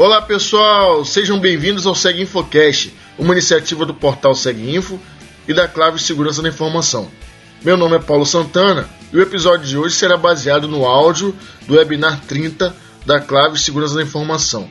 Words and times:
Olá 0.00 0.22
pessoal, 0.22 1.04
sejam 1.04 1.38
bem-vindos 1.38 1.86
ao 1.86 1.94
Seg 1.94 2.22
Infocast, 2.22 2.90
uma 3.18 3.34
iniciativa 3.34 3.84
do 3.84 3.92
portal 3.92 4.34
Seg 4.34 4.74
Info 4.74 4.98
e 5.46 5.52
da 5.52 5.68
Clave 5.68 5.98
Segurança 5.98 6.40
da 6.40 6.48
Informação. 6.48 7.10
Meu 7.62 7.76
nome 7.76 7.96
é 7.96 7.98
Paulo 7.98 8.24
Santana 8.24 8.88
e 9.12 9.18
o 9.18 9.20
episódio 9.20 9.66
de 9.66 9.76
hoje 9.76 9.94
será 9.94 10.16
baseado 10.16 10.66
no 10.66 10.86
áudio 10.86 11.36
do 11.66 11.74
webinar 11.74 12.18
30 12.22 12.74
da 13.04 13.20
Clave 13.20 13.58
Segurança 13.58 13.94
da 13.94 14.02
Informação, 14.02 14.70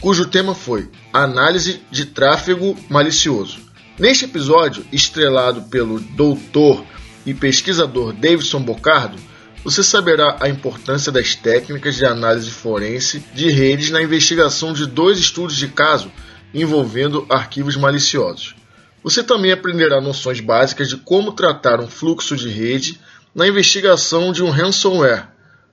cujo 0.00 0.28
tema 0.28 0.54
foi 0.54 0.88
Análise 1.12 1.82
de 1.90 2.06
Tráfego 2.06 2.76
Malicioso. 2.88 3.58
Neste 3.98 4.26
episódio, 4.26 4.86
estrelado 4.92 5.62
pelo 5.62 5.98
doutor 5.98 6.84
e 7.26 7.34
pesquisador 7.34 8.12
Davidson 8.12 8.62
Bocardo, 8.62 9.18
você 9.64 9.82
saberá 9.82 10.36
a 10.40 10.48
importância 10.48 11.10
das 11.10 11.34
técnicas 11.34 11.96
de 11.96 12.04
análise 12.04 12.50
forense 12.50 13.24
de 13.34 13.50
redes 13.50 13.90
na 13.90 14.02
investigação 14.02 14.72
de 14.72 14.86
dois 14.86 15.18
estudos 15.18 15.56
de 15.56 15.68
caso 15.68 16.10
envolvendo 16.54 17.26
arquivos 17.28 17.76
maliciosos. 17.76 18.54
Você 19.02 19.22
também 19.22 19.52
aprenderá 19.52 20.00
noções 20.00 20.40
básicas 20.40 20.88
de 20.88 20.96
como 20.96 21.32
tratar 21.32 21.80
um 21.80 21.88
fluxo 21.88 22.36
de 22.36 22.48
rede 22.48 23.00
na 23.34 23.46
investigação 23.46 24.32
de 24.32 24.42
um 24.42 24.50
ransomware, 24.50 25.28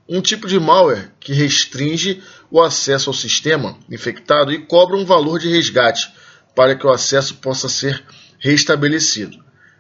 um 0.08 0.22
tipo 0.22 0.48
de 0.48 0.60
malware 0.60 1.12
que 1.20 1.34
restringe 1.34 2.22
o 2.52 2.62
acesso 2.62 3.10
ao 3.10 3.14
sistema 3.14 3.78
infectado 3.90 4.52
e 4.52 4.60
cobra 4.60 4.96
um 4.96 5.06
valor 5.06 5.40
de 5.40 5.50
resgate 5.50 6.14
para 6.56 6.76
que 6.76 6.86
o 6.86 6.92
acesso 6.92 7.36
possa 7.36 7.68
ser 7.68 8.04
restabelecido, 8.38 9.38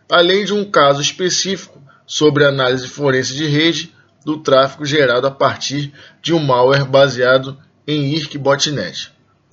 além 0.09 0.43
de 0.43 0.53
um 0.53 0.65
caso 0.65 1.01
específico 1.01 1.81
sobre 2.07 2.43
análise 2.43 2.87
forense 2.87 3.33
de 3.35 3.45
rede 3.45 3.94
do 4.25 4.41
tráfego 4.41 4.83
gerado 4.83 5.27
a 5.27 5.31
partir 5.31 5.93
de 6.19 6.33
um 6.33 6.39
malware 6.39 6.83
baseado 6.83 7.57
em 7.87 8.11
IRC-botnet. 8.13 9.11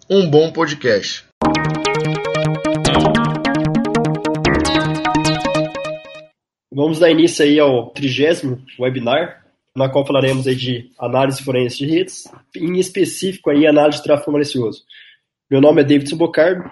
Um 0.09 0.29
bom 0.29 0.51
podcast. 0.51 1.27
Vamos 6.75 6.98
dar 6.98 7.11
início 7.11 7.45
aí 7.45 7.61
ao 7.61 7.91
trigésimo 7.91 8.64
webinar, 8.81 9.45
na 9.77 9.91
qual 9.91 10.06
falaremos 10.06 10.47
aí 10.47 10.56
de 10.56 10.91
análise 10.98 11.42
forense 11.42 11.77
de 11.77 11.86
redes, 11.86 12.25
em 12.57 12.79
específico 12.79 13.51
aí 13.51 13.67
análise 13.67 13.98
de 13.98 14.05
tráfego 14.05 14.33
malicioso. 14.33 14.83
Meu 15.51 15.61
nome 15.61 15.83
é 15.83 15.84
David 15.84 16.14
Bocardo, 16.14 16.64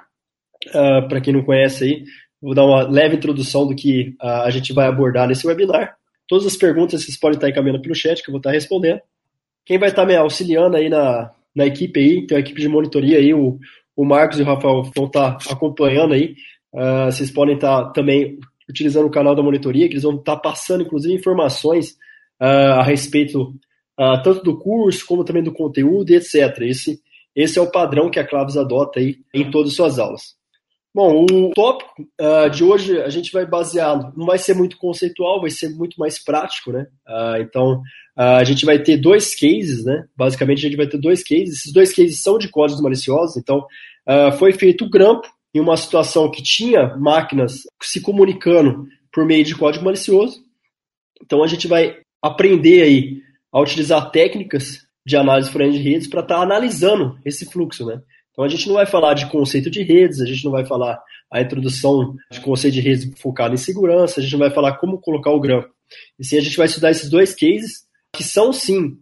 uh, 0.68 1.06
para 1.06 1.20
quem 1.20 1.34
não 1.34 1.44
conhece 1.44 1.84
aí, 1.84 2.04
vou 2.40 2.54
dar 2.54 2.64
uma 2.64 2.82
leve 2.88 3.16
introdução 3.16 3.66
do 3.66 3.76
que 3.76 4.16
uh, 4.22 4.42
a 4.44 4.50
gente 4.50 4.72
vai 4.72 4.86
abordar 4.86 5.28
nesse 5.28 5.46
webinar. 5.46 5.99
Todas 6.30 6.46
as 6.46 6.56
perguntas 6.56 7.02
vocês 7.02 7.18
podem 7.18 7.36
estar 7.36 7.48
encaminhando 7.48 7.82
pelo 7.82 7.92
chat, 7.92 8.22
que 8.22 8.30
eu 8.30 8.32
vou 8.32 8.38
estar 8.38 8.52
respondendo. 8.52 9.00
Quem 9.66 9.80
vai 9.80 9.88
estar 9.88 10.06
me 10.06 10.14
auxiliando 10.14 10.76
aí 10.76 10.88
na, 10.88 11.32
na 11.52 11.66
equipe 11.66 11.98
aí, 11.98 12.24
tem 12.24 12.36
a 12.36 12.40
equipe 12.40 12.60
de 12.60 12.68
monitoria 12.68 13.18
aí, 13.18 13.34
o, 13.34 13.58
o 13.96 14.04
Marcos 14.04 14.38
e 14.38 14.42
o 14.42 14.46
Rafael 14.46 14.84
vão 14.94 15.06
estar 15.06 15.38
acompanhando 15.50 16.14
aí. 16.14 16.36
Uh, 16.72 17.06
vocês 17.06 17.32
podem 17.32 17.56
estar 17.56 17.90
também 17.90 18.38
utilizando 18.68 19.06
o 19.06 19.10
canal 19.10 19.34
da 19.34 19.42
monitoria, 19.42 19.88
que 19.88 19.94
eles 19.94 20.04
vão 20.04 20.14
estar 20.14 20.36
passando, 20.36 20.84
inclusive, 20.84 21.12
informações 21.12 21.96
uh, 22.40 22.78
a 22.78 22.82
respeito 22.84 23.52
uh, 23.98 24.22
tanto 24.22 24.44
do 24.44 24.56
curso, 24.56 25.04
como 25.04 25.24
também 25.24 25.42
do 25.42 25.52
conteúdo 25.52 26.10
e 26.10 26.14
etc. 26.14 26.60
Esse, 26.60 27.00
esse 27.34 27.58
é 27.58 27.62
o 27.62 27.72
padrão 27.72 28.08
que 28.08 28.20
a 28.20 28.26
Claves 28.26 28.56
adota 28.56 29.00
aí 29.00 29.16
em 29.34 29.50
todas 29.50 29.70
as 29.70 29.76
suas 29.76 29.98
aulas. 29.98 30.36
Bom, 30.92 31.24
o 31.24 31.50
tópico 31.50 32.02
uh, 32.20 32.50
de 32.50 32.64
hoje 32.64 33.00
a 33.00 33.08
gente 33.08 33.30
vai 33.30 33.46
baseado, 33.46 34.12
não 34.16 34.26
vai 34.26 34.38
ser 34.38 34.54
muito 34.54 34.76
conceitual, 34.76 35.40
vai 35.40 35.50
ser 35.50 35.68
muito 35.68 35.96
mais 35.96 36.18
prático, 36.18 36.72
né? 36.72 36.88
Uh, 37.08 37.40
então, 37.40 37.74
uh, 38.18 38.38
a 38.40 38.44
gente 38.44 38.66
vai 38.66 38.76
ter 38.82 38.96
dois 38.96 39.32
cases, 39.38 39.84
né? 39.84 40.04
Basicamente, 40.16 40.58
a 40.58 40.68
gente 40.68 40.76
vai 40.76 40.88
ter 40.88 40.98
dois 40.98 41.22
cases. 41.22 41.60
Esses 41.60 41.72
dois 41.72 41.94
cases 41.94 42.20
são 42.20 42.38
de 42.38 42.48
códigos 42.48 42.82
maliciosos, 42.82 43.36
então, 43.36 43.64
foi 44.38 44.52
feito 44.52 44.84
o 44.84 44.90
grampo 44.90 45.28
em 45.54 45.60
uma 45.60 45.76
situação 45.76 46.28
que 46.28 46.42
tinha 46.42 46.96
máquinas 46.96 47.60
se 47.80 48.00
comunicando 48.00 48.88
por 49.12 49.24
meio 49.24 49.44
de 49.44 49.54
código 49.54 49.84
malicioso. 49.84 50.42
Então, 51.22 51.44
a 51.44 51.46
gente 51.46 51.68
vai 51.68 51.98
aprender 52.20 52.82
aí 52.82 53.22
a 53.52 53.60
utilizar 53.60 54.10
técnicas 54.10 54.84
de 55.06 55.16
análise 55.16 55.50
forense 55.50 55.78
de 55.78 55.88
redes 55.88 56.08
para 56.08 56.22
estar 56.22 56.36
tá 56.36 56.42
analisando 56.42 57.16
esse 57.24 57.46
fluxo, 57.46 57.86
né? 57.86 58.02
Então 58.32 58.44
a 58.44 58.48
gente 58.48 58.66
não 58.66 58.74
vai 58.74 58.86
falar 58.86 59.14
de 59.14 59.26
conceito 59.26 59.70
de 59.70 59.82
redes, 59.82 60.20
a 60.20 60.26
gente 60.26 60.44
não 60.44 60.52
vai 60.52 60.64
falar 60.64 61.00
a 61.30 61.40
introdução 61.40 62.16
de 62.30 62.40
conceito 62.40 62.74
de 62.74 62.80
redes 62.80 63.10
focado 63.20 63.54
em 63.54 63.58
segurança, 63.58 64.20
a 64.20 64.22
gente 64.22 64.32
não 64.32 64.40
vai 64.40 64.50
falar 64.50 64.76
como 64.76 65.00
colocar 65.00 65.30
o 65.30 65.40
grampo. 65.40 65.68
E 66.18 66.24
sim, 66.24 66.38
a 66.38 66.40
gente 66.40 66.56
vai 66.56 66.66
estudar 66.66 66.90
esses 66.90 67.10
dois 67.10 67.34
cases 67.34 67.84
que 68.14 68.22
são 68.22 68.52
sim 68.52 68.98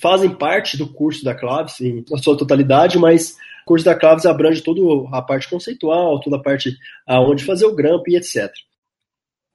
fazem 0.00 0.30
parte 0.30 0.76
do 0.76 0.92
curso 0.92 1.24
da 1.24 1.34
Claves 1.34 1.80
em 1.80 2.04
sua 2.16 2.36
totalidade, 2.36 2.98
mas 2.98 3.32
o 3.62 3.66
curso 3.66 3.84
da 3.84 3.94
Claves 3.94 4.26
abrange 4.26 4.62
toda 4.62 4.80
a 5.16 5.22
parte 5.22 5.48
conceitual, 5.48 6.20
toda 6.20 6.36
a 6.36 6.42
parte 6.42 6.76
aonde 7.06 7.44
fazer 7.44 7.66
o 7.66 7.74
grampo 7.74 8.04
e 8.08 8.16
etc. 8.16 8.52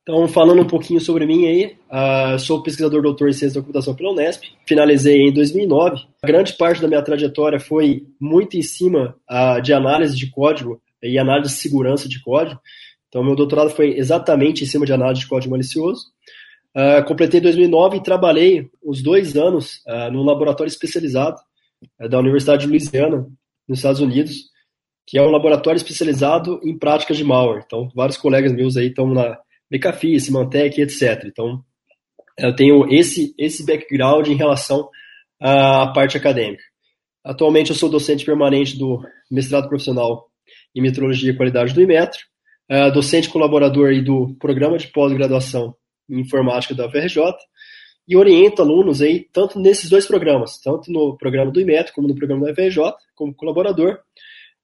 Então, 0.02 0.28
falando 0.28 0.64
um 0.64 0.68
pouquinho 0.68 1.00
sobre 1.00 1.28
mim 1.28 1.46
aí, 1.46 1.78
uh, 1.92 2.40
sou 2.40 2.64
pesquisador 2.64 3.04
doutor 3.04 3.30
em 3.30 3.34
ciência 3.34 3.60
da 3.60 3.62
computação 3.62 3.96
pela 3.96 4.12
Unesp, 4.12 4.44
finalizei 4.66 5.22
em 5.22 5.32
2009. 5.32 6.04
A 6.24 6.28
grande 6.28 6.54
parte 6.54 6.82
da 6.82 6.88
minha 6.88 7.04
trajetória 7.04 7.60
foi 7.60 8.08
muito 8.20 8.58
em 8.58 8.64
cima 8.64 9.16
uh, 9.30 9.62
de 9.62 9.74
análise 9.74 10.18
de 10.18 10.30
código 10.32 10.82
e 11.04 11.20
análise 11.20 11.54
de 11.54 11.62
segurança 11.62 12.10
de 12.10 12.20
código. 12.22 12.60
Então, 13.08 13.24
meu 13.24 13.36
doutorado 13.36 13.70
foi 13.70 13.98
exatamente 13.98 14.64
em 14.64 14.68
cima 14.68 14.86
de 14.86 14.94
análise 14.94 15.22
de 15.22 15.28
código 15.28 15.52
malicioso. 15.52 16.06
Uh, 16.76 17.06
completei 17.06 17.40
2009 17.42 17.98
e 17.98 18.04
trabalhei 18.04 18.70
os 18.82 19.04
dois 19.04 19.36
anos 19.36 19.84
uh, 19.86 20.10
num 20.12 20.24
laboratório 20.24 20.70
especializado 20.70 21.38
uh, 22.00 22.10
da 22.10 22.18
Universidade 22.18 22.64
de 22.64 22.70
Louisiana, 22.70 23.28
nos 23.68 23.80
Estados 23.80 24.00
Unidos, 24.00 24.50
que 25.06 25.18
é 25.18 25.22
um 25.22 25.30
laboratório 25.30 25.78
especializado 25.78 26.60
em 26.64 26.76
práticas 26.76 27.18
de 27.18 27.24
malware. 27.24 27.64
Então, 27.66 27.90
vários 27.94 28.18
colegas 28.18 28.54
meus 28.54 28.78
aí 28.78 28.88
estão 28.88 29.14
na 29.14 29.38
Becafi, 29.72 30.20
Symantec, 30.20 30.82
etc. 30.82 31.24
Então, 31.26 31.64
eu 32.38 32.54
tenho 32.54 32.86
esse, 32.94 33.34
esse 33.38 33.66
background 33.66 34.28
em 34.28 34.36
relação 34.36 34.90
à 35.40 35.88
parte 35.88 36.18
acadêmica. 36.18 36.62
Atualmente, 37.24 37.70
eu 37.70 37.76
sou 37.76 37.90
docente 37.90 38.26
permanente 38.26 38.78
do 38.78 39.02
mestrado 39.30 39.70
profissional 39.70 40.28
em 40.76 40.82
metrologia 40.82 41.32
e 41.32 41.38
qualidade 41.38 41.74
do 41.74 41.82
Imetro, 41.82 42.20
uh, 42.70 42.92
docente 42.92 43.30
colaborador 43.30 43.94
do 44.04 44.36
programa 44.40 44.78
de 44.78 44.88
pós-graduação 44.88 45.74
em 46.10 46.20
informática 46.20 46.76
da 46.76 46.88
UFRJ, 46.88 47.22
e 48.08 48.18
oriento 48.18 48.62
alunos 48.62 49.02
aí, 49.02 49.28
tanto 49.32 49.58
nesses 49.58 49.90
dois 49.90 50.06
programas, 50.06 50.60
tanto 50.60 50.92
no 50.92 51.16
programa 51.16 51.50
do 51.50 51.62
IMET 51.62 51.94
como 51.94 52.10
no 52.10 52.16
programa 52.16 52.46
da 52.46 52.52
UFRJ, 52.52 52.94
como 53.16 53.34
colaborador, 53.34 54.00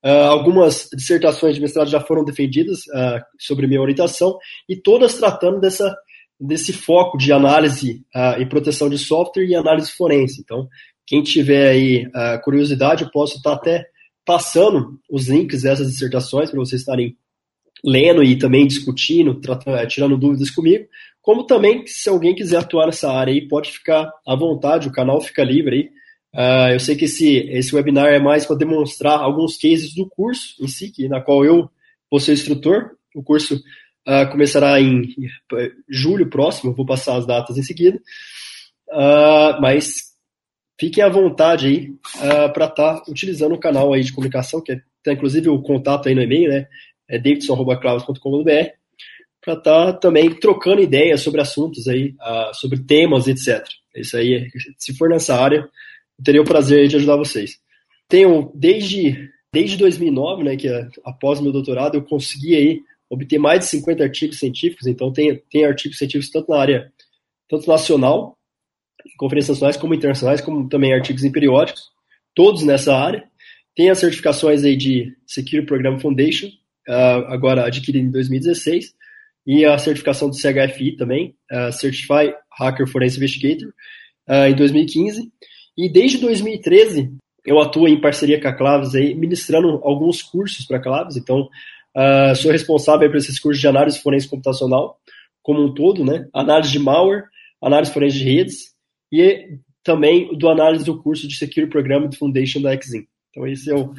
Uh, 0.04 0.30
algumas 0.30 0.88
dissertações 0.94 1.56
de 1.56 1.62
mestrado 1.62 1.90
já 1.90 2.00
foram 2.00 2.24
defendidas 2.24 2.80
uh, 2.88 3.20
sobre 3.40 3.68
minha 3.68 3.82
orientação 3.82 4.38
e 4.70 4.76
todas 4.76 5.16
tratando 5.16 5.60
dessa, 5.60 5.96
desse 6.40 6.72
foco 6.72 7.18
de 7.18 7.32
análise 7.34 8.06
uh, 8.16 8.40
e 8.40 8.46
proteção 8.46 8.90
de 8.90 8.98
software 8.98 9.46
e 9.46 9.56
análise 9.56 9.92
forense. 9.92 10.42
Então, 10.42 10.68
quem 11.06 11.24
tiver 11.24 11.70
aí 11.70 12.06
curiosidade, 12.44 13.04
eu 13.06 13.10
posso 13.10 13.38
estar 13.38 13.54
até 13.54 13.86
passando 14.26 15.00
os 15.10 15.30
links 15.30 15.62
dessas 15.62 15.88
dissertações 15.88 16.52
para 16.52 16.60
vocês 16.60 16.82
estarem 16.82 17.16
lendo 17.84 18.22
e 18.22 18.38
também 18.38 18.68
discutindo, 18.68 19.40
tratando, 19.40 19.78
eh, 19.78 19.86
tirando 19.86 20.18
dúvidas 20.18 20.52
comigo. 20.52 20.86
Como 21.22 21.46
também, 21.46 21.86
se 21.88 22.10
alguém 22.10 22.36
quiser 22.36 22.58
atuar 22.58 22.88
nessa 22.88 23.10
área 23.10 23.34
aí, 23.34 23.48
pode 23.48 23.72
ficar 23.72 24.12
à 24.28 24.36
vontade, 24.36 24.90
o 24.90 24.92
canal 24.92 25.22
fica 25.22 25.44
livre 25.44 25.76
aí 25.76 25.90
Uh, 26.38 26.70
eu 26.74 26.80
sei 26.80 26.96
que 26.96 27.06
esse, 27.06 27.38
esse 27.50 27.76
webinar 27.76 28.10
é 28.10 28.20
mais 28.20 28.46
para 28.46 28.56
demonstrar 28.56 29.20
alguns 29.20 29.58
cases 29.58 29.96
do 29.96 30.08
curso 30.08 30.54
em 30.64 30.68
si, 30.68 30.92
que, 30.92 31.10
na 31.10 31.20
qual 31.20 31.44
eu 31.44 31.68
vou 32.12 32.20
ser 32.20 32.34
instrutor. 32.34 32.92
O 33.16 33.24
curso 33.24 33.56
uh, 33.56 34.30
começará 34.30 34.80
em 34.80 35.16
julho 35.90 36.30
próximo, 36.30 36.76
vou 36.76 36.86
passar 36.86 37.16
as 37.16 37.26
datas 37.26 37.58
em 37.58 37.64
seguida. 37.64 38.00
Uh, 38.88 39.60
mas 39.60 40.14
fiquem 40.80 41.04
à 41.04 41.10
vontade 41.10 41.66
aí 41.66 41.92
para 42.54 42.66
estar 42.66 43.00
tá 43.00 43.04
utilizando 43.08 43.56
o 43.56 43.60
canal 43.60 43.92
aí 43.92 44.04
de 44.04 44.14
comunicação, 44.14 44.62
que 44.62 44.74
é, 44.74 44.82
tem 45.02 45.16
inclusive 45.16 45.50
o 45.50 45.60
contato 45.60 46.08
aí 46.08 46.14
no 46.14 46.22
e-mail, 46.22 46.52
né? 46.52 46.68
É 47.10 47.18
davidson.cloud.com.br 47.18 48.52
para 49.42 49.54
estar 49.54 49.62
tá 49.64 49.94
também 49.94 50.30
trocando 50.36 50.82
ideias 50.82 51.22
sobre 51.22 51.42
assuntos 51.42 51.88
aí, 51.88 52.14
sobre 52.54 52.80
temas, 52.84 53.28
etc. 53.28 53.66
Isso 53.96 54.18
aí, 54.18 54.50
se 54.78 54.96
for 54.96 55.10
nessa 55.10 55.42
área, 55.42 55.68
teria 56.24 56.42
o 56.42 56.46
prazer 56.46 56.88
de 56.88 56.96
ajudar 56.96 57.16
vocês. 57.16 57.60
Tenho 58.08 58.52
desde 58.56 59.30
desde 59.52 59.78
2009, 59.78 60.44
né, 60.44 60.56
que 60.56 60.68
é, 60.68 60.88
após 61.04 61.40
meu 61.40 61.52
doutorado, 61.52 61.96
eu 61.96 62.04
consegui 62.04 62.56
aí 62.56 62.82
obter 63.10 63.40
mais 63.40 63.62
de 63.62 63.66
50 63.68 64.04
artigos 64.04 64.38
científicos, 64.38 64.86
então 64.86 65.12
tem, 65.12 65.42
tem 65.50 65.66
artigos 65.66 65.98
científicos 65.98 66.30
tanto 66.30 66.52
na 66.52 66.60
área 66.60 66.92
tanto 67.50 67.68
nacional, 67.68 68.38
conferências 69.18 69.58
nacionais 69.58 69.78
como 69.78 69.94
internacionais, 69.94 70.42
como 70.42 70.68
também 70.68 70.94
artigos 70.94 71.24
em 71.24 71.32
periódicos, 71.32 71.84
todos 72.36 72.64
nessa 72.64 72.96
área. 72.96 73.24
Tem 73.74 73.90
as 73.90 74.00
certificações 74.00 74.64
aí 74.64 74.76
de 74.76 75.16
Secure 75.26 75.66
Program 75.66 76.00
Foundation, 76.00 76.48
uh, 76.90 77.26
agora 77.28 77.66
adquirida 77.66 78.06
em 78.06 78.12
2016, 78.12 78.94
e 79.46 79.64
a 79.64 79.78
certificação 79.78 80.30
do 80.30 80.36
CHFI 80.36 80.98
também, 80.98 81.36
uh, 81.52 81.72
Certify 81.72 82.34
Hacker 82.60 82.88
Forensic 82.88 83.20
Investigator, 83.20 83.70
uh, 84.28 84.50
em 84.50 84.56
2015. 84.56 85.32
E 85.78 85.88
desde 85.88 86.18
2013, 86.18 87.14
eu 87.46 87.60
atuo 87.60 87.88
em 87.88 88.02
parceria 88.02 88.42
com 88.42 88.48
a 88.48 88.54
Claves, 88.54 88.96
aí, 88.96 89.14
ministrando 89.14 89.80
alguns 89.84 90.22
cursos 90.22 90.66
para 90.66 90.78
a 90.78 90.82
Claves, 90.82 91.16
então 91.16 91.48
uh, 91.96 92.36
sou 92.36 92.52
responsável 92.52 93.10
por 93.10 93.18
esses 93.18 93.40
cursos 93.40 93.62
de 93.62 93.68
análise 93.68 94.02
forense 94.02 94.28
computacional 94.28 95.00
como 95.44 95.64
um 95.64 95.74
todo, 95.74 96.04
né? 96.04 96.28
análise 96.34 96.72
de 96.72 96.80
malware, 96.80 97.24
análise 97.62 97.94
forense 97.94 98.18
de 98.18 98.26
redes 98.26 98.76
e 99.10 99.60
também 99.82 100.38
do 100.38 100.50
análise 100.50 100.84
do 100.84 101.02
curso 101.02 101.26
de 101.26 101.38
Security 101.38 101.72
Program 101.72 102.10
de 102.10 102.18
Foundation 102.18 102.62
da 102.62 102.74
Exim. 102.76 103.08
Então 103.30 103.48
esse 103.48 103.72
é 103.72 103.76
o, 103.76 103.94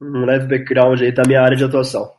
um 0.00 0.24
leve 0.24 0.46
background 0.46 1.02
aí 1.02 1.12
da 1.12 1.24
minha 1.26 1.42
área 1.42 1.56
de 1.56 1.64
atuação. 1.64 2.10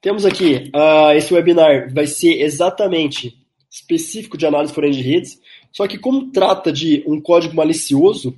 Temos 0.00 0.26
aqui, 0.26 0.72
uh, 0.74 1.12
esse 1.14 1.32
webinar 1.32 1.92
vai 1.94 2.06
ser 2.06 2.40
exatamente 2.40 3.38
específico 3.70 4.36
de 4.36 4.46
análise 4.46 4.74
forense 4.74 4.98
de 4.98 5.08
redes, 5.08 5.40
só 5.72 5.86
que 5.86 5.98
como 5.98 6.30
trata 6.30 6.72
de 6.72 7.04
um 7.06 7.20
código 7.20 7.54
malicioso, 7.54 8.36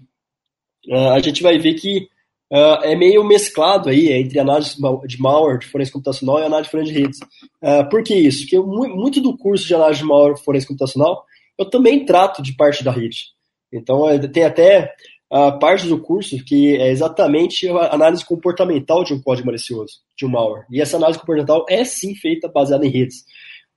uh, 0.88 1.11
a 1.12 1.20
gente 1.20 1.43
vai 1.43 1.58
ver 1.58 1.75
que 1.75 2.08
uh, 2.52 2.84
é 2.84 2.94
meio 2.94 3.25
mesclado 3.25 3.88
aí 3.88 4.12
entre 4.12 4.38
análise 4.38 4.76
de 5.06 5.20
malware, 5.20 5.58
de 5.58 5.67
forense 5.67 5.93
computacional 5.93 6.40
e 6.40 6.44
análise 6.44 6.69
de 6.69 6.70
forense 6.70 6.93
de 6.93 7.00
redes. 7.00 7.20
Uh, 7.62 7.88
por 7.90 8.02
que 8.02 8.14
isso? 8.14 8.40
Porque 8.43 8.58
muito 8.58 9.20
do 9.20 9.37
curso 9.37 9.67
de 9.67 9.75
análise 9.75 10.00
de 10.00 10.06
malware 10.06 10.38
forense 10.38 10.67
computacional 10.67 11.25
eu 11.58 11.69
também 11.69 12.05
trato 12.05 12.43
de 12.43 12.55
parte 12.55 12.82
da 12.82 12.90
rede. 12.90 13.26
Então, 13.73 14.08
é, 14.08 14.19
tem 14.19 14.44
até 14.44 14.94
uh, 15.32 15.58
parte 15.58 15.87
do 15.87 15.99
curso 16.00 16.43
que 16.44 16.76
é 16.76 16.90
exatamente 16.90 17.69
a 17.69 17.94
análise 17.94 18.25
comportamental 18.25 19.05
de 19.05 19.14
um 19.14 19.20
código 19.20 19.46
malicioso, 19.46 20.00
de 20.17 20.26
um 20.26 20.31
malware. 20.31 20.67
E 20.70 20.81
essa 20.81 20.96
análise 20.96 21.19
comportamental 21.19 21.64
é 21.69 21.84
sim 21.84 22.14
feita 22.14 22.49
baseada 22.49 22.87
em 22.87 22.90
redes. 22.90 23.25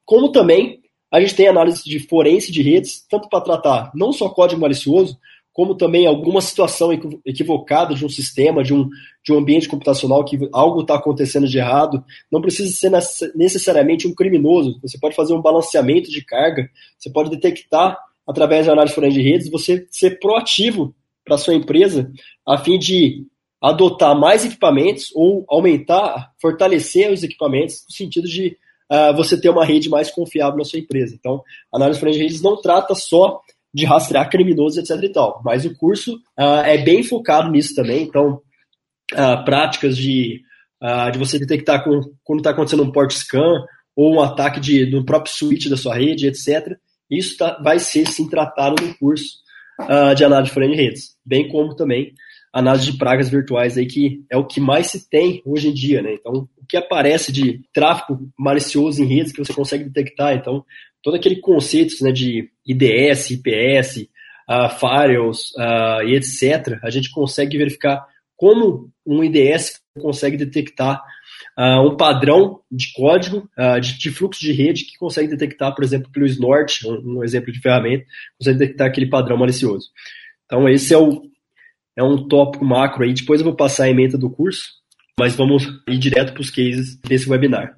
Como 0.04 0.32
também 0.32 0.82
a 1.16 1.22
gente 1.22 1.34
tem 1.34 1.48
análise 1.48 1.82
de 1.86 1.98
forense 1.98 2.52
de 2.52 2.62
redes, 2.62 3.06
tanto 3.10 3.30
para 3.30 3.40
tratar 3.40 3.90
não 3.96 4.12
só 4.12 4.28
código 4.28 4.60
malicioso, 4.60 5.18
como 5.54 5.74
também 5.74 6.06
alguma 6.06 6.42
situação 6.42 6.92
equivocada 7.26 7.96
de 7.96 8.06
um 8.06 8.10
sistema, 8.10 8.62
de 8.62 8.74
um, 8.74 8.90
de 9.24 9.32
um 9.32 9.38
ambiente 9.38 9.70
computacional 9.70 10.26
que 10.26 10.38
algo 10.52 10.82
está 10.82 10.96
acontecendo 10.96 11.48
de 11.48 11.58
errado. 11.58 12.04
Não 12.30 12.42
precisa 12.42 12.70
ser 12.70 13.32
necessariamente 13.34 14.06
um 14.06 14.14
criminoso. 14.14 14.78
Você 14.82 15.00
pode 15.00 15.16
fazer 15.16 15.34
um 15.34 15.42
balanceamento 15.42 16.12
de 16.12 16.22
carga, 16.22 16.70
você 17.00 17.10
pode 17.10 17.30
detectar 17.30 17.98
através 18.28 18.66
da 18.66 18.74
análise 18.74 18.94
forense 18.94 19.18
de 19.18 19.24
redes, 19.24 19.50
você 19.50 19.88
ser 19.90 20.20
proativo 20.20 20.94
para 21.24 21.38
sua 21.38 21.56
empresa 21.56 22.12
a 22.46 22.58
fim 22.58 22.78
de 22.78 23.26
adotar 23.62 24.20
mais 24.20 24.44
equipamentos 24.44 25.12
ou 25.16 25.46
aumentar, 25.48 26.34
fortalecer 26.42 27.10
os 27.10 27.24
equipamentos 27.24 27.86
no 27.88 27.96
sentido 27.96 28.28
de 28.28 28.58
uh, 28.92 29.16
você 29.16 29.40
ter 29.40 29.50
uma 29.50 29.66
rede 29.66 29.90
mais 29.90 30.12
confiável 30.12 30.58
na 30.58 30.64
sua 30.64 30.80
empresa. 30.80 31.16
Então, 31.18 31.42
a 31.74 31.78
análise 31.78 32.00
forense 32.00 32.20
de 32.20 32.26
redes 32.26 32.42
não 32.42 32.62
trata 32.62 32.96
só 32.96 33.40
de 33.74 33.86
rastrear 33.86 34.30
criminosos, 34.30 34.78
etc 34.78 35.04
e 35.04 35.10
tal. 35.10 35.42
Mas 35.44 35.66
o 35.66 35.76
curso 35.76 36.16
uh, 36.40 36.64
é 36.64 36.78
bem 36.78 37.04
focado 37.04 37.52
nisso 37.52 37.76
também, 37.76 38.04
então 38.04 38.42
uh, 39.14 39.46
práticas 39.46 39.98
de, 39.98 40.42
de 41.12 41.20
você 41.20 41.40
detectar 41.40 41.84
com, 41.84 42.00
quando 42.24 42.40
está 42.40 42.52
acontecendo 42.52 42.84
um 42.84 42.92
port 42.92 43.12
scan 43.12 43.66
ou 43.96 44.16
um 44.16 44.22
ataque 44.22 44.60
de, 44.60 44.86
do 44.86 45.04
próprio 45.04 45.34
switch 45.34 45.68
da 45.68 45.78
sua 45.78 45.96
rede, 45.96 46.28
etc. 46.28 46.78
Isso 47.10 47.38
tá, 47.38 47.60
vai 47.64 47.80
ser 47.80 48.08
sim 48.08 48.30
tratado 48.30 48.82
no 48.82 48.94
curso 48.98 49.44
de 50.16 50.24
análise 50.24 50.54
forense 50.54 50.74
de 50.74 50.82
redes, 50.82 51.18
bem 51.26 51.50
como 51.50 51.76
também 51.76 52.14
análise 52.56 52.90
de 52.90 52.98
pragas 52.98 53.30
virtuais 53.30 53.78
aí 53.78 53.86
que 53.86 54.24
é 54.32 54.38
o 54.38 54.46
que 54.46 54.62
mais 54.62 54.88
se 54.88 55.10
tem 55.10 55.42
hoje 55.46 55.68
em 55.68 55.74
dia, 55.74 56.02
né? 56.02 56.14
Então, 56.14 56.48
o 56.58 56.66
que 56.66 56.78
aparece 56.78 57.32
de 57.32 57.62
tráfego 57.74 58.32
malicioso 58.40 59.04
em 59.04 59.06
redes 59.06 59.34
que 59.34 59.44
você 59.44 59.54
consegue 59.54 59.84
detectar, 59.84 60.34
então 60.34 60.64
todo 61.04 61.16
aquele 61.16 61.36
conceito 61.42 62.02
né, 62.02 62.12
de 62.12 62.50
IDS, 62.66 63.32
IPS, 63.32 63.98
uh, 63.98 64.08
ah, 64.48 64.70
firewalls 64.70 65.52
uh, 65.52 66.02
e 66.08 66.16
etc., 66.16 66.80
a 66.82 66.90
gente 66.90 67.12
consegue 67.12 67.58
verificar 67.58 68.06
como 68.38 68.90
um 69.06 69.24
IDS 69.24 69.82
consegue 70.00 70.38
detectar 70.38 71.02
uh, 71.58 71.82
um 71.88 71.96
padrão 71.96 72.62
de 72.72 72.92
código, 72.94 73.50
uh, 73.58 73.80
de, 73.80 73.98
de, 73.98 74.12
fluxo 74.12 74.42
de 74.42 74.52
rede, 74.52 74.86
que 74.86 74.98
consegue 74.98 75.30
detectar, 75.30 75.74
por 75.76 75.84
exemplo, 75.84 76.10
pelo 76.12 76.26
Snort, 76.26 76.86
um, 76.86 77.20
um, 77.20 77.24
exemplo 77.24 77.52
de 77.52 77.62
ferramenta, 77.62 78.06
consegue 78.38 78.60
detectar 78.60 78.88
aquele 78.88 79.10
padrão 79.10 79.38
malicioso. 79.38 79.90
Então, 80.46 80.68
esse 80.68 80.94
é, 80.94 80.98
o, 80.98 81.24
é 81.98 82.04
um 82.04 82.28
tópico 82.28 82.66
macro 82.66 83.04
aí. 83.04 83.14
Depois 83.14 83.40
eu 83.40 83.46
vou 83.46 83.56
passar 83.56 83.86
a 83.86 83.90
emenda 83.90 84.18
do 84.18 84.30
curso, 84.30 84.64
mas 85.20 85.36
vamos 85.36 85.64
ir 85.88 85.98
direto 85.98 86.34
para 86.34 86.42
os 86.42 86.50
cases 86.50 87.00
desse 87.02 87.30
webinar. 87.30 87.78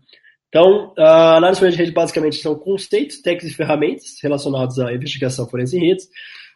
Então, 0.50 0.94
a 0.98 1.38
análise 1.38 1.60
forense 1.60 1.78
de 1.78 1.84
rede 1.84 1.94
basicamente 1.94 2.38
são 2.38 2.56
conceitos, 2.56 3.22
técnicas 3.22 3.52
e 3.52 3.56
ferramentas 3.56 4.18
relacionados 4.24 4.80
à 4.80 4.94
investigação 4.94 5.48
forense 5.48 5.78
em 5.78 5.88
redes. 5.88 6.08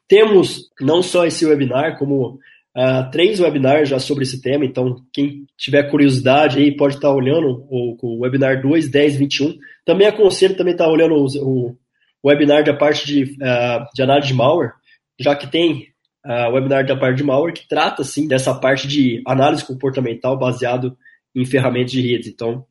Temos 0.08 0.69
não 0.80 1.02
só 1.02 1.25
esse 1.25 1.46
webinar, 1.46 1.98
como 1.98 2.40
uh, 2.75 3.12
três 3.12 3.40
webinars 3.40 3.90
já 3.90 4.00
sobre 4.00 4.24
esse 4.24 4.42
tema, 4.42 4.66
então 4.66 4.96
quem 5.13 5.46
tiver 5.58 5.90
curiosidade 5.90 6.60
aí 6.60 6.75
pode 6.75 6.96
estar 6.96 7.12
olhando 7.12 7.66
o, 7.69 7.98
o 8.02 8.22
webinar 8.22 8.62
2, 8.62 8.90
10, 8.90 9.16
21. 9.18 9.58
Também 9.86 10.08
aconselho 10.08 10.56
também 10.56 10.74
estar 10.74 10.88
olhando 10.88 11.16
o, 11.16 11.75
o 12.24 12.30
webinar 12.30 12.63
da 12.63 12.74
parte 12.74 13.06
de, 13.06 13.24
uh, 13.24 13.86
de 13.94 14.02
análise 14.02 14.30
de 14.30 14.34
malware, 14.34 14.74
já 15.19 15.36
que 15.36 15.52
tem 15.52 15.91
o 16.24 16.54
webinar 16.54 16.86
da 16.86 16.96
parte 16.96 17.18
de 17.18 17.24
malware 17.24 17.54
que 17.54 17.68
trata, 17.68 18.04
sim, 18.04 18.28
dessa 18.28 18.54
parte 18.54 18.88
de 18.88 19.22
análise 19.26 19.66
comportamental 19.66 20.38
baseado 20.38 20.96
em 21.36 21.46
ferramentas 21.46 21.92
de 21.92 22.02
redes. 22.02 22.28
Então, 22.28 22.66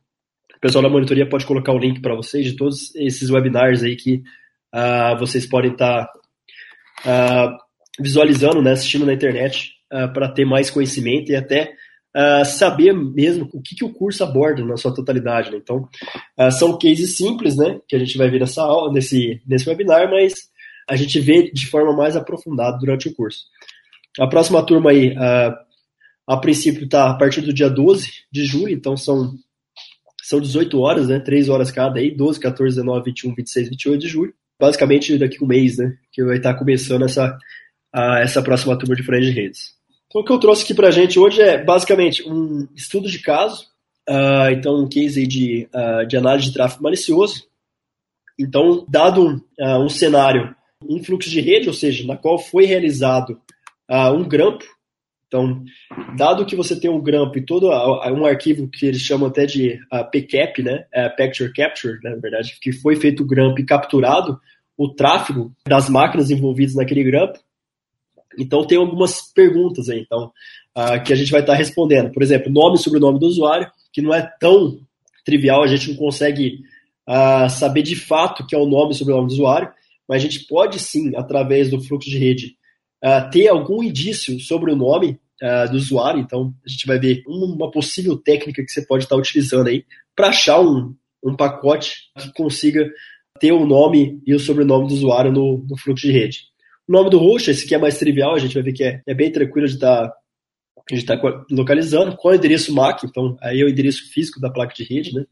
o 0.57 0.61
pessoal 0.61 0.83
da 0.83 0.91
monitoria 0.91 1.29
pode 1.29 1.47
colocar 1.47 1.73
o 1.73 1.79
link 1.79 2.01
para 2.01 2.15
vocês 2.15 2.45
de 2.45 2.55
todos 2.55 2.95
esses 2.95 3.31
webinars 3.31 3.83
aí 3.83 3.97
que 3.97 4.23
uh, 4.75 5.19
vocês 5.19 5.47
podem 5.47 5.73
estar 5.73 6.07
tá, 7.03 7.49
uh, 7.49 8.03
visualizando, 8.03 8.61
né, 8.61 8.73
assistindo 8.73 9.07
na 9.07 9.15
internet, 9.15 9.71
uh, 9.91 9.97
ah, 10.05 10.09
para 10.09 10.29
ter 10.31 10.45
mais 10.45 10.71
conhecimento 10.71 11.33
e 11.33 11.37
até 11.37 11.73
saber 12.45 12.93
mesmo 12.93 13.49
o 13.53 13.63
que, 13.63 13.77
que 13.77 13.85
o 13.85 13.93
curso 13.93 14.25
aborda 14.25 14.65
na 14.65 14.77
sua 14.77 14.93
totalidade. 14.93 15.53
Né? 15.53 15.59
Então, 15.63 15.89
são 16.59 16.77
cases 16.77 17.17
simples, 17.17 17.57
né, 17.57 17.79
que 17.87 17.95
a 17.95 18.01
gente 18.01 18.19
vai 18.19 18.29
ver 18.29 18.41
nessa 18.41 18.63
aula, 18.63 18.93
nesse, 18.93 19.41
nesse 19.47 19.69
webinar, 19.69 20.11
mas 20.11 20.35
a 20.91 20.97
gente 20.97 21.21
vê 21.21 21.51
de 21.51 21.67
forma 21.67 21.95
mais 21.95 22.17
aprofundada 22.17 22.77
durante 22.79 23.09
o 23.09 23.15
curso. 23.15 23.45
A 24.19 24.27
próxima 24.27 24.65
turma 24.67 24.91
aí, 24.91 25.15
a 26.27 26.37
princípio, 26.37 26.85
está 26.85 27.11
a 27.11 27.15
partir 27.15 27.41
do 27.43 27.53
dia 27.53 27.71
12 27.71 28.11
de 28.31 28.45
julho, 28.45 28.73
então 28.73 28.97
são 28.97 29.35
são 30.31 30.41
18 30.41 30.79
horas, 30.79 31.09
né? 31.09 31.19
3 31.19 31.49
horas 31.49 31.73
cada 31.73 31.99
aí, 31.99 32.15
12, 32.15 32.39
14, 32.39 32.77
19, 32.77 33.05
21, 33.05 33.35
26, 33.35 33.69
28 33.71 34.01
de 34.01 34.09
julho. 34.09 34.35
Basicamente 34.61 35.19
daqui 35.19 35.39
a 35.41 35.45
um 35.45 35.49
mês, 35.49 35.79
né? 35.79 35.97
Que 36.13 36.23
vai 36.23 36.37
estar 36.37 36.55
começando 36.55 37.05
essa, 37.05 37.37
a, 37.93 38.21
essa 38.21 38.41
próxima 38.41 38.79
turma 38.79 38.95
de 38.95 39.03
frente 39.03 39.25
de 39.25 39.33
redes. 39.33 39.75
Então 40.07 40.23
o 40.23 40.25
que 40.25 40.33
eu 40.33 40.39
trouxe 40.39 40.63
aqui 40.63 40.73
pra 40.73 40.93
gente 40.93 41.19
hoje 41.19 41.43
é 41.43 41.63
basicamente 41.63 42.23
um 42.29 42.69
estudo 42.77 43.09
de 43.09 43.19
caso, 43.19 43.67
uh, 44.09 44.53
então 44.53 44.77
um 44.77 44.89
case 44.89 45.27
de, 45.27 45.69
uh, 45.75 46.07
de 46.07 46.17
análise 46.17 46.47
de 46.47 46.55
tráfego 46.55 46.85
malicioso. 46.85 47.49
Então, 48.39 48.87
dado 48.89 49.43
uh, 49.59 49.79
um 49.85 49.89
cenário, 49.89 50.55
um 50.83 51.03
fluxo 51.03 51.31
de 51.31 51.41
rede, 51.41 51.69
ou 51.69 51.75
seja, 51.75 52.07
na 52.07 52.17
qual 52.17 52.39
foi 52.39 52.65
realizado 52.65 53.41
um 54.15 54.23
grampo, 54.23 54.65
então, 55.31 55.63
dado 56.17 56.45
que 56.45 56.57
você 56.57 56.79
tem 56.79 56.91
um 56.91 57.01
GRAMP 57.01 57.37
e 57.37 57.47
todo 57.47 57.69
um 57.69 58.27
arquivo 58.27 58.67
que 58.67 58.85
eles 58.85 59.01
chamam 59.01 59.29
até 59.29 59.47
de 59.47 59.79
uh, 59.93 60.05
PCAP, 60.11 60.61
né, 60.61 60.85
uh, 60.93 61.17
Picture 61.17 61.53
Capture, 61.53 62.01
né, 62.03 62.11
na 62.11 62.17
verdade, 62.17 62.59
que 62.61 62.73
foi 62.73 62.97
feito 62.97 63.23
o 63.23 63.27
GRAMP 63.27 63.61
e 63.61 63.65
capturado 63.65 64.41
o 64.77 64.89
tráfego 64.89 65.53
das 65.65 65.89
máquinas 65.89 66.33
envolvidas 66.33 66.75
naquele 66.75 67.05
GRAMP. 67.05 67.37
Então, 68.37 68.67
tem 68.67 68.77
algumas 68.77 69.23
perguntas 69.33 69.89
aí, 69.89 70.01
então, 70.01 70.33
uh, 70.77 71.01
que 71.05 71.13
a 71.13 71.17
gente 71.17 71.31
vai 71.31 71.43
estar 71.43 71.53
tá 71.53 71.59
respondendo. 71.59 72.11
Por 72.11 72.25
exemplo, 72.25 72.51
nome 72.51 72.75
e 72.75 72.81
sobrenome 72.81 73.21
do 73.21 73.27
usuário, 73.27 73.71
que 73.93 74.03
não 74.03 74.13
é 74.13 74.29
tão 74.41 74.81
trivial, 75.25 75.63
a 75.63 75.69
gente 75.69 75.91
não 75.91 75.97
consegue 75.97 76.59
uh, 77.09 77.49
saber 77.49 77.83
de 77.83 77.95
fato 77.95 78.45
que 78.45 78.57
é 78.57 78.59
o 78.59 78.67
nome 78.67 78.95
e 78.95 78.97
sobrenome 78.97 79.29
do 79.29 79.35
usuário, 79.35 79.71
mas 80.11 80.25
a 80.25 80.27
gente 80.27 80.45
pode 80.49 80.81
sim, 80.81 81.13
através 81.15 81.71
do 81.71 81.81
fluxo 81.81 82.11
de 82.11 82.19
rede, 82.19 82.57
uh, 83.05 83.31
ter 83.31 83.47
algum 83.47 83.81
indício 83.81 84.41
sobre 84.41 84.73
o 84.73 84.77
nome 84.77 85.21
uh, 85.41 85.71
do 85.71 85.77
usuário. 85.77 86.21
Então, 86.21 86.53
a 86.67 86.69
gente 86.69 86.85
vai 86.85 86.99
ver 86.99 87.23
uma 87.29 87.71
possível 87.71 88.17
técnica 88.17 88.65
que 88.65 88.73
você 88.73 88.85
pode 88.85 89.05
estar 89.05 89.15
utilizando 89.15 89.69
aí 89.69 89.85
para 90.17 90.31
achar 90.31 90.61
um, 90.61 90.97
um 91.25 91.37
pacote 91.37 92.11
que 92.19 92.33
consiga 92.33 92.91
ter 93.39 93.53
o 93.53 93.65
nome 93.65 94.21
e 94.27 94.35
o 94.35 94.41
sobrenome 94.41 94.89
do 94.89 94.95
usuário 94.95 95.31
no, 95.31 95.65
no 95.71 95.79
fluxo 95.79 96.09
de 96.09 96.13
rede. 96.13 96.41
O 96.89 96.93
nome 96.93 97.09
do 97.09 97.21
host, 97.21 97.49
esse 97.49 97.65
aqui 97.65 97.77
é 97.77 97.79
mais 97.79 97.97
trivial, 97.97 98.35
a 98.35 98.41
gente 98.41 98.55
vai 98.55 98.65
ver 98.65 98.73
que 98.73 98.83
é, 98.83 99.01
é 99.07 99.15
bem 99.15 99.31
tranquilo 99.31 99.69
de 99.69 99.75
estar 99.75 100.09
tá, 100.09 100.15
de 100.91 101.05
tá 101.05 101.45
localizando. 101.53 102.17
Qual 102.17 102.35
o 102.35 102.37
endereço 102.37 102.75
MAC? 102.75 103.07
Então, 103.07 103.37
aí 103.41 103.61
é 103.61 103.65
o 103.65 103.69
endereço 103.69 104.11
físico 104.11 104.41
da 104.41 104.51
placa 104.51 104.75
de 104.75 104.83
rede, 104.83 105.15
né? 105.15 105.25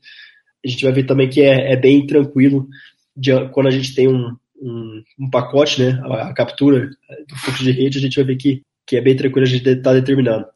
A 0.64 0.68
gente 0.68 0.84
vai 0.84 0.92
ver 0.92 1.02
também 1.02 1.28
que 1.28 1.42
é, 1.42 1.72
é 1.72 1.76
bem 1.76 2.06
tranquilo 2.06 2.68
de, 3.16 3.32
quando 3.48 3.66
a 3.66 3.72
gente 3.72 3.92
tem 3.92 4.06
um, 4.06 4.36
um, 4.60 5.02
um 5.18 5.30
pacote, 5.30 5.82
né, 5.82 6.00
a, 6.04 6.28
a, 6.28 6.34
captura 6.34 6.88
do 7.28 7.36
fluxo 7.36 7.64
de 7.64 7.70
rede, 7.70 7.98
a 7.98 8.00
gente 8.00 8.16
vai 8.16 8.24
ver 8.24 8.36
que, 8.36 8.62
que 8.86 8.96
é 8.96 9.00
bem 9.00 9.16
tranquilo 9.16 9.46
a 9.46 9.48
gente 9.48 9.68
estar 9.68 9.90
tá 9.90 9.94
determinando. 9.94 10.46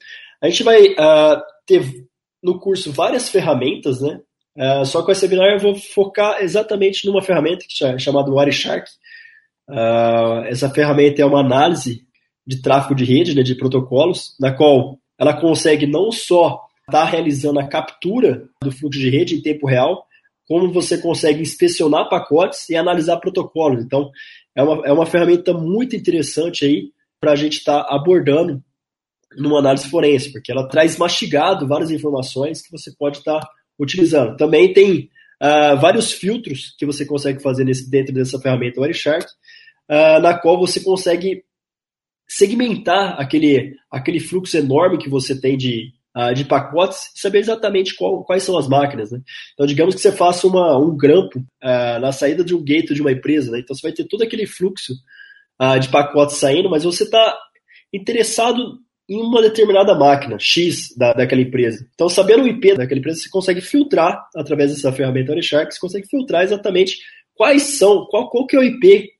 A 0.40 0.49
gente 0.49 0.62
vai 0.62 0.88
uh, 0.88 1.40
ter 1.66 1.82
no 2.42 2.59
curso 2.59 2.92
várias 2.92 3.28
ferramentas, 3.28 4.00
né? 4.00 4.21
Uh, 4.56 4.85
só 4.85 5.02
com 5.02 5.12
esse 5.12 5.25
webinar 5.25 5.52
eu 5.52 5.59
vou 5.59 5.75
focar 5.75 6.42
exatamente 6.42 7.06
numa 7.06 7.23
ferramenta 7.23 7.64
que 7.68 7.85
é 7.85 7.99
chamada 7.99 8.30
Wireshark. 8.30 8.90
Uh, 9.68 10.44
essa 10.47 10.68
ferramenta 10.68 11.23
é 11.23 11.25
uma 11.25 11.40
análise 11.40 12.04
de 12.47 12.61
tráfego 12.61 12.94
de 12.94 13.04
rede, 13.04 13.35
né, 13.35 13.42
de 13.42 13.54
protocolos, 13.54 14.35
na 14.38 14.52
qual 14.52 14.99
ela 15.18 15.40
consegue 15.40 15.87
não 15.87 16.11
só 16.11 16.61
estar 16.88 17.04
tá 17.04 17.04
realizando 17.04 17.61
a 17.61 17.68
captura 17.68 18.44
do 18.61 18.73
fluxo 18.73 18.99
de 18.99 19.09
rede 19.09 19.37
em 19.37 19.40
tempo 19.40 19.66
real, 19.66 20.04
como 20.46 20.72
você 20.72 20.99
consegue 20.99 21.42
inspecionar 21.42 22.08
pacotes 22.08 22.68
e 22.68 22.76
analisar 22.76 23.18
protocolos. 23.18 23.84
Então, 23.84 24.11
é 24.54 24.62
uma, 24.62 24.87
é 24.87 24.92
uma 24.92 25.06
ferramenta 25.06 25.52
muito 25.52 25.96
interessante 25.96 26.64
aí 26.64 26.90
para 27.20 27.32
a 27.32 27.37
gente 27.37 27.58
estar 27.58 27.84
tá 27.84 27.94
abordando 27.94 28.62
numa 29.37 29.61
análise 29.61 29.88
forense, 29.88 30.32
porque 30.32 30.52
ela 30.52 30.68
traz 30.68 30.99
mastigado 30.99 31.66
várias 31.66 31.90
informações 31.90 32.61
que 32.61 32.70
você 32.70 32.92
pode 32.99 33.18
estar 33.18 33.40
tá 33.40 33.49
utilizando. 33.78 34.37
Também 34.37 34.72
tem 34.72 35.08
uh, 35.42 35.80
vários 35.80 36.12
filtros 36.12 36.75
que 36.78 36.84
você 36.84 37.06
consegue 37.06 37.40
fazer 37.42 37.64
nesse, 37.64 37.90
dentro 37.90 38.12
dessa 38.12 38.38
ferramenta 38.38 38.80
Wireshark, 38.80 39.26
uh, 39.90 40.20
na 40.20 40.37
qual 40.38 40.58
você 40.58 40.80
consegue 40.80 41.44
segmentar 42.28 43.20
aquele, 43.20 43.76
aquele 43.90 44.20
fluxo 44.20 44.56
enorme 44.56 44.99
que 44.99 45.08
você 45.08 45.38
tem 45.38 45.56
de, 45.56 45.92
uh, 46.16 46.35
de 46.35 46.45
pacotes 46.45 46.99
e 47.14 47.21
saber 47.21 47.38
exatamente 47.38 47.95
qual, 47.97 48.25
quais 48.25 48.42
são 48.42 48.57
as 48.57 48.69
máquinas. 48.69 49.11
Né? 49.11 49.21
Então, 49.54 49.66
digamos 49.66 49.95
que 49.95 50.00
você 50.00 50.12
faça 50.12 50.47
uma, 50.47 50.76
um 50.78 50.97
grampo 50.97 51.38
uh, 51.38 52.00
na 52.00 52.12
saída 52.12 52.45
de 52.45 52.54
um 52.54 52.62
gate 52.62 52.92
de 52.92 53.00
uma 53.00 53.12
empresa, 53.12 53.50
né? 53.50 53.61
então 53.61 53.75
você 53.75 53.83
vai 53.83 53.92
ter 53.92 54.04
todo 54.04 54.23
aquele 54.23 54.47
fluxo 54.47 54.92
uh, 55.61 55.78
de 55.78 55.88
pacotes 55.88 56.37
saindo, 56.37 56.71
mas 56.71 56.85
você 56.85 57.04
está 57.04 57.37
interessado 57.92 58.78
em 59.09 59.21
uma 59.21 59.42
determinada 59.42 59.95
máquina 59.95 60.38
X 60.38 60.95
da, 60.97 61.12
daquela 61.12 61.42
empresa. 61.42 61.87
Então, 61.95 62.09
sabendo 62.09 62.45
o 62.45 62.49
IP 62.49 62.76
daquela 62.76 62.99
empresa, 62.99 63.21
você 63.21 63.28
consegue 63.28 63.61
filtrar 63.61 64.26
através 64.35 64.71
dessa 64.71 64.92
ferramenta 64.92 65.33
Oreshark, 65.33 65.73
você 65.73 65.81
consegue 65.81 66.09
filtrar 66.09 66.45
exatamente 66.45 66.99
quais 67.35 67.62
são, 67.62 68.07
qual, 68.07 68.31
qual 68.31 68.47
que 68.47 68.57
é 68.57 68.59
o 68.59 68.62
IP 68.62 69.11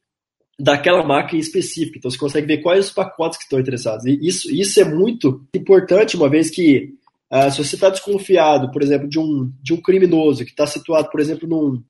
daquela 0.63 1.03
máquina 1.03 1.41
específica. 1.41 1.99
Então 1.99 2.09
você 2.09 2.17
consegue 2.17 2.47
ver 2.47 2.59
quais 2.59 2.87
os 2.87 2.93
pacotes 2.93 3.37
que 3.37 3.43
estão 3.43 3.59
interessados. 3.59 4.07
E 4.07 4.17
isso, 4.23 4.49
isso 4.55 4.81
é 4.81 4.85
muito 4.85 5.45
importante, 5.53 6.17
uma 6.17 6.29
vez 6.29 6.51
que 6.51 6.95
uh, 7.33 7.51
se 7.51 7.59
você 7.59 7.75
está 7.75 7.91
desconfiado, 7.91 8.71
por 8.71 8.81
exemplo, 8.81 9.09
de 9.09 9.19
um, 9.19 9.53
de 9.61 9.75
um 9.75 9.83
criminoso 9.83 10.45
que 10.45 10.53
está 10.53 10.65
situado, 10.65 11.11
por 11.11 11.21
exemplo, 11.21 11.49
num, 11.49 11.83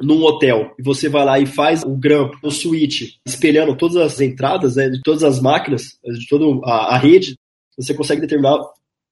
num 0.00 0.24
hotel, 0.24 0.74
e 0.76 0.82
você 0.82 1.08
vai 1.08 1.24
lá 1.24 1.38
e 1.38 1.46
faz 1.46 1.84
o 1.84 1.96
grampo, 1.96 2.36
o 2.42 2.50
switch, 2.50 3.12
espelhando 3.24 3.76
todas 3.76 3.96
as 3.96 4.20
entradas 4.20 4.74
né, 4.74 4.88
de 4.88 5.00
todas 5.02 5.22
as 5.22 5.40
máquinas, 5.40 5.96
de 6.04 6.26
toda 6.26 6.46
a, 6.68 6.96
a 6.96 6.98
rede, 6.98 7.36
você 7.78 7.94
consegue 7.94 8.22
determinar 8.22 8.58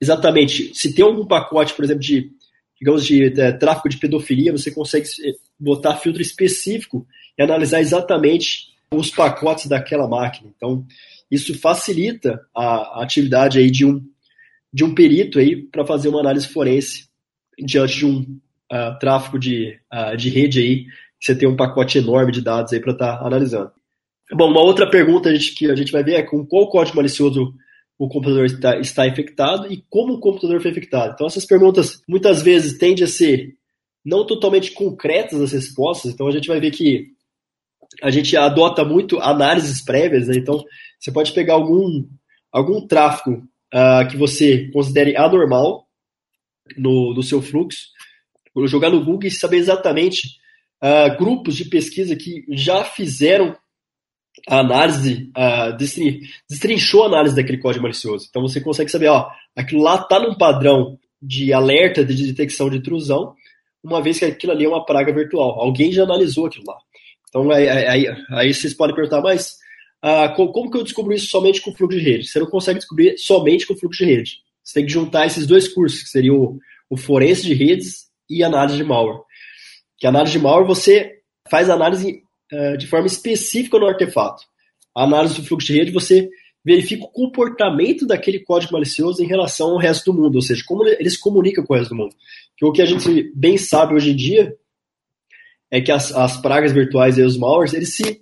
exatamente 0.00 0.74
se 0.74 0.92
tem 0.92 1.04
algum 1.04 1.24
pacote, 1.24 1.72
por 1.72 1.84
exemplo, 1.84 2.02
de 2.02 2.32
digamos 2.80 3.06
de, 3.06 3.30
de, 3.30 3.52
de 3.52 3.58
tráfico 3.60 3.88
de 3.88 3.96
pedofilia, 3.96 4.50
você 4.50 4.72
consegue 4.72 5.06
eh, 5.24 5.34
botar 5.58 5.96
filtro 5.98 6.20
específico 6.20 7.06
e 7.38 7.42
analisar 7.42 7.80
exatamente 7.80 8.73
os 8.92 9.10
pacotes 9.10 9.66
daquela 9.66 10.08
máquina. 10.08 10.52
Então, 10.56 10.86
isso 11.30 11.58
facilita 11.58 12.40
a, 12.54 13.02
atividade 13.02 13.58
aí 13.58 13.70
de 13.70 13.84
um, 13.84 14.00
de 14.72 14.84
um 14.84 14.94
perito 14.94 15.38
aí 15.38 15.56
para 15.56 15.86
fazer 15.86 16.08
uma 16.08 16.20
análise 16.20 16.48
forense 16.48 17.08
diante 17.58 17.98
de 17.98 18.06
um 18.06 18.20
uh, 18.72 18.98
tráfego 18.98 19.38
de, 19.38 19.78
uh, 19.92 20.16
de 20.16 20.28
rede 20.28 20.60
aí, 20.60 20.86
você 21.20 21.34
tem 21.34 21.48
um 21.48 21.56
pacote 21.56 21.98
enorme 21.98 22.32
de 22.32 22.42
dados 22.42 22.72
aí 22.72 22.80
para 22.80 22.92
estar 22.92 23.18
tá 23.18 23.26
analisando. 23.26 23.70
Bom, 24.32 24.50
uma 24.50 24.62
outra 24.62 24.88
pergunta 24.88 25.28
a 25.28 25.34
gente, 25.34 25.54
que 25.54 25.70
a 25.70 25.74
gente 25.74 25.92
vai 25.92 26.02
ver 26.02 26.14
é 26.14 26.22
com 26.22 26.44
qual 26.44 26.68
código 26.68 26.96
malicioso 26.96 27.54
o 27.98 28.08
computador 28.08 28.44
está, 28.46 28.78
está 28.78 29.06
infectado 29.06 29.72
e 29.72 29.84
como 29.88 30.14
o 30.14 30.20
computador 30.20 30.60
foi 30.60 30.70
infectado. 30.70 31.12
Então, 31.14 31.26
essas 31.26 31.44
perguntas 31.44 32.02
muitas 32.08 32.42
vezes 32.42 32.78
tendem 32.78 33.04
a 33.04 33.08
ser 33.08 33.54
não 34.04 34.26
totalmente 34.26 34.72
concretas 34.72 35.40
as 35.40 35.52
respostas, 35.52 36.12
então 36.12 36.26
a 36.26 36.32
gente 36.32 36.48
vai 36.48 36.60
ver 36.60 36.70
que 36.70 37.14
a 38.02 38.10
gente 38.10 38.36
adota 38.36 38.84
muito 38.84 39.18
análises 39.20 39.82
prévias, 39.84 40.28
né? 40.28 40.36
então 40.36 40.62
você 40.98 41.12
pode 41.12 41.32
pegar 41.32 41.54
algum, 41.54 42.06
algum 42.52 42.86
tráfego 42.86 43.42
uh, 43.72 44.08
que 44.10 44.16
você 44.16 44.70
considere 44.70 45.16
anormal 45.16 45.86
no, 46.76 47.14
no 47.14 47.22
seu 47.22 47.42
fluxo, 47.42 47.88
jogar 48.66 48.90
no 48.90 49.04
Google 49.04 49.28
e 49.28 49.30
saber 49.30 49.58
exatamente 49.58 50.38
uh, 50.82 51.16
grupos 51.18 51.56
de 51.56 51.64
pesquisa 51.66 52.16
que 52.16 52.44
já 52.50 52.84
fizeram 52.84 53.56
a 54.48 54.60
análise, 54.60 55.30
uh, 55.36 55.76
destrinchou 56.48 57.04
a 57.04 57.06
análise 57.06 57.36
daquele 57.36 57.58
código 57.58 57.82
malicioso. 57.82 58.26
Então 58.28 58.42
você 58.42 58.60
consegue 58.60 58.90
saber, 58.90 59.08
ó, 59.08 59.28
aquilo 59.56 59.82
lá 59.82 59.96
está 59.96 60.18
num 60.18 60.36
padrão 60.36 60.98
de 61.20 61.52
alerta 61.52 62.04
de 62.04 62.26
detecção 62.26 62.68
de 62.68 62.78
intrusão, 62.78 63.34
uma 63.82 64.02
vez 64.02 64.18
que 64.18 64.24
aquilo 64.24 64.52
ali 64.52 64.64
é 64.64 64.68
uma 64.68 64.84
praga 64.84 65.12
virtual. 65.12 65.60
Alguém 65.60 65.92
já 65.92 66.02
analisou 66.02 66.46
aquilo 66.46 66.64
lá. 66.66 66.76
Então, 67.34 67.50
aí, 67.50 67.68
aí, 67.68 68.06
aí 68.30 68.54
vocês 68.54 68.72
podem 68.72 68.94
perguntar, 68.94 69.20
mas 69.20 69.56
ah, 70.00 70.28
como 70.28 70.70
que 70.70 70.78
eu 70.78 70.84
descubro 70.84 71.12
isso 71.12 71.26
somente 71.26 71.60
com 71.60 71.74
fluxo 71.74 71.98
de 71.98 72.04
rede? 72.04 72.28
Você 72.28 72.38
não 72.38 72.46
consegue 72.46 72.78
descobrir 72.78 73.18
somente 73.18 73.66
com 73.66 73.74
fluxo 73.74 74.04
de 74.04 74.14
rede. 74.14 74.36
Você 74.62 74.74
tem 74.74 74.86
que 74.86 74.92
juntar 74.92 75.26
esses 75.26 75.44
dois 75.44 75.66
cursos, 75.66 76.04
que 76.04 76.10
seriam 76.10 76.36
o, 76.36 76.58
o 76.88 76.96
forense 76.96 77.42
de 77.42 77.52
redes 77.52 78.04
e 78.30 78.44
análise 78.44 78.76
de 78.76 78.84
malware. 78.84 79.20
Que 79.98 80.06
análise 80.06 80.30
de 80.30 80.38
malware 80.38 80.64
você 80.64 81.18
faz 81.50 81.68
análise 81.68 82.22
uh, 82.52 82.78
de 82.78 82.86
forma 82.86 83.08
específica 83.08 83.80
no 83.80 83.88
artefato. 83.88 84.44
A 84.96 85.02
análise 85.02 85.34
do 85.34 85.44
fluxo 85.44 85.66
de 85.66 85.76
rede 85.76 85.90
você 85.90 86.30
verifica 86.64 87.02
o 87.02 87.10
comportamento 87.10 88.06
daquele 88.06 88.38
código 88.38 88.74
malicioso 88.74 89.20
em 89.24 89.26
relação 89.26 89.70
ao 89.70 89.78
resto 89.78 90.12
do 90.12 90.22
mundo, 90.22 90.36
ou 90.36 90.42
seja, 90.42 90.62
como 90.64 90.86
ele 90.86 91.10
se 91.10 91.18
comunica 91.18 91.64
com 91.64 91.74
o 91.74 91.76
resto 91.76 91.90
do 91.90 91.96
mundo. 91.96 92.14
Que 92.56 92.64
o 92.64 92.70
que 92.70 92.80
a 92.80 92.86
gente 92.86 93.32
bem 93.34 93.58
sabe 93.58 93.94
hoje 93.94 94.12
em 94.12 94.16
dia 94.16 94.56
é 95.74 95.80
que 95.80 95.90
as, 95.90 96.12
as 96.12 96.36
pragas 96.36 96.70
virtuais 96.70 97.18
e 97.18 97.22
os 97.22 97.36
malwares, 97.36 97.74
eles 97.74 97.96
se 97.96 98.20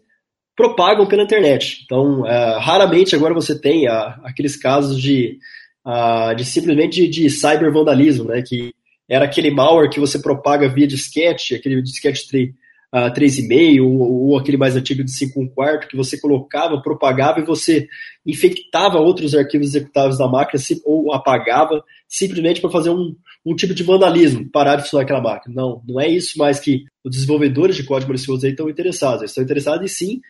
propagam 0.56 1.06
pela 1.06 1.22
internet. 1.22 1.82
Então, 1.84 2.26
é, 2.26 2.58
raramente 2.58 3.14
agora 3.14 3.34
você 3.34 3.60
tem 3.60 3.86
a, 3.86 4.18
aqueles 4.24 4.56
casos 4.56 4.98
de, 4.98 5.38
a, 5.84 6.32
de 6.32 6.46
simplesmente 6.46 7.02
de, 7.02 7.08
de 7.08 7.28
cybervandalismo, 7.28 8.24
né, 8.24 8.42
que 8.42 8.74
era 9.06 9.26
aquele 9.26 9.50
malware 9.50 9.90
que 9.90 10.00
você 10.00 10.18
propaga 10.18 10.66
via 10.66 10.86
disquete, 10.86 11.54
aquele 11.54 11.82
disquete 11.82 12.26
3, 12.26 12.54
uh, 12.94 13.12
3,5 13.12 13.82
ou, 13.82 14.28
ou 14.28 14.38
aquele 14.38 14.56
mais 14.56 14.76
antigo 14.76 15.02
de 15.02 15.10
5 15.10 15.40
1 15.40 15.48
quarto, 15.48 15.88
que 15.88 15.96
você 15.96 16.20
colocava, 16.20 16.80
propagava 16.80 17.40
e 17.40 17.44
você 17.44 17.88
infectava 18.26 18.98
outros 18.98 19.34
arquivos 19.34 19.68
executáveis 19.68 20.18
da 20.18 20.28
máquina 20.28 20.62
ou 20.84 21.12
apagava 21.12 21.82
simplesmente 22.08 22.60
para 22.60 22.70
fazer 22.70 22.90
um, 22.90 23.14
um 23.44 23.54
tipo 23.54 23.74
de 23.74 23.82
vandalismo, 23.82 24.48
parar 24.50 24.76
de 24.76 24.82
funcionar 24.82 25.04
aquela 25.04 25.22
máquina. 25.22 25.54
Não, 25.54 25.82
não 25.88 26.00
é 26.00 26.08
isso 26.08 26.38
mais 26.38 26.60
que 26.60 26.84
os 27.04 27.10
desenvolvedores 27.10 27.76
de 27.76 27.84
código 27.84 28.10
malicioso 28.10 28.44
aí 28.44 28.52
estão 28.52 28.68
interessados. 28.68 29.22
Eles 29.22 29.30
estão 29.30 29.44
interessados 29.44 29.84
em 29.84 29.88
sim 29.88 30.20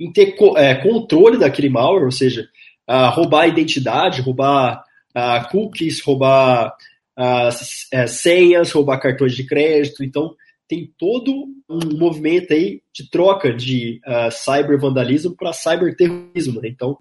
em 0.00 0.12
ter 0.12 0.36
é, 0.56 0.76
controle 0.76 1.38
daquele 1.38 1.68
malware, 1.68 2.04
ou 2.04 2.10
seja, 2.12 2.48
roubar 3.12 3.42
a 3.42 3.48
identidade, 3.48 4.22
roubar 4.22 4.84
cookies, 5.50 6.00
roubar 6.00 6.72
uh, 7.18 8.06
senhas, 8.06 8.70
roubar 8.70 9.00
cartões 9.00 9.34
de 9.34 9.44
crédito. 9.44 10.04
Então, 10.04 10.34
tem 10.68 10.92
todo 10.98 11.32
um 11.68 11.96
movimento 11.96 12.52
aí 12.52 12.82
de 12.94 13.08
troca 13.10 13.52
de 13.52 14.00
uh, 14.06 14.30
cybervandalismo 14.30 15.34
para 15.34 15.52
cyberterrorismo. 15.52 16.60
Né? 16.60 16.68
Então, 16.68 16.98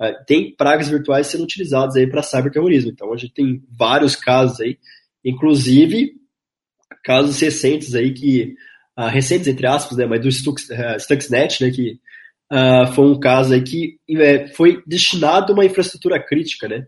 uh, 0.00 0.24
tem 0.26 0.54
pragas 0.54 0.88
virtuais 0.88 1.28
sendo 1.28 1.44
utilizadas 1.44 1.96
aí 1.96 2.08
para 2.08 2.22
cyberterrorismo. 2.22 2.90
Então, 2.90 3.12
a 3.12 3.16
gente 3.16 3.32
tem 3.32 3.62
vários 3.70 4.16
casos 4.16 4.60
aí 4.60 4.78
Inclusive, 5.24 6.12
casos 7.02 7.40
recentes 7.40 7.94
aí 7.94 8.12
que, 8.12 8.54
uh, 8.98 9.06
recentes 9.06 9.48
entre 9.48 9.66
aspas, 9.66 9.96
né, 9.96 10.04
mas 10.04 10.20
do 10.20 10.30
Stux, 10.30 10.68
Stuxnet, 10.98 11.64
né, 11.64 11.70
que 11.70 11.98
foi 12.94 13.06
um 13.06 13.18
caso 13.18 13.54
aí 13.54 13.62
que 13.62 13.98
é, 14.10 14.46
foi 14.48 14.80
destinado 14.86 15.50
a 15.50 15.54
uma 15.54 15.64
infraestrutura 15.64 16.22
crítica, 16.22 16.68
né? 16.68 16.86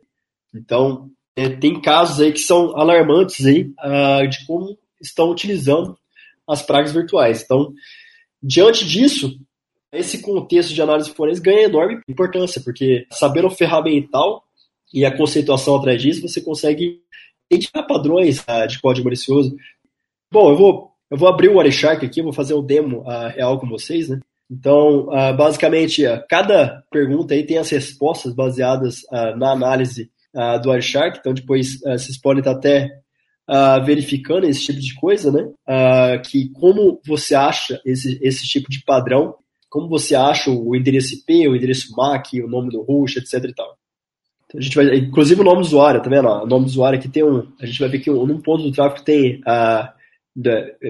Então, 0.54 1.10
é, 1.34 1.48
tem 1.48 1.80
casos 1.80 2.20
aí 2.20 2.30
que 2.30 2.38
são 2.38 2.76
alarmantes 2.76 3.44
aí 3.44 3.64
de 4.28 4.46
como 4.46 4.78
estão 5.00 5.28
utilizando 5.30 5.98
as 6.48 6.62
pragas 6.62 6.92
virtuais. 6.92 7.42
Então, 7.42 7.72
diante 8.42 8.86
disso, 8.86 9.38
esse 9.92 10.20
contexto 10.20 10.74
de 10.74 10.82
análise 10.82 11.10
forense 11.10 11.40
ganha 11.40 11.64
enorme 11.64 12.00
importância, 12.08 12.60
porque 12.60 13.06
sabendo 13.10 13.48
o 13.48 13.50
ferramental 13.50 14.44
e 14.92 15.04
a 15.04 15.16
conceituação 15.16 15.76
atrás 15.76 16.00
disso, 16.00 16.22
você 16.22 16.40
consegue 16.40 17.00
identificar 17.50 17.82
padrões 17.84 18.40
uh, 18.40 18.66
de 18.68 18.80
código 18.80 19.04
malicioso. 19.04 19.56
Bom, 20.30 20.50
eu 20.50 20.56
vou, 20.56 20.90
eu 21.10 21.16
vou 21.16 21.28
abrir 21.28 21.48
o 21.48 21.58
Wireshark 21.58 22.04
aqui, 22.04 22.22
vou 22.22 22.32
fazer 22.32 22.54
um 22.54 22.64
demo 22.64 23.00
uh, 23.00 23.28
real 23.28 23.58
com 23.58 23.68
vocês, 23.68 24.08
né? 24.08 24.20
Então, 24.50 25.08
uh, 25.08 25.36
basicamente, 25.36 26.02
cada 26.28 26.84
pergunta 26.90 27.34
aí 27.34 27.44
tem 27.44 27.58
as 27.58 27.70
respostas 27.70 28.32
baseadas 28.32 29.02
na 29.36 29.52
análise 29.52 30.10
do 30.62 30.68
Wireshark, 30.68 31.18
então 31.18 31.32
depois 31.32 31.80
vocês 31.80 32.20
podem 32.20 32.40
estar 32.40 32.52
até 32.52 33.00
verificando 33.84 34.44
esse 34.44 34.66
tipo 34.66 34.80
de 34.80 34.94
coisa, 34.94 35.30
né? 35.30 35.48
que 36.24 36.48
como 36.50 37.00
você 37.06 37.34
acha 37.34 37.80
esse, 37.84 38.18
esse 38.22 38.46
tipo 38.46 38.70
de 38.70 38.82
padrão, 38.84 39.34
como 39.68 39.88
você 39.88 40.14
acha 40.14 40.50
o 40.50 40.74
endereço 40.74 41.14
IP, 41.14 41.48
o 41.48 41.56
endereço 41.56 41.94
MAC, 41.94 42.40
o 42.40 42.48
nome 42.48 42.70
do 42.70 42.82
host, 42.82 43.18
etc 43.18 43.44
e 43.44 43.54
tal. 43.54 43.76
A 44.54 44.60
gente 44.60 44.76
vai, 44.76 44.96
inclusive 44.96 45.40
o 45.40 45.44
nome 45.44 45.60
do 45.60 45.66
usuário, 45.66 46.02
tá 46.02 46.08
vendo? 46.08 46.28
O 46.28 46.46
nome 46.46 46.64
do 46.64 46.68
usuário 46.68 46.98
aqui 46.98 47.08
tem 47.08 47.24
um. 47.24 47.48
A 47.60 47.66
gente 47.66 47.80
vai 47.80 47.88
ver 47.88 47.98
que 47.98 48.10
um, 48.10 48.24
num 48.24 48.40
ponto 48.40 48.62
do 48.62 48.72
tráfego 48.72 49.04
tem 49.04 49.40
uh, 49.40 49.88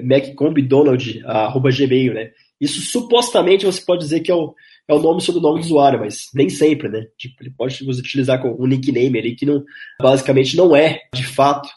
maccombdonald.gmail, 0.03 2.13
né? 2.13 2.31
Isso 2.61 2.81
supostamente 2.81 3.65
você 3.65 3.81
pode 3.81 4.01
dizer 4.01 4.19
que 4.19 4.31
é 4.31 4.35
o, 4.35 4.53
é 4.87 4.93
o 4.93 4.99
nome 4.99 5.21
sobre 5.21 5.39
o 5.39 5.43
nome 5.43 5.59
do 5.59 5.65
usuário, 5.65 5.99
mas 5.99 6.29
nem 6.33 6.49
sempre, 6.49 6.87
né? 6.87 7.07
Tipo, 7.17 7.35
ele 7.41 7.51
pode 7.51 7.83
utilizar 7.83 8.41
com 8.41 8.55
um 8.59 8.67
nickname 8.67 9.19
ali 9.19 9.35
que 9.35 9.45
não, 9.45 9.63
basicamente 10.01 10.55
não 10.55 10.75
é, 10.75 11.01
de 11.13 11.25
fato, 11.25 11.67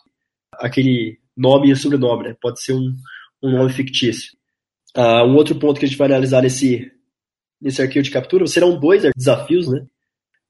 aquele 0.55 1.19
nome 1.37 1.71
e 1.71 1.77
sobrenome, 1.77 2.29
né? 2.29 2.37
Pode 2.41 2.63
ser 2.63 2.75
um, 2.75 2.95
um 3.43 3.51
nome 3.53 3.73
fictício. 3.73 4.33
Uh, 4.97 5.25
um 5.25 5.37
outro 5.37 5.55
ponto 5.55 5.79
que 5.79 5.87
a 5.87 5.89
gente 5.89 5.99
vai 5.99 6.09
analisar 6.09 6.43
nesse, 6.43 6.91
nesse 7.61 7.81
arquivo 7.81 8.03
de 8.03 8.11
captura 8.11 8.47
serão 8.47 8.79
dois 8.79 9.05
desafios, 9.17 9.69
né? 9.69 9.87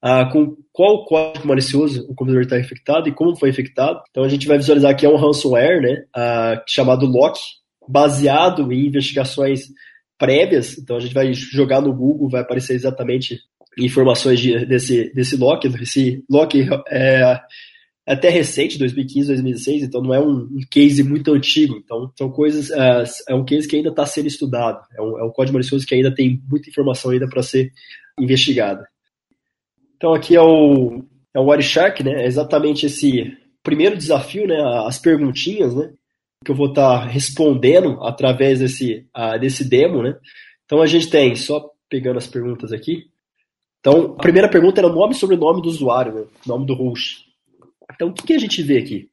Uh, 0.03 0.31
com 0.31 0.57
qual 0.71 1.05
código 1.05 1.47
malicioso 1.47 2.01
o 2.09 2.15
computador 2.15 2.41
está 2.41 2.59
infectado 2.59 3.07
e 3.07 3.11
como 3.11 3.35
foi 3.35 3.49
infectado. 3.49 4.01
Então 4.09 4.23
a 4.23 4.29
gente 4.29 4.47
vai 4.47 4.57
visualizar 4.57 4.95
que 4.97 5.05
é 5.05 5.09
um 5.09 5.17
ransomware, 5.17 5.81
né? 5.81 6.05
Uh, 6.15 6.61
chamado 6.67 7.05
Lock, 7.05 7.39
baseado 7.87 8.71
em 8.71 8.87
investigações 8.87 9.67
prévias. 10.17 10.77
Então 10.77 10.97
a 10.97 10.99
gente 10.99 11.13
vai 11.13 11.31
jogar 11.33 11.81
no 11.81 11.93
Google, 11.93 12.29
vai 12.29 12.41
aparecer 12.41 12.73
exatamente 12.73 13.39
informações 13.77 14.39
de, 14.39 14.65
desse, 14.65 15.13
desse 15.13 15.37
Lock. 15.37 15.67
Esse 15.81 16.23
Lock 16.29 16.67
é, 16.89 17.39
até 18.05 18.29
recente, 18.29 18.79
2015, 18.79 19.27
2016, 19.27 19.83
então 19.83 20.01
não 20.01 20.13
é 20.13 20.19
um, 20.19 20.41
um 20.41 20.59
case 20.69 21.03
muito 21.03 21.33
antigo. 21.33 21.75
Então 21.77 22.11
são 22.17 22.29
coisas, 22.31 22.71
é, 22.71 23.03
é 23.29 23.35
um 23.35 23.45
case 23.45 23.67
que 23.67 23.75
ainda 23.75 23.89
está 23.89 24.05
sendo 24.05 24.27
estudado. 24.27 24.81
É 24.97 25.01
um, 25.01 25.19
é 25.19 25.23
um 25.23 25.31
código 25.31 25.53
malicioso 25.53 25.85
que 25.85 25.95
ainda 25.95 26.13
tem 26.13 26.41
muita 26.49 26.69
informação 26.69 27.11
ainda 27.11 27.27
para 27.27 27.43
ser 27.43 27.71
investigada. 28.19 28.87
Então 29.95 30.13
aqui 30.13 30.35
é 30.35 30.41
o, 30.41 31.03
é 31.33 31.39
o 31.39 31.45
Wireshark, 31.45 32.03
né? 32.03 32.23
É 32.23 32.25
exatamente 32.25 32.85
esse 32.85 33.37
primeiro 33.61 33.95
desafio, 33.95 34.47
né? 34.47 34.57
As 34.85 34.97
perguntinhas, 34.97 35.75
né? 35.75 35.93
que 36.43 36.51
eu 36.51 36.55
vou 36.55 36.69
estar 36.69 37.01
tá 37.01 37.05
respondendo 37.05 38.01
através 38.01 38.59
desse, 38.59 39.07
uh, 39.15 39.39
desse 39.39 39.63
demo, 39.63 40.01
né? 40.01 40.17
Então 40.65 40.81
a 40.81 40.87
gente 40.87 41.09
tem, 41.09 41.35
só 41.35 41.69
pegando 41.89 42.17
as 42.17 42.27
perguntas 42.27 42.71
aqui. 42.71 43.05
Então, 43.79 44.15
a 44.17 44.21
primeira 44.21 44.49
pergunta 44.49 44.79
era 44.79 44.87
o 44.87 44.93
nome 44.93 45.13
e 45.13 45.17
sobrenome 45.17 45.61
do 45.61 45.69
usuário, 45.69 46.13
né? 46.13 46.23
nome 46.45 46.65
do 46.65 46.73
host. 46.73 47.25
Então, 47.93 48.09
o 48.09 48.13
que, 48.13 48.27
que 48.27 48.33
a 48.33 48.39
gente 48.39 48.61
vê 48.61 48.77
aqui? 48.77 49.09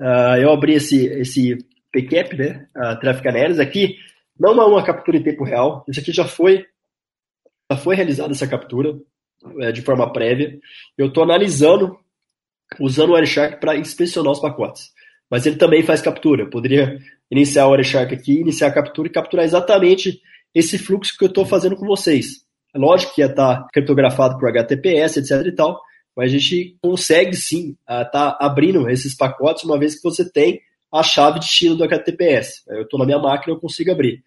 Uh, 0.00 0.36
eu 0.40 0.52
abri 0.52 0.74
esse, 0.74 1.06
esse 1.06 1.56
PCAP, 1.92 2.36
né? 2.36 2.66
Uh, 2.76 2.98
Traffic 3.00 3.28
Analysis. 3.28 3.60
Aqui 3.60 3.96
não 4.38 4.60
é 4.60 4.64
uma 4.64 4.84
captura 4.84 5.16
em 5.16 5.22
tempo 5.22 5.44
real. 5.44 5.84
Isso 5.88 6.00
aqui 6.00 6.12
já 6.12 6.24
foi, 6.24 6.66
já 7.70 7.78
foi 7.78 7.94
realizada 7.94 8.32
essa 8.32 8.46
captura 8.46 8.98
é, 9.60 9.72
de 9.72 9.82
forma 9.82 10.12
prévia. 10.12 10.58
Eu 10.96 11.08
estou 11.08 11.22
analisando, 11.22 11.98
usando 12.80 13.10
o 13.10 13.14
Wireshark 13.14 13.60
para 13.60 13.76
inspecionar 13.76 14.32
os 14.32 14.40
pacotes 14.40 14.92
mas 15.32 15.46
ele 15.46 15.56
também 15.56 15.82
faz 15.82 16.02
captura. 16.02 16.42
Eu 16.42 16.50
poderia 16.50 16.98
iniciar 17.30 17.66
o 17.66 17.70
Wireshark 17.70 18.14
aqui, 18.14 18.38
iniciar 18.38 18.66
a 18.68 18.74
captura 18.74 19.08
e 19.08 19.10
capturar 19.10 19.46
exatamente 19.46 20.20
esse 20.54 20.76
fluxo 20.76 21.16
que 21.16 21.24
eu 21.24 21.28
estou 21.28 21.46
fazendo 21.46 21.74
com 21.74 21.86
vocês. 21.86 22.42
É 22.74 22.78
lógico 22.78 23.14
que 23.14 23.22
ia 23.22 23.28
estar 23.28 23.62
tá 23.62 23.68
criptografado 23.72 24.38
por 24.38 24.50
HTTPS, 24.50 25.16
etc 25.16 25.46
e 25.46 25.52
tal, 25.52 25.80
mas 26.16 26.32
a 26.32 26.38
gente 26.38 26.76
consegue 26.80 27.36
sim 27.36 27.76
estar 27.80 28.04
tá 28.06 28.38
abrindo 28.40 28.88
esses 28.88 29.14
pacotes 29.14 29.64
uma 29.64 29.78
vez 29.78 29.96
que 29.96 30.02
você 30.02 30.28
tem 30.30 30.60
a 30.92 31.02
chave 31.02 31.40
de 31.40 31.46
destino 31.46 31.74
do 31.74 31.84
HTTPS. 31.84 32.64
Eu 32.68 32.82
estou 32.82 32.98
na 32.98 33.06
minha 33.06 33.18
máquina, 33.18 33.54
eu 33.54 33.60
consigo 33.60 33.90
abrir. 33.90 34.22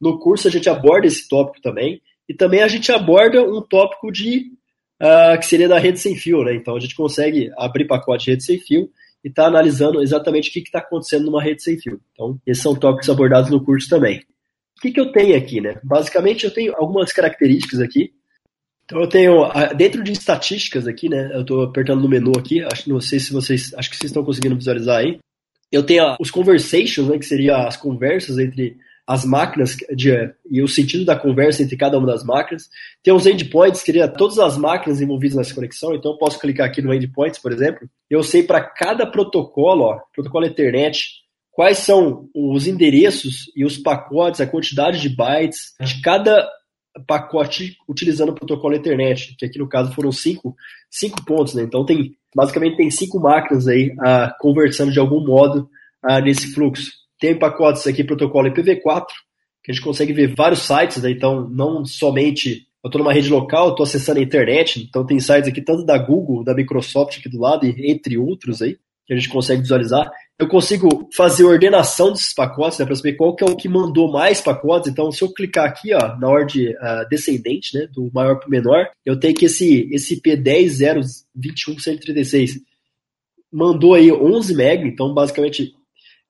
No 0.00 0.18
curso 0.18 0.46
a 0.46 0.50
gente 0.50 0.68
aborda 0.68 1.06
esse 1.06 1.28
tópico 1.28 1.60
também, 1.60 2.00
e 2.28 2.34
também 2.34 2.62
a 2.62 2.68
gente 2.68 2.90
aborda 2.92 3.42
um 3.42 3.60
tópico 3.60 4.10
de 4.10 4.52
uh, 5.00 5.38
que 5.38 5.46
seria 5.46 5.68
da 5.68 5.78
rede 5.78 5.98
sem 5.98 6.14
fio, 6.16 6.42
né? 6.42 6.54
Então 6.54 6.76
a 6.76 6.80
gente 6.80 6.94
consegue 6.94 7.50
abrir 7.56 7.86
pacote 7.86 8.24
de 8.24 8.30
rede 8.32 8.44
sem 8.44 8.58
fio 8.58 8.90
e 9.24 9.28
está 9.28 9.46
analisando 9.46 10.02
exatamente 10.02 10.50
o 10.50 10.52
que 10.52 10.60
está 10.60 10.78
acontecendo 10.78 11.26
numa 11.26 11.42
rede 11.42 11.62
sem 11.62 11.78
fio. 11.78 12.00
Então, 12.12 12.38
esses 12.46 12.62
são 12.62 12.74
tópicos 12.74 13.10
abordados 13.10 13.50
no 13.50 13.64
curso 13.64 13.88
também. 13.88 14.20
O 14.78 14.80
que, 14.80 14.92
que 14.92 15.00
eu 15.00 15.10
tenho 15.10 15.36
aqui, 15.36 15.60
né? 15.60 15.80
Basicamente, 15.82 16.44
eu 16.44 16.50
tenho 16.52 16.74
algumas 16.76 17.12
características 17.12 17.80
aqui. 17.80 18.12
Então, 18.86 19.00
eu 19.00 19.08
tenho, 19.08 19.34
dentro 19.76 20.02
de 20.02 20.12
estatísticas 20.12 20.86
aqui, 20.86 21.08
né? 21.08 21.32
Eu 21.34 21.40
estou 21.40 21.64
apertando 21.64 22.02
no 22.02 22.08
menu 22.08 22.32
aqui, 22.38 22.62
acho, 22.62 22.88
não 22.88 23.00
sei 23.00 23.18
se 23.18 23.32
vocês, 23.32 23.74
acho 23.74 23.90
que 23.90 23.96
vocês 23.96 24.10
estão 24.10 24.24
conseguindo 24.24 24.54
visualizar 24.54 24.98
aí. 24.98 25.18
Eu 25.72 25.82
tenho 25.82 26.16
os 26.20 26.30
conversations, 26.30 27.08
né? 27.08 27.18
Que 27.18 27.26
seria 27.26 27.66
as 27.66 27.76
conversas 27.76 28.38
entre 28.38 28.76
as 29.04 29.24
máquinas 29.24 29.76
de, 29.94 30.10
e 30.50 30.62
o 30.62 30.68
sentido 30.68 31.04
da 31.04 31.16
conversa 31.16 31.62
entre 31.62 31.76
cada 31.76 31.98
uma 31.98 32.06
das 32.06 32.24
máquinas. 32.24 32.68
Tem 33.02 33.12
os 33.12 33.26
endpoints, 33.26 33.80
que 33.80 33.86
seria 33.86 34.06
todas 34.06 34.38
as 34.38 34.56
máquinas 34.56 35.00
envolvidas 35.00 35.36
nessa 35.36 35.54
conexão. 35.54 35.92
Então, 35.92 36.12
eu 36.12 36.18
posso 36.18 36.38
clicar 36.38 36.68
aqui 36.68 36.80
no 36.80 36.94
endpoints, 36.94 37.40
por 37.40 37.52
exemplo. 37.52 37.88
Eu 38.08 38.22
sei 38.22 38.44
para 38.44 38.60
cada 38.60 39.04
protocolo, 39.04 39.82
ó, 39.82 40.00
protocolo 40.14 40.46
Ethernet, 40.46 41.08
quais 41.50 41.78
são 41.78 42.28
os 42.34 42.66
endereços 42.68 43.50
e 43.56 43.64
os 43.64 43.78
pacotes, 43.78 44.40
a 44.40 44.46
quantidade 44.46 45.00
de 45.00 45.08
bytes 45.08 45.74
de 45.80 46.00
cada 46.02 46.48
pacote 47.06 47.76
utilizando 47.88 48.30
o 48.30 48.34
protocolo 48.34 48.74
Ethernet, 48.74 49.34
que 49.36 49.44
aqui 49.44 49.58
no 49.58 49.68
caso 49.68 49.92
foram 49.92 50.12
cinco, 50.12 50.54
cinco 50.90 51.24
pontos, 51.24 51.54
né? 51.54 51.62
Então 51.62 51.84
tem 51.84 52.16
basicamente 52.34 52.76
tem 52.76 52.90
cinco 52.90 53.18
máquinas 53.18 53.66
aí 53.66 53.94
ah, 54.00 54.34
conversando 54.38 54.92
de 54.92 54.98
algum 54.98 55.24
modo 55.24 55.68
ah, 56.02 56.20
nesse 56.20 56.52
fluxo. 56.52 56.90
Tem 57.18 57.38
pacotes 57.38 57.86
aqui, 57.86 58.04
protocolo 58.04 58.48
IPv4, 58.48 59.06
que 59.64 59.70
a 59.70 59.74
gente 59.74 59.82
consegue 59.82 60.12
ver 60.12 60.34
vários 60.34 60.60
sites, 60.60 61.02
né? 61.02 61.10
então 61.10 61.48
não 61.48 61.84
somente 61.84 62.66
eu 62.84 62.88
estou 62.88 63.00
numa 63.00 63.12
rede 63.12 63.28
local, 63.28 63.70
estou 63.70 63.82
acessando 63.82 64.20
a 64.20 64.22
internet, 64.22 64.80
então 64.80 65.04
tem 65.04 65.18
sites 65.18 65.48
aqui 65.48 65.60
tanto 65.60 65.84
da 65.84 65.98
Google, 65.98 66.44
da 66.44 66.54
Microsoft 66.54 67.18
aqui 67.18 67.28
do 67.28 67.40
lado, 67.40 67.66
entre 67.66 68.16
outros 68.16 68.62
aí, 68.62 68.78
que 69.04 69.12
a 69.12 69.16
gente 69.16 69.28
consegue 69.28 69.62
visualizar. 69.62 70.08
Eu 70.38 70.48
consigo 70.48 71.08
fazer 71.16 71.44
ordenação 71.44 72.12
desses 72.12 72.34
pacotes, 72.34 72.78
né, 72.78 72.84
para 72.84 72.94
saber 72.94 73.14
qual 73.14 73.34
que 73.34 73.42
é 73.42 73.46
o 73.46 73.56
que 73.56 73.70
mandou 73.70 74.12
mais 74.12 74.38
pacotes. 74.40 74.90
Então, 74.90 75.10
se 75.10 75.22
eu 75.22 75.32
clicar 75.32 75.66
aqui, 75.66 75.94
ó, 75.94 76.14
na 76.18 76.28
ordem 76.28 76.74
uh, 76.74 77.08
descendente, 77.08 77.74
né, 77.74 77.86
do 77.86 78.10
maior 78.12 78.38
para 78.38 78.46
o 78.46 78.50
menor, 78.50 78.86
eu 79.04 79.18
tenho 79.18 79.34
que 79.34 79.46
esse, 79.46 79.88
esse 79.90 80.20
P10.0.21.136 80.20 82.60
mandou 83.50 83.94
aí 83.94 84.12
11 84.12 84.52
MB, 84.52 84.88
então 84.88 85.14
basicamente 85.14 85.72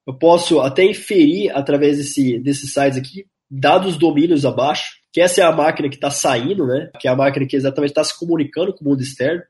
eu 0.07 0.15
posso 0.15 0.61
até 0.61 0.85
inferir 0.85 1.51
através 1.57 1.99
desse, 1.99 2.39
desses 2.39 2.73
sites 2.73 2.97
aqui, 2.97 3.27
dados 3.51 3.97
domínios 3.97 4.47
abaixo, 4.47 4.99
que 5.13 5.21
essa 5.21 5.41
é 5.41 5.45
a 5.45 5.51
máquina 5.51 5.89
que 5.89 5.97
está 5.97 6.11
saindo, 6.11 6.65
né? 6.67 6.91
Que 7.01 7.09
é 7.09 7.11
a 7.11 7.17
máquina 7.17 7.45
que 7.47 7.57
exatamente 7.57 7.91
está 7.91 8.05
se 8.05 8.17
comunicando 8.17 8.73
com 8.73 8.85
o 8.85 8.89
mundo 8.89 9.03
externo. 9.03 9.43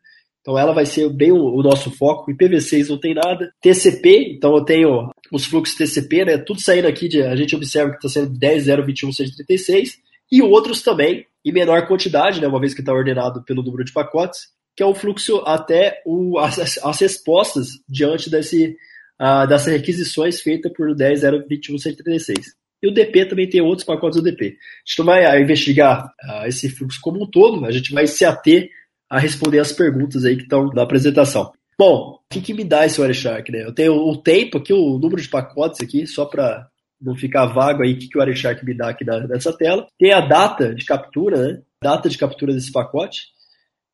Então 0.46 0.56
ela 0.56 0.72
vai 0.72 0.86
ser 0.86 1.08
bem 1.08 1.32
o, 1.32 1.44
o 1.44 1.60
nosso 1.60 1.90
foco. 1.90 2.30
IPv6 2.30 2.88
não 2.88 3.00
tem 3.00 3.14
nada. 3.14 3.52
TCP, 3.60 4.34
então 4.36 4.54
eu 4.54 4.64
tenho 4.64 5.10
os 5.32 5.44
fluxos 5.44 5.76
TCP, 5.76 6.24
né? 6.24 6.38
Tudo 6.38 6.60
saindo 6.60 6.86
aqui, 6.86 7.08
de, 7.08 7.20
a 7.20 7.34
gente 7.34 7.56
observa 7.56 7.90
que 7.90 7.96
está 7.96 8.08
sendo 8.08 8.38
10.021.136 8.38 9.94
e 10.30 10.40
outros 10.40 10.82
também, 10.82 11.26
em 11.44 11.52
menor 11.52 11.88
quantidade, 11.88 12.40
né? 12.40 12.46
Uma 12.46 12.60
vez 12.60 12.74
que 12.74 12.80
está 12.80 12.92
ordenado 12.92 13.42
pelo 13.42 13.60
número 13.60 13.82
de 13.82 13.92
pacotes, 13.92 14.42
que 14.76 14.84
é 14.84 14.86
o 14.86 14.94
fluxo 14.94 15.38
até 15.44 16.00
o, 16.06 16.38
as, 16.38 16.78
as 16.78 17.00
respostas 17.00 17.70
diante 17.88 18.30
desse, 18.30 18.76
uh, 19.20 19.48
das 19.48 19.66
requisições 19.66 20.40
feitas 20.40 20.72
por 20.72 20.94
10.021.136. 20.94 22.34
E 22.80 22.86
o 22.86 22.94
DP 22.94 23.26
também 23.26 23.48
tem 23.48 23.60
outros 23.60 23.84
pacotes 23.84 24.22
do 24.22 24.22
DP. 24.22 24.44
A 24.44 24.88
gente 24.88 24.98
não 25.00 25.06
vai 25.06 25.42
investigar 25.42 26.06
uh, 26.06 26.46
esse 26.46 26.68
fluxo 26.68 27.00
como 27.02 27.20
um 27.20 27.28
todo, 27.28 27.64
a 27.64 27.72
gente 27.72 27.92
vai 27.92 28.06
se 28.06 28.24
ater 28.24 28.70
a 29.08 29.18
responder 29.18 29.58
as 29.58 29.72
perguntas 29.72 30.24
aí 30.24 30.36
que 30.36 30.42
estão 30.42 30.66
na 30.68 30.82
apresentação. 30.82 31.52
Bom, 31.78 32.14
o 32.14 32.20
que, 32.30 32.40
que 32.40 32.54
me 32.54 32.64
dá 32.64 32.86
esse 32.86 33.00
Wireshark? 33.00 33.52
Né? 33.52 33.64
Eu 33.64 33.72
tenho 33.72 33.94
o 33.94 34.16
tempo 34.16 34.58
aqui, 34.58 34.72
o 34.72 34.98
número 34.98 35.20
de 35.20 35.28
pacotes 35.28 35.80
aqui, 35.80 36.06
só 36.06 36.24
para 36.24 36.68
não 37.00 37.14
ficar 37.14 37.46
vago 37.46 37.82
aí 37.82 37.92
o 37.92 37.98
que, 37.98 38.08
que 38.08 38.16
o 38.16 38.20
Wireshark 38.20 38.64
me 38.64 38.74
dá 38.74 38.88
aqui 38.88 39.04
nessa 39.04 39.52
tela. 39.52 39.86
Tem 39.98 40.12
a 40.12 40.20
data 40.20 40.74
de 40.74 40.84
captura, 40.84 41.46
né? 41.46 41.62
Data 41.82 42.08
de 42.08 42.16
captura 42.16 42.54
desse 42.54 42.72
pacote. 42.72 43.26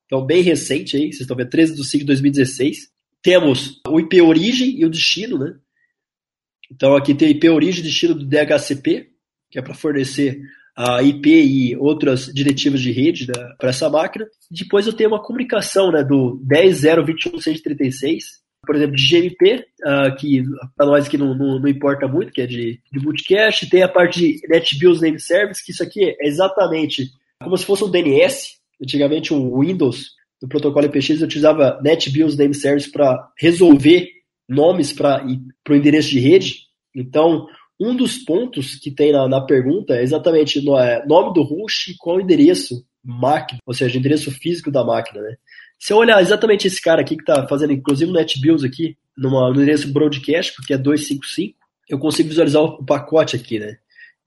Então, 0.06 0.24
bem 0.24 0.42
recente 0.42 0.96
aí, 0.96 1.04
vocês 1.04 1.22
estão 1.22 1.36
vendo, 1.36 1.50
13 1.50 1.74
de 1.74 1.84
5 1.84 2.00
de 2.00 2.06
2016 2.06 2.92
temos 3.22 3.80
o 3.88 4.00
IP 4.00 4.20
origem 4.20 4.80
e 4.80 4.84
o 4.84 4.90
destino, 4.90 5.38
né? 5.38 5.54
Então 6.70 6.96
aqui 6.96 7.14
tem 7.14 7.30
IP 7.30 7.48
origem 7.48 7.80
e 7.80 7.84
destino 7.84 8.14
do 8.14 8.26
DHCP, 8.26 9.10
que 9.50 9.58
é 9.58 9.62
para 9.62 9.74
fornecer 9.74 10.42
a 10.76 11.02
IP 11.02 11.28
e 11.28 11.76
outras 11.76 12.26
diretivas 12.26 12.80
de 12.80 12.92
rede 12.92 13.26
né, 13.26 13.34
para 13.58 13.70
essa 13.70 13.88
máquina. 13.90 14.26
Depois 14.50 14.86
eu 14.86 14.92
tenho 14.92 15.10
uma 15.10 15.22
comunicação 15.22 15.90
né, 15.90 16.02
do 16.02 16.40
10.021.136, 16.46 18.22
por 18.64 18.76
exemplo, 18.76 18.96
de 18.96 19.08
GMP, 19.08 19.66
uh, 19.84 19.88
ah, 19.88 20.10
que 20.12 20.44
para 20.76 20.86
nós 20.86 21.08
que 21.08 21.18
não, 21.18 21.36
não, 21.36 21.58
não, 21.58 21.68
importa 21.68 22.06
muito, 22.06 22.32
que 22.32 22.40
é 22.40 22.46
de, 22.46 22.80
de 22.92 23.00
multicast. 23.00 23.68
Tem 23.68 23.82
a 23.82 23.88
parte 23.88 24.20
de 24.20 24.40
NetBIOS 24.48 25.00
Name 25.00 25.20
Service, 25.20 25.64
que 25.64 25.72
isso 25.72 25.82
aqui 25.82 26.04
é 26.04 26.26
exatamente 26.26 27.10
como 27.42 27.56
se 27.56 27.66
fosse 27.66 27.84
um 27.84 27.90
DNS. 27.90 28.60
Antigamente 28.80 29.34
o 29.34 29.60
Windows 29.60 30.10
do 30.40 30.48
protocolo 30.48 30.86
IPX, 30.86 31.20
eu 31.20 31.26
utilizava 31.26 31.80
NetBIOS 31.82 32.36
Name 32.36 32.54
Service 32.54 32.90
para 32.90 33.28
resolver 33.38 34.08
nomes 34.48 34.92
para 34.92 35.24
o 35.68 35.74
endereço 35.74 36.10
de 36.10 36.20
rede. 36.20 36.56
Então, 36.94 37.46
um 37.80 37.96
dos 37.96 38.18
pontos 38.18 38.76
que 38.76 38.90
tem 38.90 39.12
na, 39.12 39.28
na 39.28 39.40
pergunta 39.40 39.94
é 39.94 40.02
exatamente 40.02 40.64
no, 40.64 40.78
é, 40.78 41.04
nome 41.06 41.34
do 41.34 41.42
host 41.42 41.90
e 41.90 41.96
qual 41.96 42.20
endereço 42.20 42.84
máquina, 43.04 43.58
ou 43.66 43.74
seja, 43.74 43.98
endereço 43.98 44.30
físico 44.30 44.70
da 44.70 44.84
máquina, 44.84 45.20
né? 45.20 45.36
Se 45.78 45.92
eu 45.92 45.96
olhar 45.96 46.20
exatamente 46.22 46.68
esse 46.68 46.80
cara 46.80 47.00
aqui 47.00 47.16
que 47.16 47.22
está 47.22 47.46
fazendo, 47.48 47.72
inclusive 47.72 48.08
o 48.08 48.14
NetBIOS 48.14 48.62
aqui, 48.62 48.96
numa, 49.16 49.48
no 49.48 49.56
endereço 49.56 49.92
broadcast, 49.92 50.54
porque 50.54 50.74
é 50.74 50.78
255, 50.78 51.58
eu 51.88 51.98
consigo 51.98 52.28
visualizar 52.28 52.62
o 52.62 52.84
pacote 52.84 53.34
aqui, 53.34 53.58
né? 53.58 53.78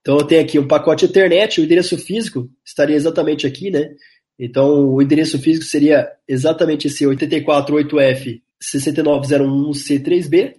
Então 0.01 0.17
eu 0.17 0.25
tenho 0.25 0.41
aqui 0.41 0.59
um 0.59 0.67
pacote 0.67 1.05
Ethernet, 1.05 1.59
o 1.59 1.63
endereço 1.63 1.97
físico 1.97 2.49
estaria 2.63 2.95
exatamente 2.95 3.47
aqui, 3.47 3.71
né? 3.71 3.89
Então 4.37 4.93
o 4.93 5.01
endereço 5.01 5.39
físico 5.39 5.65
seria 5.65 6.11
exatamente 6.27 6.87
esse 6.87 7.05
848F 7.05 8.41
6901C3B, 8.61 10.55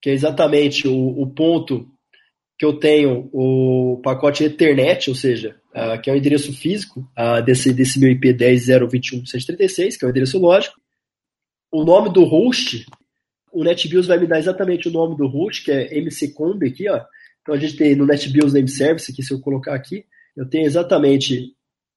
que 0.00 0.10
é 0.10 0.12
exatamente 0.12 0.88
o, 0.88 1.20
o 1.20 1.26
ponto 1.28 1.86
que 2.60 2.66
eu 2.66 2.74
tenho 2.74 3.30
o 3.32 4.02
pacote 4.04 4.44
Ethernet, 4.44 5.08
ou 5.08 5.16
seja, 5.16 5.56
uh, 5.70 5.98
que 5.98 6.10
é 6.10 6.12
o 6.12 6.16
endereço 6.16 6.52
físico 6.52 7.10
uh, 7.18 7.42
desse, 7.42 7.72
desse 7.72 7.98
meu 7.98 8.10
IP 8.10 8.34
10.021.136, 8.34 9.96
que 9.96 10.04
é 10.04 10.06
o 10.06 10.10
endereço 10.10 10.38
lógico. 10.38 10.78
O 11.72 11.84
nome 11.84 12.12
do 12.12 12.22
host, 12.22 12.84
o 13.50 13.64
NetBIOS 13.64 14.08
vai 14.08 14.18
me 14.18 14.26
dar 14.26 14.38
exatamente 14.38 14.88
o 14.88 14.92
nome 14.92 15.16
do 15.16 15.26
host, 15.26 15.64
que 15.64 15.72
é 15.72 15.98
mccomb 16.02 16.68
aqui, 16.68 16.86
ó. 16.86 17.00
Então 17.40 17.54
a 17.54 17.58
gente 17.58 17.78
tem 17.78 17.96
no 17.96 18.04
NetBIOS 18.04 18.52
Name 18.52 18.68
Service, 18.68 19.10
aqui 19.10 19.22
se 19.22 19.32
eu 19.32 19.40
colocar 19.40 19.74
aqui, 19.74 20.04
eu 20.36 20.46
tenho 20.46 20.66
exatamente 20.66 21.54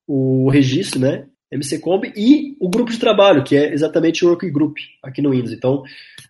o 0.07 0.49
registro, 0.49 0.97
né? 0.97 1.27
MCComb 1.51 2.11
e 2.15 2.55
o 2.59 2.69
grupo 2.69 2.89
de 2.89 2.97
trabalho, 2.97 3.43
que 3.43 3.55
é 3.55 3.73
exatamente 3.73 4.25
o 4.25 4.29
Working 4.29 4.51
Group 4.51 4.77
aqui 5.03 5.21
no 5.21 5.31
Windows. 5.31 5.51
Então, 5.51 5.83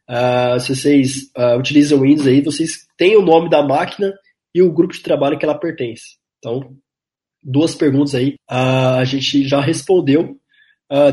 uh, 0.10 0.60
se 0.60 0.76
vocês 0.76 1.32
uh, 1.38 1.58
utilizam 1.58 2.00
o 2.00 2.02
Windows 2.02 2.28
aí, 2.28 2.42
vocês 2.42 2.88
têm 2.98 3.16
o 3.16 3.22
nome 3.22 3.48
da 3.48 3.62
máquina 3.64 4.12
e 4.54 4.62
o 4.62 4.72
grupo 4.72 4.94
de 4.94 5.02
trabalho 5.02 5.38
que 5.38 5.46
ela 5.46 5.58
pertence. 5.58 6.18
Então, 6.38 6.76
duas 7.42 7.76
perguntas 7.76 8.16
aí 8.16 8.36
a 8.48 9.04
gente 9.04 9.48
já 9.48 9.60
respondeu 9.60 10.38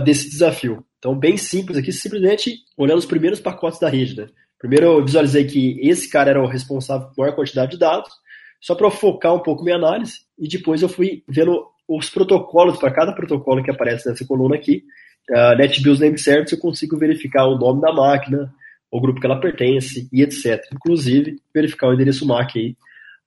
desse 0.05 0.29
desafio. 0.29 0.85
Então, 0.99 1.19
bem 1.19 1.37
simples 1.37 1.79
aqui, 1.79 1.93
simplesmente 1.93 2.59
olhando 2.77 2.99
os 2.99 3.07
primeiros 3.07 3.41
pacotes 3.41 3.81
da 3.81 3.89
rede. 3.89 4.17
Né? 4.17 4.29
Primeiro 4.59 4.87
eu 4.87 5.05
visualizei 5.05 5.47
que 5.47 5.81
esse 5.81 6.11
cara 6.11 6.31
era 6.31 6.43
o 6.43 6.47
responsável 6.47 7.09
por 7.09 7.23
maior 7.23 7.35
quantidade 7.35 7.73
de 7.73 7.79
dados, 7.79 8.13
só 8.61 8.75
para 8.75 8.91
focar 8.91 9.35
um 9.35 9.43
pouco 9.43 9.65
minha 9.65 9.77
análise, 9.77 10.19
e 10.39 10.47
depois 10.47 10.83
eu 10.83 10.89
fui 10.89 11.25
vendo 11.27 11.65
os 11.89 12.11
protocolos, 12.11 12.79
para 12.79 12.93
cada 12.93 13.13
protocolo 13.13 13.65
que 13.65 13.71
aparece 13.71 14.09
nessa 14.09 14.25
coluna 14.27 14.55
aqui, 14.55 14.85
uh, 15.31 15.57
NetBIOS 15.57 15.99
Name 15.99 16.19
Service, 16.19 16.55
eu 16.55 16.61
consigo 16.61 16.99
verificar 16.99 17.47
o 17.47 17.59
nome 17.59 17.81
da 17.81 17.93
máquina, 17.93 18.53
o 18.91 19.01
grupo 19.01 19.19
que 19.19 19.27
ela 19.27 19.41
pertence 19.41 20.09
e 20.13 20.23
etc. 20.23 20.63
Inclusive, 20.73 21.41
verificar 21.55 21.89
o 21.89 21.95
endereço 21.95 22.27
MAC 22.27 22.59
aí, 22.59 22.77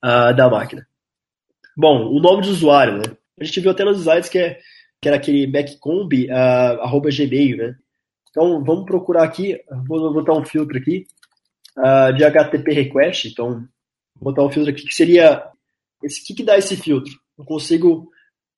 uh, 0.04 0.36
da 0.36 0.50
máquina. 0.50 0.86
Bom, 1.76 2.08
o 2.08 2.20
nome 2.20 2.44
de 2.44 2.50
usuário, 2.50 2.98
né? 2.98 3.04
A 3.40 3.44
gente 3.44 3.60
viu 3.60 3.72
até 3.72 3.84
nos 3.84 4.00
slides 4.00 4.30
que, 4.30 4.38
é, 4.38 4.60
que 5.02 5.08
era 5.08 5.18
aquele 5.18 5.48
backcomb, 5.48 6.28
uh, 6.30 6.82
arroba 6.82 7.10
gmail, 7.10 7.58
né? 7.58 7.76
Então, 8.30 8.64
vamos 8.64 8.86
procurar 8.86 9.24
aqui, 9.24 9.60
vou 9.88 10.14
botar 10.14 10.34
um 10.34 10.46
filtro 10.46 10.78
aqui, 10.78 11.06
uh, 11.78 12.14
de 12.14 12.24
HTTP 12.24 12.74
request, 12.74 13.28
então, 13.28 13.68
vou 14.16 14.32
botar 14.32 14.44
um 14.44 14.50
filtro 14.50 14.72
aqui 14.72 14.84
que 14.86 14.94
seria, 14.94 15.44
esse 16.04 16.24
que, 16.26 16.34
que 16.34 16.44
dá 16.44 16.58
esse 16.58 16.76
filtro? 16.76 17.14
Eu 17.38 17.46
consigo 17.46 18.10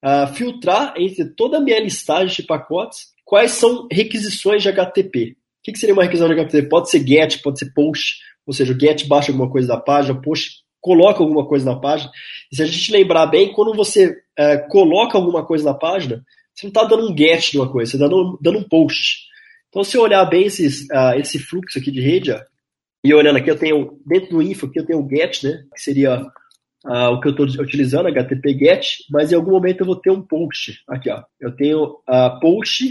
uh, 0.03 0.27
filtrar 0.34 0.93
entre 0.97 1.25
toda 1.25 1.58
a 1.58 1.62
minha 1.62 1.79
listagem 1.79 2.36
de 2.36 2.43
pacotes 2.43 3.13
quais 3.23 3.51
são 3.51 3.88
requisições 3.91 4.62
de 4.62 4.69
HTTP. 4.69 5.31
O 5.31 5.36
que, 5.63 5.71
que 5.71 5.79
seria 5.79 5.95
uma 5.95 6.03
requisição 6.03 6.27
de 6.27 6.39
HTTP? 6.39 6.69
Pode 6.69 6.89
ser 6.89 7.05
GET, 7.05 7.41
pode 7.41 7.60
ser 7.60 7.73
POST, 7.73 8.17
ou 8.45 8.53
seja, 8.53 8.73
o 8.73 8.79
GET 8.79 9.08
baixa 9.08 9.31
alguma 9.31 9.49
coisa 9.49 9.67
da 9.67 9.77
página, 9.77 10.21
POST 10.21 10.64
coloca 10.86 11.24
alguma 11.24 11.48
coisa 11.48 11.65
na 11.65 11.80
página. 11.80 12.12
E 12.52 12.56
se 12.56 12.62
a 12.62 12.65
gente 12.67 12.91
lembrar 12.91 13.26
bem, 13.26 13.52
quando 13.52 13.74
você 13.74 14.12
uh, 14.12 14.69
coloca 14.69 15.17
alguma 15.17 15.43
coisa 15.43 15.65
na 15.65 15.74
página, 15.74 16.24
você 16.54 16.67
não 16.67 16.69
está 16.69 16.84
dando 16.84 17.12
um 17.12 17.17
GET 17.17 17.52
de 17.52 17.58
uma 17.58 17.71
coisa, 17.71 17.89
você 17.89 17.98
está 17.98 18.08
dando, 18.08 18.38
dando, 18.39 18.60
um 18.60 18.63
POST. 18.63 19.26
Então, 19.67 19.84
se 19.84 19.98
eu 19.98 20.04
olhar 20.04 20.24
bem 20.26 20.45
esses, 20.45 20.82
uh, 20.91 21.17
esse 21.17 21.39
fluxo 21.39 21.80
aqui 21.80 21.89
de 21.89 22.02
rede, 22.02 22.32
ó, 22.32 22.39
e 23.04 23.12
olhando 23.15 23.38
aqui, 23.38 23.50
eu 23.50 23.58
tenho, 23.58 24.00
dentro 24.06 24.30
do 24.30 24.43
info 24.43 24.67
aqui, 24.67 24.80
eu 24.80 24.86
tenho 24.86 25.04
o 25.04 25.10
GET, 25.10 25.43
né, 25.43 25.63
que 25.74 25.82
seria 25.82 26.21
uh, 26.21 27.10
o 27.13 27.19
que 27.19 27.30
eu 27.30 27.32
estou 27.32 27.63
utilizando, 27.63 28.08
HTTP 28.08 28.54
GET, 28.54 29.06
mas 29.10 29.32
em 29.32 29.36
algum 29.36 29.54
momento 29.54 29.80
eu 29.80 29.88
vou 29.88 29.95
ter 29.95 30.12
um 30.12 30.21
post. 30.21 30.84
Aqui, 30.88 31.10
ó. 31.10 31.24
Eu 31.39 31.56
tenho 31.56 31.98
a 32.08 32.28
uh, 32.28 32.39
post 32.39 32.86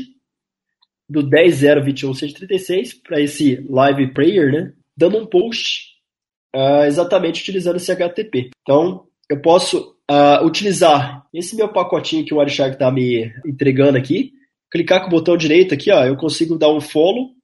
do 1.09 1.23
10.021.136 1.23 3.01
para 3.07 3.21
esse 3.21 3.65
live 3.71 4.13
prayer, 4.13 4.51
né? 4.51 4.73
Dando 4.97 5.19
um 5.19 5.27
post 5.27 5.94
uh, 6.55 6.85
exatamente 6.85 7.43
utilizando 7.43 7.77
esse 7.77 7.91
HTTP. 7.91 8.51
Então, 8.63 9.05
eu 9.29 9.41
posso 9.41 9.95
uh, 10.11 10.45
utilizar 10.45 11.25
esse 11.33 11.57
meu 11.57 11.69
pacotinho 11.69 12.25
que 12.25 12.33
o 12.33 12.39
Wireshark 12.39 12.75
está 12.75 12.91
me 12.91 13.33
entregando 13.47 13.99
aqui, 13.99 14.33
clicar 14.71 15.01
com 15.01 15.09
o 15.09 15.11
botão 15.11 15.37
direito 15.37 15.75
aqui, 15.75 15.91
ó, 15.91 16.05
eu 16.05 16.17
consigo 16.17 16.59
dar 16.59 16.71
um 16.71 16.81
follow 16.81 17.35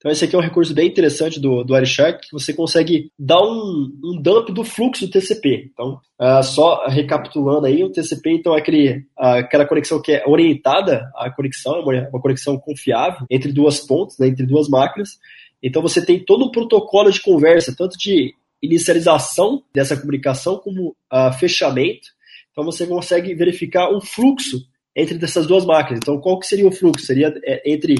então 0.00 0.10
esse 0.10 0.24
aqui 0.24 0.34
é 0.34 0.38
um 0.38 0.42
recurso 0.42 0.72
bem 0.72 0.88
interessante 0.88 1.38
do, 1.38 1.62
do 1.62 1.74
Wireshark, 1.74 2.26
que 2.26 2.32
você 2.32 2.54
consegue 2.54 3.12
dar 3.18 3.38
um, 3.42 3.92
um 4.02 4.20
dump 4.20 4.50
do 4.50 4.64
fluxo 4.64 5.06
do 5.06 5.12
TCP. 5.12 5.70
Então, 5.70 6.00
uh, 6.18 6.42
só 6.42 6.86
recapitulando 6.86 7.66
aí, 7.66 7.84
o 7.84 7.92
TCP 7.92 8.32
então 8.32 8.56
é 8.56 8.60
aquele, 8.60 9.00
uh, 9.18 9.36
aquela 9.40 9.66
conexão 9.66 10.00
que 10.00 10.12
é 10.12 10.24
orientada 10.26 11.10
à 11.14 11.30
conexão, 11.30 11.76
é 11.76 11.80
uma, 11.80 12.08
uma 12.08 12.20
conexão 12.20 12.58
confiável 12.58 13.26
entre 13.28 13.52
duas 13.52 13.80
pontes, 13.80 14.18
né, 14.18 14.26
entre 14.28 14.46
duas 14.46 14.70
máquinas. 14.70 15.18
Então 15.62 15.82
você 15.82 16.02
tem 16.02 16.24
todo 16.24 16.46
o 16.46 16.50
protocolo 16.50 17.12
de 17.12 17.20
conversa, 17.20 17.74
tanto 17.76 17.98
de 17.98 18.34
inicialização 18.62 19.62
dessa 19.74 19.96
comunicação 19.96 20.58
como 20.58 20.96
uh, 21.12 21.32
fechamento. 21.38 22.08
Então 22.52 22.64
você 22.64 22.86
consegue 22.86 23.34
verificar 23.34 23.90
um 23.90 24.00
fluxo 24.00 24.66
entre 24.94 25.22
essas 25.24 25.46
duas 25.46 25.64
máquinas. 25.64 26.00
Então 26.02 26.20
qual 26.20 26.38
que 26.38 26.46
seria 26.46 26.66
o 26.66 26.72
fluxo? 26.72 27.06
Seria 27.06 27.32
é, 27.44 27.72
entre 27.72 27.94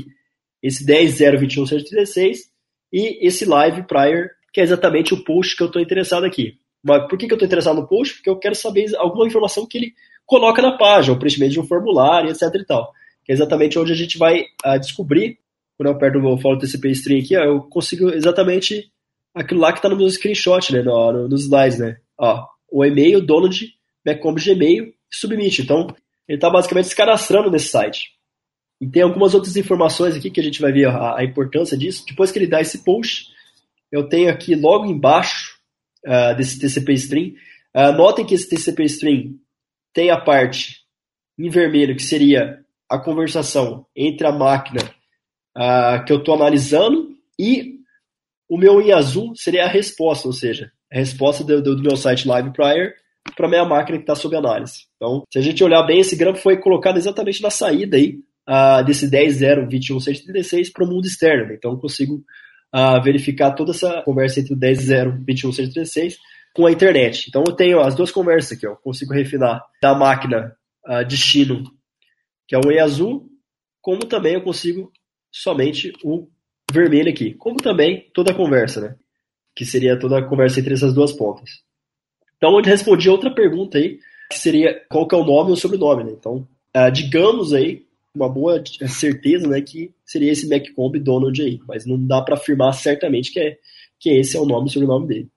esse 0.63 0.85
10.021.136 0.85 2.39
e 2.93 3.27
esse 3.27 3.45
live 3.45 3.85
prior, 3.85 4.29
que 4.53 4.61
é 4.61 4.65
exatamente 4.65 5.15
o 5.15 5.25
post 5.25 5.57
que 5.57 5.63
eu 5.63 5.69
estou 5.69 5.81
interessado 5.81 6.25
aqui. 6.25 6.59
Mas 6.83 7.07
por 7.09 7.19
que, 7.19 7.27
que 7.27 7.33
eu 7.33 7.37
estou 7.37 7.47
interessado 7.47 7.81
no 7.81 7.87
post? 7.87 8.15
Porque 8.15 8.31
eu 8.31 8.39
quero 8.39 8.55
saber 8.55 8.87
alguma 8.97 9.27
informação 9.27 9.67
que 9.67 9.79
ele 9.79 9.95
coloca 10.27 10.63
na 10.63 10.77
página, 10.77 11.15
o 11.15 11.19
preenchimento 11.19 11.53
de 11.53 11.61
um 11.61 11.67
formulário, 11.67 12.31
etc 12.31 12.43
e 12.55 12.65
tal. 12.65 12.93
Que 13.25 13.33
é 13.33 13.35
exatamente 13.35 13.79
onde 13.79 13.93
a 13.93 13.97
gente 13.97 14.19
vai 14.19 14.43
uh, 14.65 14.79
descobrir, 14.79 15.39
quando 15.77 15.89
eu 15.89 15.95
aperto 15.95 16.19
o 16.19 16.39
follow 16.39 16.59
TCP 16.59 16.91
string 16.91 17.25
aqui, 17.25 17.37
ó, 17.37 17.45
eu 17.45 17.61
consigo 17.63 18.11
exatamente 18.11 18.91
aquilo 19.35 19.61
lá 19.61 19.73
que 19.73 19.79
está 19.79 19.89
no 19.89 19.97
meu 19.97 20.09
screenshot, 20.11 20.73
né, 20.73 20.83
no, 20.83 21.13
no, 21.13 21.29
nos 21.29 21.45
slides, 21.45 21.79
né. 21.79 21.97
Ó, 22.19 22.47
o 22.71 22.85
e-mail, 22.85 23.21
dono 23.21 23.49
de 23.49 23.75
Gmail, 24.05 24.93
submit. 25.11 25.63
Então, 25.63 25.89
ele 26.29 26.37
está 26.37 26.49
basicamente 26.49 26.89
se 26.89 26.97
cadastrando 26.97 27.51
nesse 27.51 27.69
site. 27.69 28.11
E 28.81 28.89
tem 28.89 29.03
algumas 29.03 29.35
outras 29.35 29.57
informações 29.57 30.17
aqui 30.17 30.31
que 30.31 30.41
a 30.41 30.43
gente 30.43 30.61
vai 30.61 30.73
ver 30.73 30.87
a, 30.89 31.19
a 31.19 31.25
importância 31.25 31.77
disso. 31.77 32.05
Depois 32.07 32.33
que 32.33 32.39
ele 32.39 32.47
dá 32.47 32.61
esse 32.61 32.83
post, 32.83 33.27
eu 33.93 34.09
tenho 34.09 34.31
aqui 34.31 34.55
logo 34.55 34.87
embaixo 34.87 35.59
uh, 36.07 36.35
desse 36.37 36.59
TCP 36.59 36.93
string. 36.95 37.35
Uh, 37.75 37.93
notem 37.93 38.25
que 38.25 38.35
esse 38.35 38.49
TCP 38.49 38.85
string 38.85 39.41
tem 39.93 40.11
a 40.11 40.21
parte 40.21 40.81
em 41.39 41.51
vermelho, 41.51 41.97
que 41.97 42.03
seria 42.03 42.65
a 42.89 42.99
conversação 42.99 43.87
entre 43.95 44.27
a 44.27 44.33
máquina 44.33 44.83
uh, 45.57 46.05
que 46.05 46.13
eu 46.13 46.19
estou 46.19 46.35
analisando 46.35 47.11
e 47.39 47.80
o 48.51 48.59
meu 48.59 48.83
em 48.83 48.91
azul 48.91 49.33
seria 49.37 49.65
a 49.65 49.69
resposta, 49.69 50.27
ou 50.27 50.35
seja, 50.35 50.73
a 50.93 50.99
resposta 50.99 51.45
do, 51.45 51.63
do, 51.63 51.81
meu 51.81 51.97
site 51.97 52.27
Live 52.27 52.51
Prior 52.53 52.93
para 53.37 53.47
a 53.47 53.49
minha 53.49 53.65
máquina 53.65 53.97
que 53.97 54.03
está 54.03 54.17
sob 54.17 54.35
análise. 54.37 54.87
Então, 54.97 55.23
se 55.33 55.39
a 55.39 55.43
gente 55.43 55.63
olhar 55.63 55.85
bem, 55.85 56.01
esse 56.01 56.17
grampo 56.17 56.39
foi 56.39 56.57
colocado 56.57 56.97
exatamente 56.97 57.41
na 57.41 57.51
saída 57.51 57.97
aí 57.97 58.19
uh, 58.49 58.85
desse 58.85 59.09
10.0.21.136 59.09 60.73
para 60.73 60.85
o 60.85 60.89
mundo 60.89 61.07
externo. 61.07 61.47
Né? 61.47 61.55
Então, 61.55 61.71
eu 61.71 61.79
consigo 61.79 62.25
uh, 62.75 63.01
verificar 63.05 63.53
toda 63.53 63.71
essa 63.71 64.03
conversa 64.03 64.41
entre 64.41 64.55
o 64.55 64.59
10.0.21.136 64.59 66.17
com 66.53 66.67
a 66.67 66.73
internet. 66.73 67.27
Então, 67.29 67.45
eu 67.47 67.53
tenho 67.53 67.79
as 67.79 67.95
duas 67.95 68.11
conversas 68.11 68.59
aqui. 68.59 68.67
Ó. 68.67 68.73
Eu 68.73 68.77
consigo 68.77 69.15
refinar 69.15 69.63
da 69.81 69.95
máquina 69.95 70.53
uh, 70.89 71.07
destino, 71.07 71.63
que 72.49 72.57
é 72.57 72.59
o 72.59 72.73
E 72.73 72.81
azul, 72.81 73.29
como 73.81 74.01
também 74.07 74.35
eu 74.35 74.43
consigo 74.43 74.91
somente 75.31 75.93
o 76.03 76.27
vermelho 76.73 77.11
aqui. 77.11 77.35
Como 77.35 77.57
também 77.57 78.07
toda 78.15 78.33
a 78.33 78.35
conversa, 78.35 78.81
né? 78.81 78.95
Que 79.55 79.65
seria 79.65 79.99
toda 79.99 80.19
a 80.19 80.25
conversa 80.25 80.61
entre 80.61 80.75
essas 80.75 80.95
duas 80.95 81.13
pontas. 81.13 81.63
Então, 82.37 82.57
eu 82.57 82.65
respondi 82.65 83.09
outra 83.09 83.31
pergunta 83.31 83.79
aí, 83.79 83.99
que 84.31 84.39
seria 84.39 84.81
qual 84.89 85.07
que 85.07 85.15
é 85.15 85.19
o 85.19 85.25
nome 85.25 85.51
ou 85.51 85.57
sobrenome, 85.57 86.05
né? 86.05 86.13
Então, 86.13 86.47
uh, 86.77 86.91
digamos 86.91 87.53
aí 87.53 87.85
uma 88.15 88.29
boa 88.29 88.63
certeza, 88.89 89.47
né, 89.47 89.61
que 89.61 89.93
seria 90.05 90.33
esse 90.33 90.49
MacComb 90.49 90.99
Donald 90.99 91.41
aí, 91.41 91.61
mas 91.67 91.87
não 91.87 92.05
dá 92.05 92.21
para 92.21 92.35
afirmar 92.35 92.73
certamente 92.73 93.33
que, 93.33 93.41
é, 93.41 93.57
que 93.99 94.11
esse 94.11 94.37
é 94.37 94.41
o 94.41 94.47
nome 94.47 94.69
e 94.69 94.73
sobrenome 94.73 95.07
dele. 95.07 95.29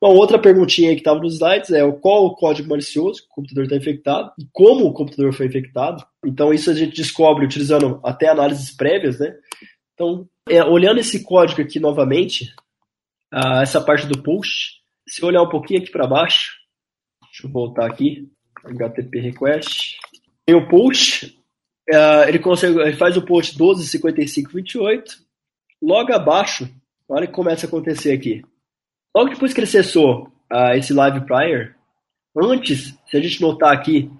Bom, 0.00 0.14
outra 0.16 0.38
perguntinha 0.38 0.90
aí 0.90 0.96
que 0.96 1.00
estava 1.00 1.20
nos 1.20 1.34
slides 1.34 1.70
é 1.70 1.90
qual 1.92 2.26
o 2.26 2.34
código 2.34 2.68
malicioso 2.68 3.22
que 3.22 3.26
o 3.26 3.34
computador 3.34 3.64
está 3.64 3.76
infectado 3.76 4.32
e 4.38 4.46
como 4.52 4.86
o 4.86 4.92
computador 4.92 5.32
foi 5.32 5.46
infectado. 5.46 6.04
Então, 6.26 6.52
isso 6.52 6.70
a 6.70 6.74
gente 6.74 6.96
descobre 6.96 7.44
utilizando 7.44 8.00
até 8.02 8.28
análises 8.28 8.70
prévias, 8.70 9.18
né? 9.18 9.34
Então, 9.94 10.28
é, 10.48 10.62
olhando 10.62 11.00
esse 11.00 11.22
código 11.22 11.62
aqui 11.62 11.80
novamente, 11.80 12.54
uh, 13.32 13.62
essa 13.62 13.80
parte 13.80 14.06
do 14.06 14.22
post, 14.22 14.82
se 15.08 15.24
olhar 15.24 15.42
um 15.42 15.48
pouquinho 15.48 15.80
aqui 15.80 15.90
para 15.90 16.06
baixo, 16.06 16.52
deixa 17.22 17.46
eu 17.46 17.50
voltar 17.50 17.86
aqui, 17.86 18.28
HTTP 18.64 19.20
request, 19.20 19.96
tem 20.46 20.54
o 20.54 20.68
post, 20.68 21.38
Uh, 21.86 22.26
ele, 22.26 22.38
consegue, 22.38 22.80
ele 22.80 22.96
faz 22.96 23.14
o 23.14 23.20
post 23.20 23.58
12.55.28. 23.58 25.18
Logo 25.82 26.14
abaixo, 26.14 26.66
olha 27.06 27.24
o 27.24 27.28
que 27.28 27.34
começa 27.34 27.66
a 27.66 27.68
acontecer 27.68 28.10
aqui. 28.10 28.42
Logo 29.14 29.28
depois 29.28 29.52
que 29.52 29.60
ele 29.60 29.66
acessou 29.66 30.32
uh, 30.50 30.72
esse 30.74 30.94
live 30.94 31.26
prior, 31.26 31.74
Antes, 32.36 32.98
se 33.06 33.16
a 33.16 33.20
gente 33.20 33.40
notar 33.40 33.72
aqui, 33.72 34.10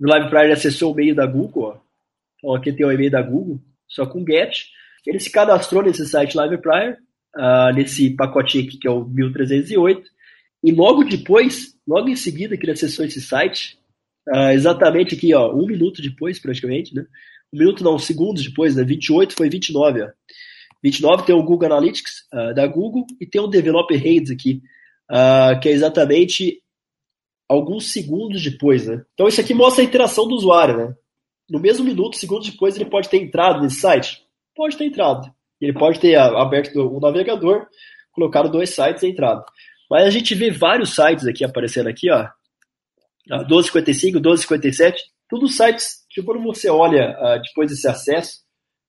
no 0.00 0.08
Live 0.08 0.28
Prior 0.28 0.44
ele 0.44 0.52
acessou 0.52 0.90
o 0.90 0.94
e-mail 0.94 1.14
da 1.14 1.24
Google, 1.26 1.62
ó. 1.62 1.76
Então 2.36 2.54
aqui 2.54 2.72
tem 2.72 2.84
o 2.84 2.90
e-mail 2.90 3.10
da 3.10 3.22
Google, 3.22 3.60
só 3.86 4.04
com 4.04 4.24
GET. 4.26 4.68
Ele 5.06 5.18
se 5.18 5.30
cadastrou 5.30 5.82
nesse 5.82 6.06
site 6.06 6.36
Live 6.36 6.58
Prior, 6.58 6.96
uh, 7.36 7.74
nesse 7.74 8.10
pacotinho 8.10 8.66
aqui 8.66 8.78
que 8.78 8.88
é 8.88 8.90
o 8.90 9.04
1308. 9.04 10.02
E 10.62 10.72
logo 10.72 11.04
depois, 11.04 11.76
logo 11.86 12.08
em 12.08 12.16
seguida 12.16 12.56
que 12.56 12.64
ele 12.64 12.72
acessou 12.72 13.04
esse 13.04 13.20
site, 13.20 13.78
uh, 14.28 14.50
exatamente 14.52 15.14
aqui, 15.14 15.34
ó, 15.34 15.52
um 15.52 15.66
minuto 15.66 16.00
depois 16.00 16.38
praticamente, 16.38 16.94
né? 16.94 17.04
Um 17.52 17.58
minuto 17.58 17.82
não, 17.82 17.98
segundos 17.98 18.44
depois, 18.44 18.76
né? 18.76 18.84
28 18.84 19.34
foi 19.34 19.48
29, 19.48 20.02
ó. 20.02 20.08
29 20.82 21.24
tem 21.24 21.34
o 21.34 21.42
Google 21.42 21.66
Analytics 21.66 22.26
uh, 22.32 22.54
da 22.54 22.66
Google 22.66 23.06
e 23.20 23.26
tem 23.26 23.40
o 23.40 23.46
Developer 23.46 23.96
Rates 23.96 24.30
aqui, 24.30 24.62
que 25.60 25.68
é 25.68 25.72
exatamente 25.72 26.62
alguns 27.48 27.92
segundos 27.92 28.42
depois, 28.42 28.86
né? 28.86 29.04
Então 29.12 29.28
isso 29.28 29.40
aqui 29.40 29.52
mostra 29.52 29.82
a 29.82 29.86
interação 29.86 30.26
do 30.26 30.34
usuário, 30.34 30.76
né? 30.76 30.94
No 31.50 31.60
mesmo 31.60 31.84
minuto, 31.84 32.16
segundos 32.16 32.50
depois, 32.50 32.74
ele 32.74 32.86
pode 32.86 33.08
ter 33.08 33.18
entrado 33.18 33.60
nesse 33.60 33.80
site? 33.80 34.24
Pode 34.54 34.76
ter 34.76 34.84
entrado. 34.84 35.32
Ele 35.60 35.72
pode 35.72 36.00
ter 36.00 36.16
aberto 36.16 36.76
o 36.76 37.00
navegador, 37.00 37.66
colocado 38.12 38.50
dois 38.50 38.70
sites 38.70 39.02
e 39.02 39.08
entrado. 39.08 39.44
Mas 39.88 40.04
a 40.04 40.10
gente 40.10 40.34
vê 40.34 40.50
vários 40.50 40.94
sites 40.94 41.26
aqui 41.26 41.44
aparecendo 41.44 41.88
aqui, 41.88 42.10
ó. 42.10 42.28
1255, 43.28 44.16
1257, 44.16 45.02
tudo 45.28 45.48
sites 45.48 46.04
que 46.10 46.22
quando 46.22 46.42
você 46.42 46.68
olha 46.68 47.16
uh, 47.18 47.40
depois 47.40 47.70
desse 47.70 47.88
acesso, 47.88 48.40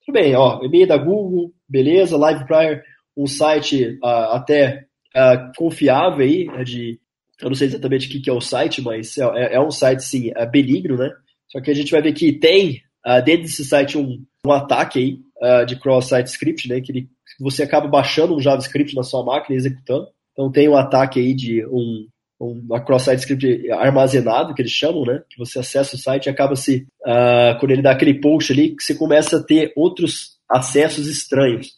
tudo 0.06 0.15
bem, 0.15 0.36
ó, 0.36 0.62
e-mail 0.63 0.88
da 0.88 0.97
Google, 0.97 1.54
beleza, 1.69 2.17
Live 2.17 2.45
Prior, 2.45 2.82
um 3.15 3.28
site 3.28 3.97
uh, 4.04 4.34
até 4.34 4.86
uh, 5.15 5.52
confiável 5.56 6.26
aí, 6.26 6.45
né, 6.45 6.63
de 6.63 6.99
eu 7.41 7.49
não 7.49 7.56
sei 7.56 7.67
exatamente 7.67 8.08
o 8.08 8.10
que, 8.10 8.21
que 8.21 8.30
é 8.30 8.34
o 8.34 8.41
site, 8.41 8.82
mas 8.82 9.17
é, 9.17 9.23
é, 9.23 9.56
é 9.56 9.62
um 9.62 9.71
site, 9.71 10.04
sim, 10.04 10.32
é 10.36 10.45
benigno, 10.45 10.97
né? 10.97 11.12
Só 11.49 11.60
que 11.60 11.69
a 11.69 11.73
gente 11.73 11.91
vai 11.91 12.02
ver 12.02 12.13
que 12.13 12.32
tem 12.32 12.82
dentro 13.26 13.41
desse 13.41 13.65
site 13.65 13.97
um, 13.97 14.23
um 14.45 14.52
ataque 14.52 14.99
aí 14.99 15.19
uh, 15.43 15.65
de 15.65 15.75
cross-site 15.75 16.27
script, 16.27 16.69
né? 16.69 16.79
Que 16.79 16.91
ele, 16.91 17.10
você 17.39 17.63
acaba 17.63 17.88
baixando 17.88 18.36
um 18.36 18.39
JavaScript 18.39 18.95
na 18.95 19.03
sua 19.03 19.23
máquina 19.23 19.56
e 19.56 19.58
executando. 19.58 20.08
Então 20.32 20.51
tem 20.51 20.69
um 20.69 20.77
ataque 20.77 21.19
aí 21.19 21.34
de 21.34 21.65
um, 21.67 22.08
um 22.39 22.67
cross-site 22.86 23.19
script 23.19 23.69
armazenado, 23.71 24.53
que 24.53 24.62
eles 24.62 24.71
chamam, 24.71 25.03
né? 25.03 25.21
Que 25.29 25.38
você 25.38 25.60
acessa 25.60 25.95
o 25.95 25.99
site 25.99 26.27
e 26.27 26.29
acaba 26.29 26.56
se. 26.56 26.88
Uh, 27.01 27.60
quando 27.60 27.71
ele 27.71 27.82
dá 27.82 27.91
aquele 27.91 28.19
post 28.19 28.53
ali, 28.53 28.75
que 28.75 28.84
você 28.84 28.95
começa 28.95 29.38
a 29.38 29.43
ter 29.43 29.73
outros 29.75 30.38
acessos 30.49 31.08
estranhos. 31.08 31.73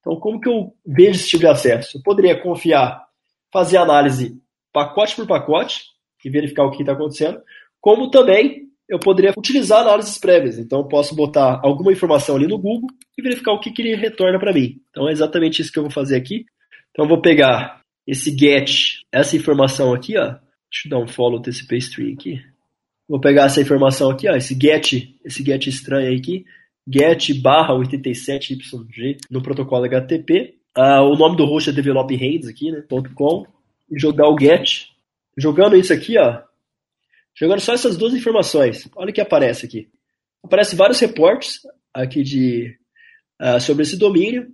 Então, 0.00 0.18
como 0.18 0.40
que 0.40 0.48
eu 0.48 0.72
vejo 0.86 1.10
esse 1.10 1.28
tipo 1.28 1.40
de 1.40 1.48
acesso? 1.48 1.98
Eu 1.98 2.02
poderia 2.02 2.40
confiar, 2.40 3.04
fazer 3.52 3.76
análise 3.76 4.40
pacote 4.72 5.16
por 5.16 5.26
pacote 5.26 5.82
e 6.24 6.30
verificar 6.30 6.64
o 6.64 6.70
que 6.70 6.82
está 6.82 6.92
acontecendo, 6.92 7.40
como 7.80 8.10
também 8.10 8.69
eu 8.90 8.98
poderia 8.98 9.32
utilizar 9.38 9.82
análises 9.82 10.18
prévias. 10.18 10.58
Então, 10.58 10.80
eu 10.80 10.84
posso 10.88 11.14
botar 11.14 11.60
alguma 11.62 11.92
informação 11.92 12.34
ali 12.34 12.48
no 12.48 12.58
Google 12.58 12.90
e 13.16 13.22
verificar 13.22 13.52
o 13.52 13.60
que, 13.60 13.70
que 13.70 13.80
ele 13.80 13.94
retorna 13.94 14.38
para 14.38 14.52
mim. 14.52 14.80
Então, 14.90 15.08
é 15.08 15.12
exatamente 15.12 15.62
isso 15.62 15.70
que 15.70 15.78
eu 15.78 15.84
vou 15.84 15.92
fazer 15.92 16.16
aqui. 16.16 16.44
Então, 16.90 17.04
eu 17.04 17.08
vou 17.08 17.22
pegar 17.22 17.80
esse 18.04 18.36
get, 18.36 19.02
essa 19.12 19.36
informação 19.36 19.94
aqui, 19.94 20.18
ó. 20.18 20.34
Deixa 20.70 20.86
eu 20.86 20.90
dar 20.90 20.98
um 20.98 21.06
follow 21.06 21.40
TCP 21.40 21.76
string 21.76 22.12
aqui. 22.14 22.42
Vou 23.08 23.20
pegar 23.20 23.44
essa 23.44 23.60
informação 23.60 24.10
aqui, 24.10 24.28
ó, 24.28 24.36
esse 24.36 24.54
get, 24.60 25.08
esse 25.24 25.42
get 25.42 25.66
estranho 25.66 26.16
aqui, 26.16 26.44
get 26.88 27.40
barra 27.40 27.74
87YG 27.74 29.18
no 29.28 29.42
protocolo 29.42 29.84
HTTP. 29.84 30.54
Ah, 30.76 31.02
o 31.02 31.16
nome 31.16 31.36
do 31.36 31.44
host 31.44 31.70
é 31.70 31.72
develophands 31.72 32.46
aqui, 32.46 32.70
né, 32.70 32.84
.com 33.14 33.46
e 33.90 33.98
jogar 33.98 34.28
o 34.28 34.38
get. 34.38 34.86
Jogando 35.36 35.76
isso 35.76 35.92
aqui, 35.92 36.16
ó. 36.18 36.40
Jogando 37.38 37.60
só 37.60 37.72
essas 37.72 37.96
duas 37.96 38.14
informações. 38.14 38.88
Olha 38.96 39.10
o 39.10 39.12
que 39.12 39.20
aparece 39.20 39.66
aqui. 39.66 39.88
Aparece 40.42 40.76
vários 40.76 41.00
reportes 41.00 41.60
aqui 41.92 42.22
de 42.22 42.76
uh, 43.40 43.60
sobre 43.60 43.82
esse 43.82 43.96
domínio. 43.96 44.48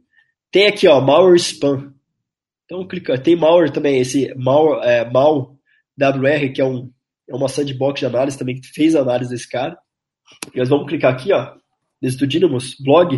Tem 0.51 0.67
aqui, 0.67 0.87
ó, 0.87 1.01
malware 1.01 1.37
spam. 1.37 1.95
Então 2.65 2.87
clica, 2.87 3.19
tem 3.21 3.37
malware 3.37 3.73
também, 3.73 4.01
esse 4.01 4.35
mal, 4.35 4.83
é, 4.83 5.09
mal 5.09 5.57
WR, 5.99 6.53
que 6.53 6.61
é, 6.61 6.65
um, 6.65 6.91
é 7.29 7.35
uma 7.35 7.49
sandbox 7.49 8.01
de 8.01 8.07
análise 8.07 8.39
também, 8.39 8.61
que 8.61 8.67
fez 8.69 8.97
análise 8.97 9.31
desse 9.31 9.49
cara. 9.49 9.79
E 10.53 10.59
nós 10.59 10.69
vamos 10.69 10.89
clicar 10.89 11.13
aqui, 11.13 11.33
ó, 11.33 11.55
nesse 12.03 12.17
do 12.17 12.27
Dynamos 12.27 12.75
blog. 12.81 13.17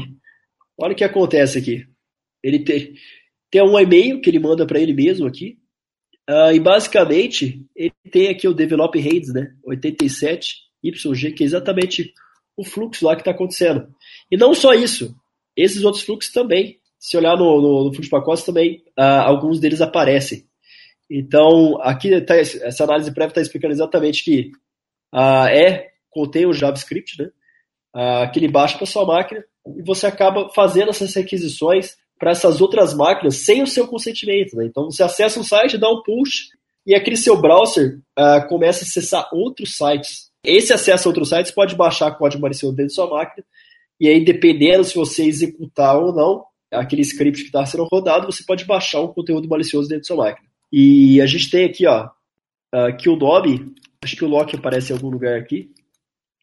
Olha 0.77 0.92
o 0.92 0.97
que 0.97 1.05
acontece 1.05 1.59
aqui. 1.59 1.87
Ele 2.42 2.62
tem, 2.62 2.94
tem 3.51 3.62
um 3.62 3.79
e-mail 3.79 4.21
que 4.21 4.29
ele 4.29 4.38
manda 4.38 4.66
para 4.66 4.79
ele 4.79 4.92
mesmo 4.92 5.27
aqui, 5.27 5.59
Uh, 6.29 6.53
e 6.53 6.61
basicamente, 6.61 7.64
ele 7.75 7.95
tem 8.11 8.29
aqui 8.29 8.47
o 8.47 8.53
Develop 8.53 8.95
Rates, 9.01 9.33
né? 9.33 9.55
87YG, 9.67 11.35
que 11.35 11.43
é 11.43 11.47
exatamente 11.47 12.12
o 12.55 12.62
fluxo 12.62 13.07
lá 13.07 13.14
que 13.14 13.23
está 13.23 13.31
acontecendo. 13.31 13.88
E 14.31 14.37
não 14.37 14.53
só 14.53 14.75
isso, 14.75 15.17
esses 15.57 15.85
outros 15.85 16.05
fluxos 16.05 16.33
também. 16.33 16.79
Se 16.99 17.17
olhar 17.17 17.37
no, 17.37 17.62
no, 17.62 17.85
no 17.85 17.91
fluxo 17.93 18.03
de 18.03 18.11
pacotes, 18.11 18.45
também 18.45 18.83
uh, 18.99 19.23
alguns 19.23 19.59
deles 19.59 19.81
aparecem. 19.81 20.45
Então, 21.11 21.81
aqui 21.81 22.21
tá, 22.21 22.37
essa 22.37 22.85
análise 22.85 23.14
prévia 23.14 23.31
está 23.31 23.41
explicando 23.41 23.73
exatamente 23.73 24.23
que 24.23 24.51
uh, 25.14 25.47
é 25.49 25.88
contém 26.11 26.45
o 26.45 26.53
JavaScript, 26.53 27.23
né? 27.23 27.31
que 28.33 28.38
ele 28.38 28.49
baixa 28.49 28.77
para 28.77 28.87
sua 28.87 29.05
máquina 29.05 29.43
e 29.67 29.83
você 29.83 30.07
acaba 30.07 30.49
fazendo 30.51 30.91
essas 30.91 31.12
requisições 31.14 31.97
para 32.18 32.33
essas 32.33 32.61
outras 32.61 32.94
máquinas 32.94 33.37
sem 33.37 33.62
o 33.62 33.66
seu 33.66 33.87
consentimento. 33.87 34.57
Né? 34.57 34.66
Então 34.66 34.90
você 34.90 35.02
acessa 35.02 35.38
um 35.38 35.44
site, 35.44 35.78
dá 35.78 35.88
um 35.90 36.02
push 36.02 36.48
e 36.87 36.94
aquele 36.94 37.16
seu 37.16 37.40
browser 37.40 38.00
uh, 38.18 38.46
começa 38.48 38.85
a 38.85 38.87
acessar 38.87 39.28
outros 39.33 39.76
sites. 39.76 40.31
Esse 40.44 40.72
acesso 40.72 41.09
a 41.09 41.11
outros 41.11 41.28
sites 41.28 41.52
pode 41.52 41.74
baixar 41.74 42.12
código 42.12 42.42
malicioso 42.42 42.74
dentro 42.74 42.88
de 42.88 42.94
sua 42.94 43.09
máquina 43.09 43.44
e 44.00 44.09
aí 44.09 44.24
dependendo 44.24 44.85
se 44.85 44.94
você 44.94 45.24
executar 45.24 45.96
ou 45.96 46.12
não 46.12 46.44
aquele 46.70 47.02
script 47.02 47.40
que 47.40 47.46
está 47.46 47.64
sendo 47.64 47.85
rodado, 47.85 48.26
você 48.26 48.44
pode 48.44 48.64
baixar 48.64 49.00
um 49.00 49.09
conteúdo 49.09 49.48
malicioso 49.48 49.88
dentro 49.88 50.02
de 50.02 50.07
sua 50.07 50.16
máquina. 50.16 50.48
E 50.72 51.20
a 51.20 51.26
gente 51.26 51.50
tem 51.50 51.64
aqui, 51.64 51.87
ó, 51.87 52.09
uh, 52.74 53.11
o 53.11 53.16
Dobby, 53.16 53.74
acho 54.02 54.16
que 54.16 54.24
o 54.24 54.28
lock 54.28 54.54
aparece 54.54 54.92
em 54.92 54.96
algum 54.96 55.09
lugar 55.09 55.38
aqui. 55.38 55.70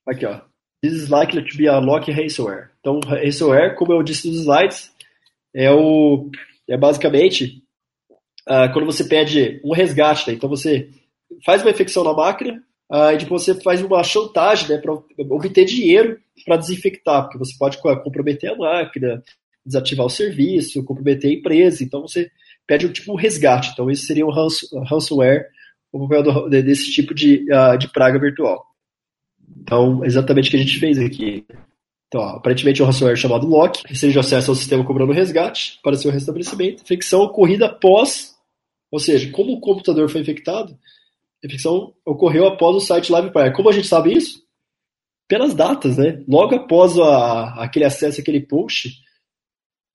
Aqui, 0.08 0.26
ó. 0.26 0.42
This 0.82 0.94
is 0.94 1.10
likely 1.10 1.44
to 1.44 1.58
be 1.58 1.68
a 1.68 1.80
lock 1.80 2.12
ransomware. 2.12 2.70
Então, 2.80 3.00
ransomware, 3.00 3.76
como 3.76 3.94
eu 3.94 4.04
disse 4.04 4.28
nos 4.28 4.42
slides, 4.42 4.92
é 5.56 5.72
o 5.72 6.30
é 6.68 6.78
basicamente 6.78 7.64
uh, 8.48 8.72
quando 8.74 8.86
você 8.86 9.04
pede 9.06 9.62
um 9.64 9.74
resgate, 9.74 10.28
né? 10.28 10.36
então 10.36 10.50
você 10.50 10.90
faz 11.44 11.62
uma 11.62 11.72
infecção 11.72 12.04
na 12.04 12.14
máquina 12.14 12.62
uh, 12.92 13.12
e 13.14 13.18
depois 13.18 13.44
você 13.44 13.56
faz 13.62 13.82
uma 13.82 14.04
chantagem 14.04 14.70
né, 14.70 14.78
para 14.78 14.94
obter 14.94 15.66
dinheiro 15.66 16.20
para 16.46 16.58
desinfectar, 16.58 17.24
porque 17.24 17.38
você 17.38 17.56
pode 17.58 17.78
comprometer 17.78 18.52
a 18.52 18.58
máquina, 18.58 19.24
desativar 19.66 20.06
o 20.06 20.10
serviço, 20.10 20.84
comprometer 20.84 21.32
a 21.32 21.34
empresa, 21.34 21.84
então 21.84 22.02
você 22.02 22.30
pede 22.68 22.86
um 22.86 22.92
tipo 22.92 23.14
um 23.14 23.16
resgate. 23.16 23.72
Então 23.72 23.90
esse 23.90 24.06
seria 24.06 24.26
um 24.26 24.32
ransomware, 24.84 25.48
o 25.92 26.08
papel 26.08 26.50
desse 26.50 26.92
tipo 26.92 27.14
de, 27.14 27.46
uh, 27.52 27.78
de 27.78 27.88
praga 27.88 28.20
virtual. 28.20 28.66
Então, 29.62 30.04
exatamente 30.04 30.48
o 30.48 30.52
que 30.52 30.58
a 30.58 30.60
gente 30.60 30.80
fez 30.80 31.00
aqui. 31.00 31.46
Então, 32.08 32.22
ó, 32.22 32.30
aparentemente 32.38 32.82
é 32.82 32.84
um 32.84 32.88
ransomware 32.88 33.18
chamado 33.18 33.48
Lock 33.48 33.84
recebe 33.88 34.18
acesso 34.18 34.52
ao 34.52 34.56
sistema 34.56 34.86
cobrando 34.86 35.12
resgate 35.12 35.80
para 35.84 35.98
seu 35.98 36.12
restabelecimento. 36.12 36.84
Infecção 36.84 37.22
ocorrida 37.22 37.66
após, 37.66 38.36
ou 38.92 39.00
seja, 39.00 39.32
como 39.32 39.54
o 39.54 39.60
computador 39.60 40.10
foi 40.10 40.22
infectado, 40.22 40.78
a 41.44 41.48
infecção 41.48 41.94
ocorreu 42.06 42.48
após 42.48 42.76
o 42.76 42.80
site 42.80 43.12
LivePrior. 43.14 43.54
Como 43.54 43.70
a 43.70 43.74
gente 43.74 43.88
sabe 43.88 44.14
isso? 44.14 44.44
Pelas 45.28 45.54
datas, 45.54 45.98
né? 45.98 46.24
Logo 46.28 46.56
após 46.56 46.98
a, 46.98 47.64
aquele 47.64 47.86
acesso 47.86 48.22
àquele 48.22 48.40
post, 48.40 48.90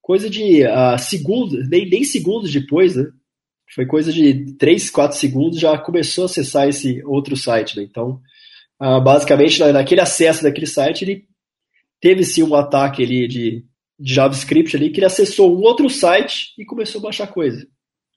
coisa 0.00 0.28
de 0.28 0.64
uh, 0.64 0.98
segundos, 0.98 1.68
nem, 1.68 1.88
nem 1.88 2.04
segundos 2.04 2.52
depois, 2.52 2.96
né? 2.96 3.04
Foi 3.72 3.86
coisa 3.86 4.12
de 4.12 4.56
3, 4.56 4.90
4 4.90 5.16
segundos, 5.16 5.60
já 5.60 5.78
começou 5.78 6.22
a 6.22 6.26
acessar 6.26 6.68
esse 6.68 7.00
outro 7.04 7.36
site, 7.36 7.76
né? 7.76 7.84
Então, 7.84 8.20
uh, 8.82 9.00
basicamente, 9.00 9.60
naquele 9.60 10.00
acesso 10.00 10.42
daquele 10.42 10.66
site, 10.66 11.04
ele 11.04 11.30
teve 12.00 12.24
sim 12.24 12.42
um 12.42 12.54
ataque 12.54 13.02
ali 13.02 13.28
de, 13.28 13.64
de 13.98 14.14
JavaScript 14.14 14.76
ali, 14.76 14.90
que 14.90 14.98
ele 14.98 15.06
acessou 15.06 15.56
um 15.56 15.62
outro 15.62 15.88
site 15.88 16.54
e 16.58 16.64
começou 16.64 17.00
a 17.00 17.04
baixar 17.04 17.26
coisa. 17.26 17.66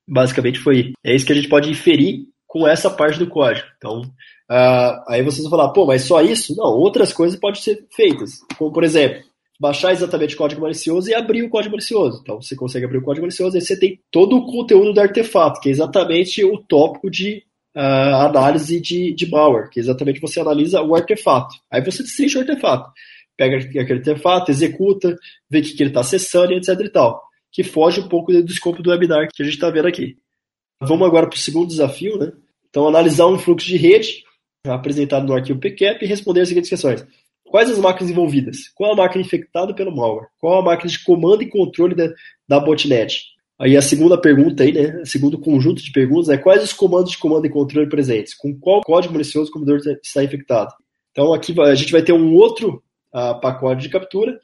Basicamente 0.07 0.59
foi. 0.59 0.93
É 1.03 1.15
isso 1.15 1.25
que 1.25 1.31
a 1.31 1.35
gente 1.35 1.49
pode 1.49 1.69
inferir 1.69 2.25
com 2.47 2.67
essa 2.67 2.89
parte 2.89 3.19
do 3.19 3.27
código. 3.27 3.67
Então, 3.77 4.01
uh, 4.01 5.03
aí 5.07 5.21
vocês 5.23 5.41
vão 5.41 5.49
falar, 5.49 5.69
pô, 5.69 5.85
mas 5.85 6.03
só 6.03 6.21
isso? 6.21 6.55
Não, 6.55 6.65
outras 6.65 7.11
coisas 7.11 7.39
podem 7.39 7.61
ser 7.61 7.85
feitas. 7.91 8.39
Como, 8.57 8.71
por 8.71 8.83
exemplo, 8.83 9.23
baixar 9.59 9.91
exatamente 9.91 10.35
código 10.35 10.61
malicioso 10.61 11.09
e 11.09 11.15
abrir 11.15 11.43
o 11.43 11.49
código 11.49 11.71
malicioso. 11.71 12.19
Então, 12.21 12.41
você 12.41 12.55
consegue 12.55 12.85
abrir 12.85 12.99
o 12.99 13.03
código 13.03 13.25
malicioso, 13.25 13.55
aí 13.55 13.61
você 13.61 13.79
tem 13.79 13.99
todo 14.11 14.37
o 14.37 14.45
conteúdo 14.45 14.93
do 14.93 15.01
artefato, 15.01 15.59
que 15.61 15.69
é 15.69 15.71
exatamente 15.71 16.43
o 16.43 16.57
tópico 16.57 17.09
de 17.09 17.43
uh, 17.75 18.15
análise 18.27 18.79
de, 18.79 19.13
de 19.13 19.29
malware, 19.29 19.69
que 19.69 19.79
é 19.79 19.81
exatamente 19.81 20.21
você 20.21 20.39
analisa 20.39 20.81
o 20.81 20.95
artefato. 20.95 21.55
Aí 21.71 21.83
você 21.83 22.03
destrincha 22.03 22.39
o 22.39 22.41
artefato 22.41 22.91
pega 23.37 23.57
aquele 23.57 23.99
artefato, 23.99 24.51
executa, 24.51 25.15
vê 25.49 25.59
o 25.59 25.61
que, 25.63 25.73
que 25.73 25.83
ele 25.83 25.89
está 25.89 26.01
acessando 26.01 26.53
e 26.53 26.57
etc 26.57 26.79
e 26.79 26.89
tal. 26.89 27.21
Que 27.51 27.63
foge 27.63 28.01
um 28.01 28.07
pouco 28.07 28.31
do 28.31 28.51
escopo 28.51 28.81
do 28.81 28.89
webinar 28.89 29.27
que 29.33 29.41
a 29.41 29.45
gente 29.45 29.55
está 29.55 29.69
vendo 29.69 29.87
aqui. 29.87 30.17
Vamos 30.81 31.07
agora 31.07 31.27
para 31.27 31.35
o 31.35 31.39
segundo 31.39 31.67
desafio, 31.67 32.17
né? 32.17 32.31
Então, 32.69 32.87
analisar 32.87 33.27
um 33.27 33.37
fluxo 33.37 33.67
de 33.67 33.77
rede 33.77 34.23
apresentado 34.65 35.27
no 35.27 35.33
arquivo 35.33 35.59
PCAP 35.59 36.03
e 36.03 36.07
responder 36.07 36.41
as 36.41 36.47
seguintes 36.47 36.69
questões. 36.69 37.05
Quais 37.45 37.69
as 37.69 37.77
máquinas 37.77 38.09
envolvidas? 38.09 38.69
Qual 38.73 38.93
a 38.93 38.95
máquina 38.95 39.23
infectada 39.23 39.75
pelo 39.75 39.95
malware? 39.95 40.27
Qual 40.39 40.59
a 40.59 40.63
máquina 40.63 40.89
de 40.89 41.03
comando 41.03 41.43
e 41.43 41.49
controle 41.49 41.93
da, 41.93 42.09
da 42.47 42.59
botnet? 42.59 43.21
Aí 43.59 43.77
a 43.77 43.81
segunda 43.81 44.19
pergunta 44.19 44.63
aí, 44.63 44.71
né? 44.71 45.01
O 45.01 45.05
segundo 45.05 45.39
conjunto 45.39 45.83
de 45.83 45.91
perguntas 45.91 46.29
é 46.29 46.37
quais 46.37 46.63
os 46.63 46.73
comandos 46.73 47.11
de 47.11 47.17
comando 47.17 47.45
e 47.45 47.49
controle 47.49 47.87
presentes? 47.87 48.33
Com 48.33 48.57
qual 48.57 48.81
código 48.81 49.13
malicioso 49.13 49.51
o 49.51 49.53
computador 49.53 49.99
está 50.01 50.23
infectado? 50.23 50.73
Então 51.11 51.33
aqui 51.33 51.53
a 51.61 51.75
gente 51.75 51.91
vai 51.91 52.01
ter 52.01 52.13
um 52.13 52.33
outro 52.33 52.83
uh, 53.13 53.39
pacote 53.39 53.81
de 53.81 53.89
captura, 53.89 54.39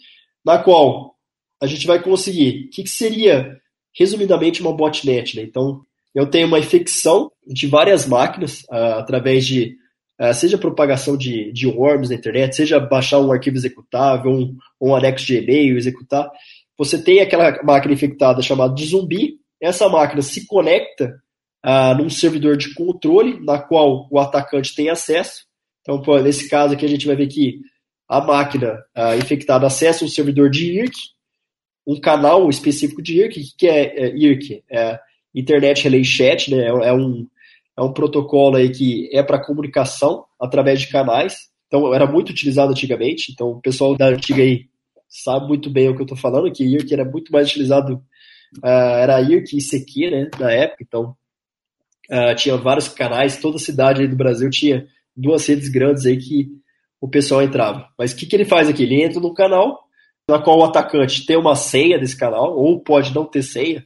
na 0.45 0.57
qual 0.57 1.15
a 1.61 1.67
gente 1.67 1.85
vai 1.85 2.01
conseguir. 2.01 2.67
O 2.67 2.69
que, 2.69 2.83
que 2.83 2.89
seria, 2.89 3.57
resumidamente, 3.97 4.61
uma 4.61 4.75
botnet? 4.75 5.35
Né? 5.35 5.43
Então, 5.43 5.81
eu 6.13 6.25
tenho 6.27 6.47
uma 6.47 6.59
infecção 6.59 7.31
de 7.45 7.67
várias 7.67 8.05
máquinas 8.07 8.61
uh, 8.63 8.97
através 8.97 9.45
de 9.45 9.75
uh, 10.19 10.33
seja 10.33 10.57
propagação 10.57 11.17
de, 11.17 11.51
de 11.51 11.67
worms 11.67 12.09
na 12.09 12.15
internet, 12.15 12.55
seja 12.55 12.79
baixar 12.79 13.19
um 13.19 13.31
arquivo 13.31 13.57
executável, 13.57 14.31
um, 14.31 14.55
um 14.81 14.95
anexo 14.95 15.25
de 15.25 15.37
e-mail, 15.37 15.77
executar. 15.77 16.29
Você 16.77 17.01
tem 17.01 17.19
aquela 17.19 17.61
máquina 17.63 17.93
infectada 17.93 18.41
chamada 18.41 18.73
de 18.73 18.85
zumbi, 18.85 19.37
essa 19.61 19.89
máquina 19.89 20.21
se 20.21 20.47
conecta 20.47 21.21
uh, 21.65 21.95
num 21.97 22.09
servidor 22.09 22.55
de 22.55 22.73
controle, 22.73 23.43
na 23.43 23.59
qual 23.59 24.07
o 24.09 24.19
atacante 24.19 24.73
tem 24.73 24.89
acesso. 24.89 25.43
Então, 25.81 26.01
nesse 26.21 26.49
caso 26.49 26.73
aqui, 26.73 26.85
a 26.85 26.89
gente 26.89 27.07
vai 27.07 27.15
ver 27.15 27.27
que 27.27 27.59
a 28.09 28.19
máquina 28.19 28.83
infectada 29.19 29.67
acessa 29.67 30.03
um 30.03 30.07
servidor 30.07 30.49
de 30.49 30.71
IRC, 30.71 30.97
um 31.85 31.99
canal 31.99 32.49
específico 32.49 33.01
de 33.01 33.19
IRC. 33.19 33.53
Que 33.55 33.67
é, 33.67 34.05
é 34.05 34.17
IRC? 34.17 34.63
É 34.69 34.99
Internet 35.33 35.83
Relay 35.83 36.03
Chat, 36.03 36.49
né? 36.49 36.63
é, 36.63 36.89
é 36.89 36.93
um 36.93 37.27
é 37.79 37.81
um 37.81 37.93
protocolo 37.93 38.57
aí 38.57 38.69
que 38.69 39.09
é 39.13 39.23
para 39.23 39.41
comunicação 39.41 40.25
através 40.39 40.81
de 40.81 40.87
canais. 40.87 41.47
Então, 41.67 41.93
era 41.93 42.05
muito 42.05 42.29
utilizado 42.29 42.71
antigamente. 42.71 43.31
Então, 43.31 43.51
o 43.51 43.61
pessoal 43.61 43.95
da 43.95 44.07
antiga 44.07 44.41
aí 44.43 44.65
sabe 45.07 45.47
muito 45.47 45.69
bem 45.69 45.87
o 45.87 45.95
que 45.95 46.01
eu 46.01 46.03
estou 46.03 46.17
falando, 46.17 46.51
que 46.51 46.65
IRC 46.65 46.93
era 46.93 47.05
muito 47.05 47.31
mais 47.31 47.47
utilizado, 47.47 48.03
uh, 48.61 48.67
era 48.67 49.21
IRC 49.21 49.55
e 49.55 49.59
ICQ, 49.59 50.11
né, 50.11 50.29
na 50.37 50.51
época. 50.51 50.83
Então, 50.85 51.15
uh, 52.11 52.35
tinha 52.35 52.57
vários 52.57 52.89
canais, 52.89 53.39
toda 53.39 53.57
cidade 53.57 54.05
do 54.07 54.15
Brasil 54.15 54.49
tinha 54.49 54.85
duas 55.15 55.47
redes 55.47 55.69
grandes 55.69 56.05
aí 56.05 56.17
que 56.17 56.49
o 57.01 57.07
pessoal 57.07 57.41
entrava. 57.41 57.87
Mas 57.97 58.11
o 58.11 58.15
que, 58.15 58.25
que 58.25 58.35
ele 58.35 58.45
faz 58.45 58.69
aqui? 58.69 58.83
Ele 58.83 59.03
entra 59.03 59.19
no 59.19 59.33
canal, 59.33 59.79
na 60.29 60.39
qual 60.39 60.59
o 60.59 60.63
atacante 60.63 61.25
tem 61.25 61.37
uma 61.37 61.55
senha 61.55 61.97
desse 61.97 62.17
canal, 62.17 62.55
ou 62.57 62.79
pode 62.81 63.13
não 63.13 63.25
ter 63.25 63.41
senha, 63.41 63.85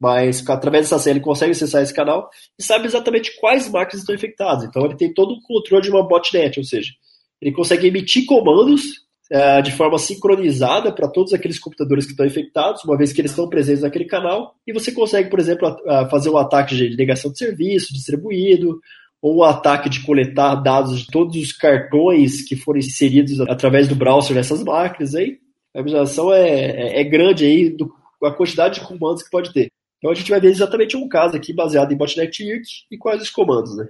mas 0.00 0.48
através 0.48 0.84
dessa 0.84 0.98
senha 0.98 1.14
ele 1.14 1.24
consegue 1.24 1.52
acessar 1.52 1.82
esse 1.82 1.92
canal 1.92 2.30
e 2.58 2.62
sabe 2.62 2.86
exatamente 2.86 3.38
quais 3.38 3.68
máquinas 3.68 4.00
estão 4.00 4.14
infectadas. 4.14 4.64
Então 4.64 4.84
ele 4.84 4.96
tem 4.96 5.12
todo 5.12 5.32
o 5.32 5.42
controle 5.42 5.82
de 5.82 5.90
uma 5.90 6.06
botnet, 6.06 6.58
ou 6.58 6.64
seja, 6.64 6.92
ele 7.40 7.52
consegue 7.52 7.86
emitir 7.86 8.24
comandos 8.24 8.82
é, 9.30 9.62
de 9.62 9.70
forma 9.70 9.98
sincronizada 9.98 10.92
para 10.92 11.08
todos 11.08 11.32
aqueles 11.32 11.58
computadores 11.58 12.04
que 12.04 12.12
estão 12.12 12.26
infectados, 12.26 12.84
uma 12.84 12.96
vez 12.96 13.12
que 13.12 13.20
eles 13.20 13.30
estão 13.30 13.48
presentes 13.48 13.82
naquele 13.82 14.04
canal, 14.04 14.56
e 14.66 14.72
você 14.72 14.90
consegue, 14.90 15.30
por 15.30 15.38
exemplo, 15.38 15.68
a, 15.86 16.00
a 16.00 16.08
fazer 16.08 16.30
um 16.30 16.36
ataque 16.36 16.74
de 16.74 16.96
negação 16.96 17.30
de 17.30 17.38
serviço 17.38 17.92
distribuído, 17.92 18.80
ou 19.22 19.38
um 19.38 19.42
ataque 19.42 19.88
de 19.88 20.02
coletar 20.04 20.54
dados 20.56 21.00
de 21.00 21.06
todos 21.06 21.36
os 21.36 21.52
cartões 21.52 22.42
que 22.42 22.56
foram 22.56 22.78
inseridos 22.78 23.40
através 23.42 23.86
do 23.86 23.94
browser 23.94 24.34
nessas 24.34 24.62
máquinas. 24.62 25.14
Aí 25.14 25.38
a 25.74 25.80
imaginação 25.80 26.32
é, 26.32 26.48
é, 26.48 27.00
é 27.00 27.04
grande 27.04 27.44
aí 27.44 27.70
do, 27.70 27.92
a 28.22 28.30
quantidade 28.30 28.80
de 28.80 28.86
comandos 28.86 29.22
que 29.22 29.30
pode 29.30 29.52
ter. 29.52 29.70
Então 29.98 30.10
a 30.10 30.14
gente 30.14 30.30
vai 30.30 30.40
ver 30.40 30.48
exatamente 30.48 30.96
um 30.96 31.06
caso 31.08 31.36
aqui 31.36 31.52
baseado 31.52 31.92
em 31.92 31.96
botnet 31.96 32.42
IRC 32.42 32.86
e 32.90 32.96
quais 32.96 33.20
os 33.22 33.30
comandos, 33.30 33.76
né? 33.76 33.86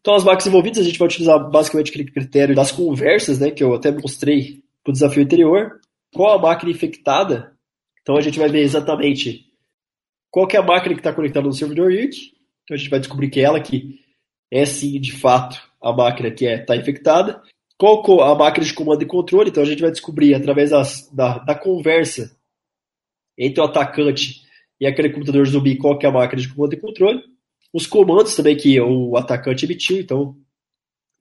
Então 0.00 0.14
as 0.14 0.24
máquinas 0.24 0.48
envolvidas 0.48 0.80
a 0.80 0.84
gente 0.84 0.98
vai 0.98 1.06
utilizar 1.06 1.48
basicamente 1.48 1.90
aquele 1.90 2.10
critério 2.10 2.54
das 2.54 2.72
conversas, 2.72 3.38
né, 3.38 3.52
que 3.52 3.62
eu 3.62 3.72
até 3.72 3.92
mostrei 3.92 4.60
para 4.82 4.90
o 4.90 4.92
desafio 4.92 5.22
anterior. 5.22 5.80
Qual 6.12 6.36
a 6.36 6.42
máquina 6.42 6.72
infectada? 6.72 7.52
Então 8.02 8.16
a 8.16 8.20
gente 8.20 8.38
vai 8.38 8.48
ver 8.48 8.62
exatamente 8.62 9.46
qual 10.28 10.48
é 10.52 10.56
a 10.56 10.62
máquina 10.62 10.94
que 10.94 11.00
está 11.00 11.12
conectada 11.12 11.46
no 11.46 11.52
servidor 11.52 11.92
IRC. 11.92 12.32
Então 12.64 12.74
a 12.74 12.76
gente 12.76 12.90
vai 12.90 12.98
descobrir 12.98 13.30
que 13.30 13.38
é 13.38 13.44
ela 13.44 13.60
que 13.60 14.00
é 14.52 14.66
sim, 14.66 15.00
de 15.00 15.12
fato, 15.12 15.58
a 15.80 15.94
máquina 15.94 16.30
que 16.30 16.44
está 16.44 16.54
é, 16.54 16.64
tá 16.64 16.76
infectada. 16.76 17.40
Qual 17.78 18.20
a 18.20 18.34
máquina 18.34 18.66
de 18.66 18.74
comando 18.74 19.02
e 19.02 19.06
controle? 19.06 19.48
Então 19.48 19.62
a 19.62 19.66
gente 19.66 19.80
vai 19.80 19.90
descobrir 19.90 20.34
através 20.34 20.70
das, 20.70 21.10
da, 21.10 21.38
da 21.38 21.54
conversa 21.54 22.36
entre 23.36 23.62
o 23.62 23.64
atacante 23.64 24.42
e 24.78 24.86
aquele 24.86 25.08
computador 25.08 25.46
zumbi 25.46 25.78
qual 25.78 25.98
que 25.98 26.04
é 26.04 26.08
a 26.10 26.12
máquina 26.12 26.42
de 26.42 26.52
comando 26.52 26.74
e 26.74 26.80
controle. 26.80 27.22
Os 27.72 27.86
comandos 27.86 28.36
também 28.36 28.54
que 28.54 28.78
o 28.78 29.16
atacante 29.16 29.64
emitiu, 29.64 29.98
então 29.98 30.36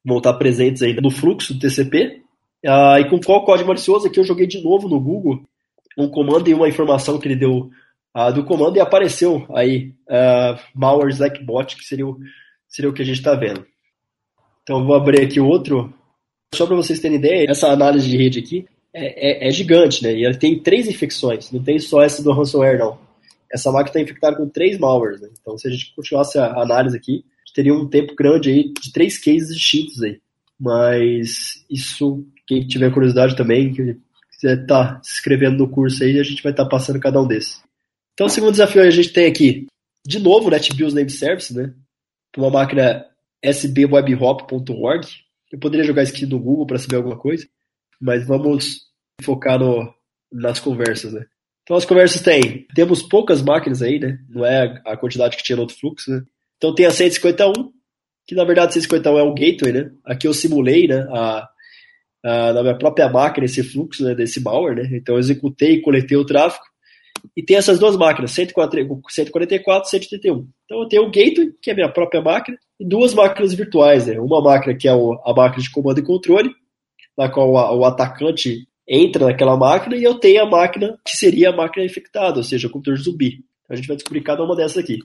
vão 0.03 0.17
estar 0.17 0.33
presentes 0.33 0.81
aí 0.81 0.93
no 1.01 1.09
fluxo 1.09 1.53
do 1.53 1.59
TCP. 1.61 2.21
Ah, 2.65 2.99
e 2.99 3.09
com 3.09 3.17
qual 3.17 3.45
código 3.45 3.69
malicioso 3.69 4.07
aqui 4.07 4.19
eu 4.19 4.25
joguei 4.25 4.45
de 4.45 4.61
novo 4.61 4.89
no 4.89 4.99
Google 4.99 5.41
um 5.97 6.09
comando 6.09 6.49
e 6.49 6.53
uma 6.53 6.67
informação 6.67 7.17
que 7.17 7.29
ele 7.29 7.37
deu 7.37 7.69
ah, 8.13 8.29
do 8.29 8.43
comando 8.43 8.75
e 8.75 8.81
apareceu 8.81 9.47
aí 9.55 9.93
uh, 10.09 10.59
malware 10.75 11.17
like 11.17 11.43
bot, 11.45 11.77
que 11.77 11.85
seria 11.85 12.05
o, 12.05 12.19
seria 12.71 12.89
o 12.89 12.93
que 12.93 13.03
a 13.03 13.05
gente 13.05 13.17
está 13.17 13.35
vendo. 13.35 13.63
Então 14.63 14.85
vou 14.85 14.95
abrir 14.95 15.21
aqui 15.21 15.39
outro. 15.39 15.93
Só 16.55 16.65
para 16.65 16.75
vocês 16.75 16.99
terem 16.99 17.17
ideia, 17.17 17.49
essa 17.49 17.67
análise 17.67 18.09
de 18.09 18.17
rede 18.17 18.39
aqui 18.39 18.65
é, 18.93 19.45
é, 19.45 19.47
é, 19.47 19.51
gigante, 19.51 20.03
né? 20.03 20.13
E 20.13 20.25
ela 20.25 20.35
tem 20.35 20.59
três 20.59 20.87
infecções, 20.87 21.51
não 21.51 21.63
tem 21.63 21.77
só 21.77 22.01
essa 22.01 22.23
do 22.23 22.33
ransomware, 22.33 22.79
não 22.79 22.99
essa 23.51 23.71
máquina 23.71 23.89
está 23.89 24.01
infectada 24.01 24.37
com 24.37 24.47
três 24.47 24.77
malwares. 24.79 25.21
Né? 25.21 25.29
Então, 25.39 25.57
se 25.57 25.67
a 25.67 25.71
gente 25.71 25.93
continuasse 25.95 26.39
a 26.39 26.61
análise 26.61 26.95
aqui, 26.95 27.23
teria 27.53 27.73
um 27.73 27.87
tempo 27.87 28.15
grande 28.15 28.49
aí 28.49 28.73
de 28.73 28.93
três 28.93 29.17
cases 29.17 29.53
distintos 29.55 30.01
aí. 30.01 30.19
Mas 30.59 31.65
isso, 31.69 32.25
quem 32.47 32.65
tiver 32.65 32.93
curiosidade 32.93 33.35
também, 33.35 33.73
que 33.73 33.97
quiser 34.31 34.61
estar 34.61 34.95
tá 34.95 35.03
se 35.03 35.13
inscrevendo 35.13 35.57
no 35.57 35.69
curso 35.69 36.03
aí, 36.03 36.19
a 36.19 36.23
gente 36.23 36.41
vai 36.41 36.53
estar 36.53 36.63
tá 36.63 36.69
passando 36.69 36.99
cada 36.99 37.21
um 37.21 37.27
desses. 37.27 37.61
Então, 38.13 38.27
o 38.27 38.29
segundo 38.29 38.51
desafio 38.51 38.81
a 38.81 38.89
gente 38.89 39.11
tem 39.11 39.25
aqui, 39.25 39.67
de 40.05 40.19
novo, 40.19 40.49
NetBIOS 40.49 40.93
Name 40.93 41.09
Service, 41.09 41.53
né? 41.53 41.73
Uma 42.37 42.49
máquina 42.49 43.05
sbwebhop.org. 43.43 45.07
Eu 45.51 45.59
poderia 45.59 45.85
jogar 45.85 46.03
isso 46.03 46.13
aqui 46.13 46.25
no 46.25 46.39
Google 46.39 46.65
para 46.65 46.77
saber 46.77 46.97
alguma 46.97 47.17
coisa, 47.17 47.45
mas 47.99 48.25
vamos 48.25 48.87
focar 49.21 49.59
no, 49.59 49.93
nas 50.31 50.59
conversas, 50.59 51.13
né? 51.13 51.25
Então 51.63 51.75
as 51.77 51.85
conversas 51.85 52.21
têm, 52.21 52.65
temos 52.73 53.03
poucas 53.03 53.41
máquinas 53.41 53.81
aí, 53.81 53.99
né? 53.99 54.19
Não 54.29 54.45
é 54.45 54.81
a 54.85 54.97
quantidade 54.97 55.37
que 55.37 55.43
tinha 55.43 55.55
no 55.55 55.63
outro 55.63 55.77
fluxo, 55.77 56.09
né? 56.11 56.21
Então 56.57 56.73
tem 56.73 56.85
a 56.85 56.91
151, 56.91 57.51
que 58.25 58.35
na 58.35 58.43
verdade 58.43 58.73
151 58.73 59.19
é 59.19 59.23
o 59.23 59.33
gateway, 59.33 59.73
né? 59.73 59.91
Aqui 60.05 60.27
eu 60.27 60.33
simulei, 60.33 60.87
né? 60.87 61.05
A, 61.09 61.49
a, 62.23 62.53
na 62.53 62.61
minha 62.61 62.77
própria 62.77 63.09
máquina 63.09 63.45
esse 63.45 63.63
fluxo 63.63 64.03
né, 64.03 64.15
desse 64.15 64.41
malware, 64.41 64.75
né? 64.75 64.97
Então 64.97 65.15
eu 65.15 65.19
executei 65.19 65.73
e 65.73 65.81
coletei 65.81 66.17
o 66.17 66.25
tráfego. 66.25 66.63
E 67.35 67.43
tem 67.43 67.57
essas 67.57 67.79
duas 67.79 67.95
máquinas, 67.95 68.31
144 68.31 69.87
e 69.87 69.89
131. 69.89 70.47
Então 70.65 70.81
eu 70.81 70.87
tenho 70.87 71.03
o 71.03 71.11
gateway, 71.11 71.51
que 71.61 71.69
é 71.69 71.73
a 71.73 71.75
minha 71.75 71.89
própria 71.89 72.21
máquina, 72.21 72.57
e 72.79 72.85
duas 72.85 73.13
máquinas 73.13 73.53
virtuais, 73.53 74.07
né? 74.07 74.19
Uma 74.19 74.41
máquina 74.41 74.75
que 74.75 74.87
é 74.87 74.91
a 74.91 75.33
máquina 75.33 75.63
de 75.63 75.71
comando 75.71 75.99
e 75.99 76.03
controle, 76.03 76.51
na 77.17 77.29
qual 77.29 77.51
o, 77.51 77.85
atacante 77.85 78.67
entra 78.87 79.25
naquela 79.25 79.55
máquina 79.55 79.95
e 79.95 80.03
eu 80.03 80.15
tenho 80.15 80.41
a 80.41 80.49
máquina 80.49 80.97
que 81.05 81.15
seria 81.15 81.49
a 81.49 81.55
máquina 81.55 81.85
infectada, 81.85 82.37
ou 82.37 82.43
seja, 82.43 82.67
o 82.67 82.71
computador 82.71 82.99
zumbi. 82.99 83.43
A 83.69 83.75
gente 83.75 83.87
vai 83.87 83.95
descobrir 83.95 84.21
cada 84.21 84.43
uma 84.43 84.55
dessas 84.55 84.77
aqui. 84.77 84.99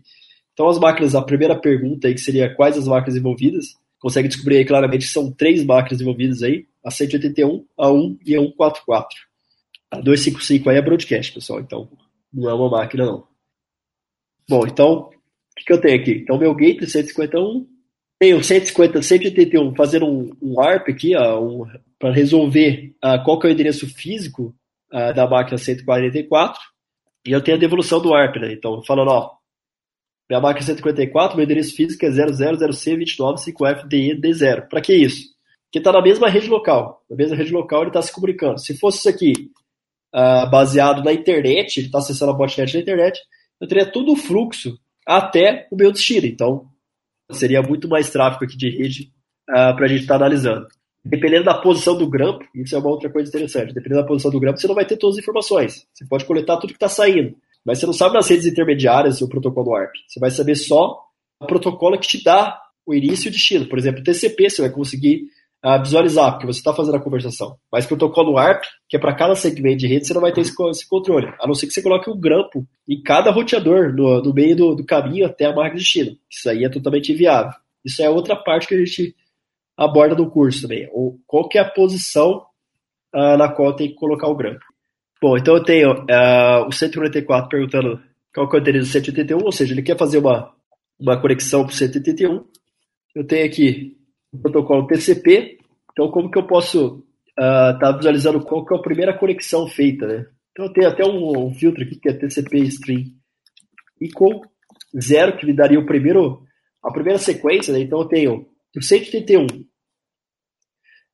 Então, 0.52 0.68
as 0.68 0.78
máquinas, 0.78 1.14
a 1.14 1.22
primeira 1.22 1.54
pergunta 1.54 2.08
aí, 2.08 2.14
que 2.14 2.20
seria 2.20 2.52
quais 2.54 2.78
as 2.78 2.88
máquinas 2.88 3.16
envolvidas, 3.16 3.76
consegue 3.98 4.28
descobrir 4.28 4.56
aí 4.56 4.64
claramente 4.64 5.06
que 5.06 5.12
são 5.12 5.30
três 5.30 5.64
máquinas 5.64 6.00
envolvidas 6.00 6.42
aí, 6.42 6.66
a 6.82 6.90
181, 6.90 7.64
a 7.76 7.90
1 7.90 8.18
e 8.24 8.34
a 8.34 8.40
144. 8.40 9.16
A 9.90 10.00
255 10.00 10.70
aí 10.70 10.76
é 10.78 10.82
broadcast, 10.82 11.32
pessoal, 11.32 11.60
então 11.60 11.88
não 12.36 12.50
é 12.50 12.54
uma 12.54 12.68
máquina 12.68 13.06
não. 13.06 13.26
Bom, 14.48 14.64
então, 14.66 14.92
o 14.94 15.10
que, 15.56 15.64
que 15.64 15.72
eu 15.72 15.80
tenho 15.80 16.00
aqui? 16.00 16.12
Então, 16.22 16.38
meu 16.38 16.54
gateway 16.54 16.86
151, 16.86 17.66
tenho 18.18 18.44
150, 18.44 19.02
181 19.02 19.74
fazendo 19.74 20.06
um, 20.06 20.30
um 20.40 20.60
ARP 20.60 20.90
aqui, 20.90 21.16
um 21.16 21.64
para 21.98 22.12
resolver 22.12 22.94
uh, 23.02 23.24
qual 23.24 23.38
que 23.38 23.46
é 23.46 23.50
o 23.50 23.52
endereço 23.52 23.86
físico 23.86 24.54
uh, 24.92 25.14
da 25.14 25.26
máquina 25.26 25.56
144 25.56 26.60
e 27.26 27.32
eu 27.32 27.42
tenho 27.42 27.56
a 27.56 27.60
devolução 27.60 27.98
do 28.00 28.14
ARP, 28.14 28.36
né? 28.36 28.52
Então, 28.52 28.82
falando, 28.84 29.08
ó, 29.08 29.32
minha 30.28 30.40
máquina 30.40 30.66
144, 30.66 31.36
meu 31.36 31.44
endereço 31.44 31.74
físico 31.74 32.04
é 32.04 32.10
000C295FDED0. 32.10 34.68
Para 34.68 34.82
que 34.82 34.94
isso? 34.94 35.34
Porque 35.64 35.78
está 35.78 35.90
na 35.90 36.02
mesma 36.02 36.28
rede 36.28 36.48
local. 36.48 37.02
Na 37.10 37.16
mesma 37.16 37.34
rede 37.34 37.52
local 37.52 37.80
ele 37.80 37.90
está 37.90 38.02
se 38.02 38.12
comunicando. 38.12 38.60
Se 38.60 38.78
fosse 38.78 38.98
isso 38.98 39.08
aqui 39.08 39.32
uh, 40.16 40.48
baseado 40.50 41.04
na 41.04 41.12
internet, 41.12 41.78
ele 41.78 41.86
está 41.86 41.98
acessando 41.98 42.32
a 42.32 42.34
botnet 42.34 42.72
na 42.74 42.80
internet, 42.80 43.20
eu 43.60 43.68
teria 43.68 43.84
todo 43.84 44.12
o 44.12 44.16
fluxo 44.16 44.78
até 45.06 45.68
o 45.70 45.76
meu 45.76 45.92
destino. 45.92 46.26
Então, 46.26 46.66
seria 47.30 47.62
muito 47.62 47.88
mais 47.88 48.10
tráfego 48.10 48.44
aqui 48.44 48.56
de 48.56 48.70
rede 48.70 49.12
uh, 49.50 49.76
para 49.76 49.84
a 49.84 49.88
gente 49.88 50.02
estar 50.02 50.18
tá 50.18 50.24
analisando 50.24 50.66
dependendo 51.08 51.44
da 51.44 51.54
posição 51.54 51.96
do 51.96 52.08
grampo, 52.08 52.44
isso 52.54 52.74
é 52.74 52.78
uma 52.78 52.90
outra 52.90 53.08
coisa 53.08 53.28
interessante, 53.28 53.72
dependendo 53.72 54.02
da 54.02 54.06
posição 54.06 54.30
do 54.30 54.40
grampo, 54.40 54.58
você 54.58 54.66
não 54.66 54.74
vai 54.74 54.84
ter 54.84 54.96
todas 54.96 55.16
as 55.16 55.22
informações. 55.22 55.86
Você 55.94 56.04
pode 56.04 56.24
coletar 56.24 56.56
tudo 56.56 56.70
que 56.70 56.76
está 56.76 56.88
saindo, 56.88 57.36
mas 57.64 57.78
você 57.78 57.86
não 57.86 57.92
sabe 57.92 58.14
nas 58.14 58.28
redes 58.28 58.46
intermediárias 58.46 59.22
o 59.22 59.28
protocolo 59.28 59.74
ARP. 59.74 59.92
Você 60.06 60.18
vai 60.18 60.30
saber 60.30 60.56
só 60.56 61.00
o 61.40 61.46
protocolo 61.46 61.98
que 61.98 62.08
te 62.08 62.24
dá 62.24 62.60
o 62.84 62.92
início 62.92 63.28
e 63.28 63.30
o 63.30 63.32
destino. 63.32 63.66
Por 63.66 63.78
exemplo, 63.78 64.02
TCP 64.02 64.50
você 64.50 64.62
vai 64.62 64.70
conseguir 64.70 65.28
uh, 65.64 65.82
visualizar, 65.82 66.32
porque 66.32 66.46
você 66.46 66.58
está 66.58 66.72
fazendo 66.72 66.96
a 66.96 67.00
conversação. 67.00 67.56
Mas 67.70 67.86
protocolo 67.86 68.38
ARP, 68.38 68.64
que 68.88 68.96
é 68.96 69.00
para 69.00 69.14
cada 69.14 69.34
segmento 69.34 69.78
de 69.78 69.86
rede, 69.86 70.06
você 70.06 70.14
não 70.14 70.20
vai 70.20 70.32
ter 70.32 70.40
esse, 70.40 70.54
esse, 70.70 70.88
controle. 70.88 71.32
A 71.40 71.46
não 71.46 71.54
ser 71.54 71.66
que 71.66 71.72
você 71.72 71.82
coloque 71.82 72.10
um 72.10 72.18
grampo 72.18 72.66
em 72.88 73.02
cada 73.02 73.30
roteador, 73.30 73.92
no, 73.94 74.22
no 74.22 74.34
meio 74.34 74.56
do, 74.56 74.74
do, 74.74 74.84
caminho 74.84 75.26
até 75.26 75.46
a 75.46 75.54
marca 75.54 75.76
de 75.76 75.82
destino. 75.82 76.16
Isso 76.30 76.48
aí 76.48 76.64
é 76.64 76.68
totalmente 76.68 77.12
inviável. 77.12 77.52
Isso 77.84 78.02
é 78.02 78.08
outra 78.10 78.36
parte 78.36 78.66
que 78.66 78.74
a 78.74 78.78
gente 78.78 79.14
aborda 79.76 80.14
no 80.14 80.30
curso 80.30 80.62
também. 80.62 80.88
Ou 80.92 81.18
qual 81.26 81.48
que 81.48 81.58
é 81.58 81.60
a 81.60 81.68
posição 81.70 82.46
uh, 83.14 83.36
na 83.36 83.48
qual 83.48 83.74
tem 83.74 83.88
que 83.88 83.94
colocar 83.94 84.28
o 84.28 84.36
grampo. 84.36 84.64
Bom, 85.20 85.36
então 85.36 85.56
eu 85.56 85.64
tenho 85.64 85.92
uh, 85.92 86.66
o 86.68 86.72
144 86.72 87.48
perguntando 87.48 88.00
qual 88.34 88.48
que 88.48 88.56
é 88.56 88.58
o 88.58 88.60
endereço 88.60 88.88
do 88.88 88.92
181, 88.92 89.38
ou 89.42 89.52
seja, 89.52 89.72
ele 89.72 89.82
quer 89.82 89.96
fazer 89.96 90.18
uma, 90.18 90.52
uma 91.00 91.18
conexão 91.18 91.64
para 91.64 91.72
o 91.72 91.74
181. 91.74 92.44
Eu 93.14 93.26
tenho 93.26 93.46
aqui 93.46 93.96
o 94.32 94.38
protocolo 94.38 94.86
TCP, 94.86 95.58
então 95.92 96.10
como 96.10 96.30
que 96.30 96.38
eu 96.38 96.46
posso 96.46 97.04
estar 97.28 97.74
uh, 97.74 97.78
tá 97.78 97.92
visualizando 97.92 98.44
qual 98.44 98.64
que 98.64 98.74
é 98.74 98.76
a 98.76 98.82
primeira 98.82 99.18
conexão 99.18 99.66
feita, 99.66 100.06
né? 100.06 100.26
Então 100.50 100.66
eu 100.66 100.72
tenho 100.72 100.88
até 100.88 101.04
um, 101.04 101.46
um 101.46 101.54
filtro 101.54 101.82
aqui 101.82 101.96
que 101.96 102.08
é 102.08 102.12
TCP 102.12 102.58
string 102.64 103.14
equal 104.00 104.42
zero, 104.98 105.36
que 105.36 105.46
me 105.46 105.52
daria 105.52 105.78
o 105.78 105.86
primeiro, 105.86 106.42
a 106.82 106.90
primeira 106.90 107.18
sequência, 107.18 107.72
né? 107.72 107.80
Então 107.80 108.00
eu 108.00 108.08
tenho 108.08 108.46
o 108.76 108.82
181 108.82 109.46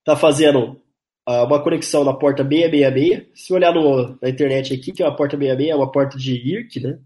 está 0.02 0.16
fazendo 0.16 0.82
uh, 1.28 1.44
uma 1.46 1.62
conexão 1.62 2.04
na 2.04 2.12
porta 2.12 2.42
666. 2.42 3.28
Se 3.34 3.52
olhar 3.52 3.72
no, 3.72 4.18
na 4.20 4.28
internet 4.28 4.74
aqui, 4.74 4.90
que 4.92 5.02
é 5.02 5.06
uma 5.06 5.16
porta 5.16 5.36
666, 5.36 5.70
é 5.70 5.76
uma 5.76 5.90
porta 5.90 6.18
de 6.18 6.34
IRC, 6.34 6.80
né? 6.80 6.98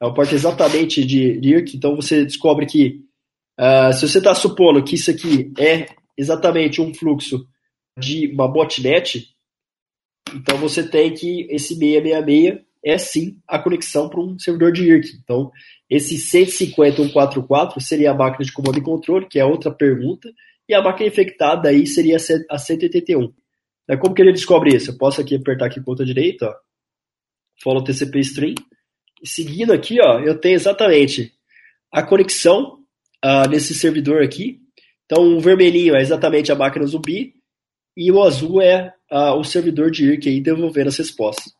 É 0.00 0.06
uma 0.06 0.14
porta 0.14 0.34
exatamente 0.34 1.04
de, 1.04 1.38
de 1.38 1.50
IRC, 1.50 1.76
então 1.76 1.94
você 1.94 2.24
descobre 2.24 2.66
que 2.66 3.02
uh, 3.58 3.92
se 3.92 4.08
você 4.08 4.18
está 4.18 4.34
supondo 4.34 4.82
que 4.84 4.94
isso 4.94 5.10
aqui 5.10 5.52
é 5.58 5.86
exatamente 6.16 6.80
um 6.80 6.92
fluxo 6.94 7.46
de 7.98 8.28
uma 8.28 8.48
botnet, 8.48 9.28
então 10.34 10.56
você 10.58 10.88
tem 10.88 11.12
que 11.12 11.46
esse 11.50 11.74
666 11.74 12.62
é 12.84 12.98
sim 12.98 13.38
a 13.46 13.58
conexão 13.58 14.08
para 14.08 14.20
um 14.20 14.36
servidor 14.38 14.72
de 14.72 14.84
IRC. 14.84 15.18
Então, 15.22 15.52
esse 15.88 16.16
150.144 16.16 17.80
seria 17.80 18.10
a 18.10 18.14
máquina 18.14 18.44
de 18.44 18.52
comando 18.52 18.78
e 18.78 18.82
controle, 18.82 19.28
que 19.28 19.38
é 19.38 19.44
outra 19.44 19.70
pergunta, 19.70 20.28
e 20.68 20.74
a 20.74 20.82
máquina 20.82 21.08
infectada 21.08 21.68
aí 21.68 21.86
seria 21.86 22.16
a 22.50 22.58
181. 22.58 23.32
É 23.88 23.96
como 23.96 24.14
que 24.14 24.22
ele 24.22 24.32
descobre 24.32 24.74
isso? 24.74 24.90
Eu 24.90 24.98
posso 24.98 25.20
aqui 25.20 25.36
apertar 25.36 25.66
aqui 25.66 25.80
ponta 25.80 26.04
direita, 26.04 26.52
follow 27.62 27.84
TCP 27.84 28.20
e 29.22 29.28
seguindo 29.28 29.72
aqui, 29.72 30.00
ó, 30.00 30.18
eu 30.18 30.38
tenho 30.38 30.54
exatamente 30.54 31.32
a 31.90 32.02
conexão 32.02 32.81
uh, 33.24 33.48
nesse 33.48 33.74
servidor 33.74 34.22
aqui. 34.22 34.60
Então, 35.04 35.36
o 35.36 35.40
vermelhinho 35.40 35.94
é 35.94 36.00
exatamente 36.00 36.50
a 36.50 36.54
máquina 36.54 36.86
zumbi 36.86 37.34
e 37.96 38.10
o 38.10 38.22
azul 38.22 38.60
é 38.62 38.92
uh, 39.10 39.34
o 39.38 39.44
servidor 39.44 39.90
de 39.90 40.04
IRC 40.06 40.28
aí 40.28 40.40
devolvendo 40.40 40.88
as 40.88 40.96
respostas. 40.96 41.52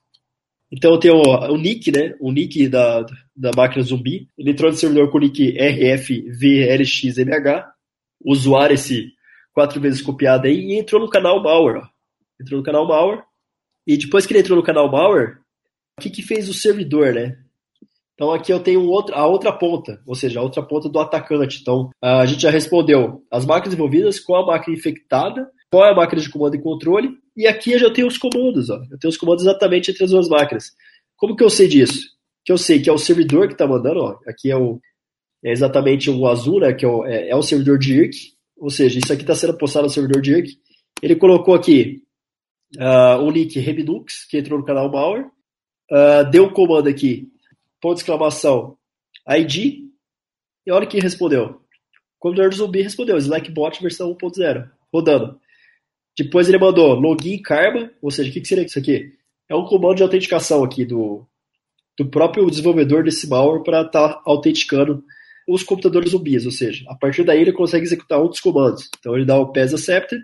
Então 0.70 0.92
eu 0.92 0.98
tenho 0.98 1.16
o, 1.16 1.52
o 1.52 1.58
nick, 1.58 1.92
né? 1.92 2.14
O 2.18 2.32
nick 2.32 2.66
da, 2.66 3.04
da 3.36 3.50
máquina 3.54 3.82
zumbi. 3.82 4.26
Ele 4.38 4.52
entrou 4.52 4.70
no 4.70 4.76
servidor 4.76 5.10
com 5.10 5.18
o 5.18 5.20
nick 5.20 5.54
RFVLXMH. 5.58 7.20
Usuário 8.24 8.72
esse 8.74 9.12
quatro 9.52 9.78
vezes 9.78 10.00
copiado 10.00 10.46
aí 10.46 10.58
e 10.58 10.78
entrou 10.78 10.98
no 10.98 11.10
canal 11.10 11.42
malware. 11.42 11.82
Entrou 12.40 12.58
no 12.58 12.64
canal 12.64 12.88
Malware. 12.88 13.22
E 13.86 13.96
depois 13.96 14.24
que 14.26 14.32
ele 14.32 14.40
entrou 14.40 14.56
no 14.56 14.64
canal 14.64 14.90
Malware, 14.90 15.38
o 15.98 16.02
que, 16.02 16.10
que 16.10 16.22
fez 16.22 16.48
o 16.48 16.54
servidor, 16.54 17.12
né? 17.12 17.38
Então 18.14 18.32
aqui 18.32 18.52
eu 18.52 18.60
tenho 18.60 18.84
outro, 18.86 19.14
a 19.14 19.26
outra 19.26 19.52
ponta, 19.52 20.00
ou 20.06 20.14
seja, 20.14 20.40
a 20.40 20.42
outra 20.42 20.62
ponta 20.62 20.88
do 20.88 20.98
atacante. 20.98 21.60
Então 21.60 21.90
a 22.00 22.26
gente 22.26 22.42
já 22.42 22.50
respondeu 22.50 23.22
as 23.30 23.44
máquinas 23.44 23.74
envolvidas, 23.74 24.20
qual 24.20 24.44
a 24.44 24.46
máquina 24.46 24.76
infectada, 24.76 25.50
qual 25.70 25.86
é 25.86 25.92
a 25.92 25.96
máquina 25.96 26.20
de 26.20 26.30
comando 26.30 26.54
e 26.54 26.62
controle, 26.62 27.10
e 27.36 27.46
aqui 27.46 27.72
eu 27.72 27.78
já 27.78 27.90
tenho 27.90 28.06
os 28.06 28.18
comandos. 28.18 28.68
Ó. 28.68 28.76
Eu 28.90 28.98
tenho 28.98 29.10
os 29.10 29.16
comandos 29.16 29.44
exatamente 29.44 29.90
entre 29.90 30.04
as 30.04 30.10
duas 30.10 30.28
máquinas. 30.28 30.72
Como 31.16 31.34
que 31.34 31.42
eu 31.42 31.50
sei 31.50 31.66
disso? 31.68 32.10
Que 32.44 32.52
eu 32.52 32.58
sei 32.58 32.80
que 32.80 32.90
é 32.90 32.92
o 32.92 32.98
servidor 32.98 33.46
que 33.46 33.54
está 33.54 33.66
mandando, 33.66 34.00
ó. 34.00 34.18
aqui 34.26 34.50
é, 34.50 34.56
o, 34.56 34.80
é 35.44 35.50
exatamente 35.50 36.10
o 36.10 36.26
azul, 36.26 36.60
né, 36.60 36.72
que 36.72 36.84
é 36.84 36.88
o, 36.88 37.04
é, 37.06 37.28
é 37.30 37.36
o 37.36 37.42
servidor 37.42 37.78
de 37.78 37.94
IRC, 37.94 38.32
ou 38.58 38.70
seja, 38.70 38.98
isso 38.98 39.12
aqui 39.12 39.22
está 39.22 39.34
sendo 39.34 39.56
postado 39.56 39.86
no 39.86 39.92
servidor 39.92 40.20
de 40.20 40.32
IRC. 40.32 40.56
Ele 41.02 41.16
colocou 41.16 41.54
aqui 41.54 42.02
uh, 42.76 43.22
o 43.22 43.30
link 43.30 43.58
Remnux, 43.58 44.26
que 44.26 44.38
entrou 44.38 44.58
no 44.58 44.64
canal 44.64 44.90
Malware, 44.90 45.26
uh, 45.90 46.30
deu 46.30 46.44
um 46.44 46.52
comando 46.52 46.88
aqui, 46.88 47.31
ponto 47.82 47.96
de 47.96 48.02
exclamação, 48.02 48.78
ID, 49.28 49.82
e 50.64 50.70
olha 50.70 50.86
que 50.86 51.00
respondeu. 51.00 51.46
O 51.46 52.20
computador 52.20 52.50
do 52.50 52.56
zumbi 52.56 52.80
respondeu, 52.80 53.18
Slackbot 53.18 53.82
versão 53.82 54.14
1.0, 54.14 54.70
rodando. 54.92 55.40
Depois 56.16 56.48
ele 56.48 56.58
mandou 56.58 56.94
login 56.94 57.42
karma, 57.42 57.90
ou 58.00 58.10
seja, 58.10 58.30
o 58.30 58.32
que, 58.32 58.40
que 58.40 58.48
seria 58.48 58.64
isso 58.64 58.78
aqui? 58.78 59.12
É 59.48 59.56
um 59.56 59.64
comando 59.64 59.96
de 59.96 60.02
autenticação 60.04 60.62
aqui 60.62 60.84
do, 60.84 61.26
do 61.98 62.08
próprio 62.08 62.48
desenvolvedor 62.48 63.02
desse 63.02 63.28
malware 63.28 63.64
para 63.64 63.82
estar 63.82 64.08
tá 64.08 64.22
autenticando 64.24 65.02
os 65.48 65.64
computadores 65.64 66.12
zumbis, 66.12 66.46
ou 66.46 66.52
seja, 66.52 66.84
a 66.88 66.94
partir 66.94 67.24
daí 67.24 67.40
ele 67.40 67.52
consegue 67.52 67.84
executar 67.84 68.20
outros 68.20 68.40
comandos. 68.40 68.88
Então 68.96 69.16
ele 69.16 69.24
dá 69.24 69.36
o 69.36 69.50
PES 69.50 69.74
accepted, 69.74 70.22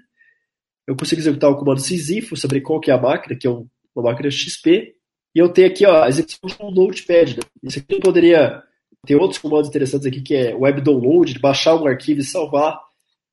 eu 0.87 0.97
consigo 0.97 1.21
executar 1.21 1.51
o 1.51 1.57
comando 1.57 1.81
sysinfo, 1.81 2.37
saber 2.37 2.61
qual 2.61 2.81
que 2.81 2.91
é 2.91 2.95
a 2.95 3.01
máquina, 3.01 3.37
que 3.37 3.47
é 3.47 3.51
uma 3.51 3.67
máquina 3.97 4.31
XP, 4.31 4.95
e 5.35 5.39
eu 5.39 5.49
tenho 5.49 5.69
aqui 5.69 5.87
ó, 5.87 6.03
a 6.03 6.09
execução 6.09 6.73
de 6.73 6.81
um 6.81 6.85
notepad. 6.85 7.39
Isso 7.63 7.79
aqui 7.79 8.01
poderia 8.01 8.63
ter 9.07 9.17
outros 9.17 9.39
comandos 9.39 9.69
interessantes 9.69 10.07
aqui, 10.07 10.21
que 10.21 10.35
é 10.35 10.55
web 10.55 10.81
download, 10.81 11.39
baixar 11.39 11.77
um 11.77 11.87
arquivo 11.87 12.21
e 12.21 12.25
salvar. 12.25 12.79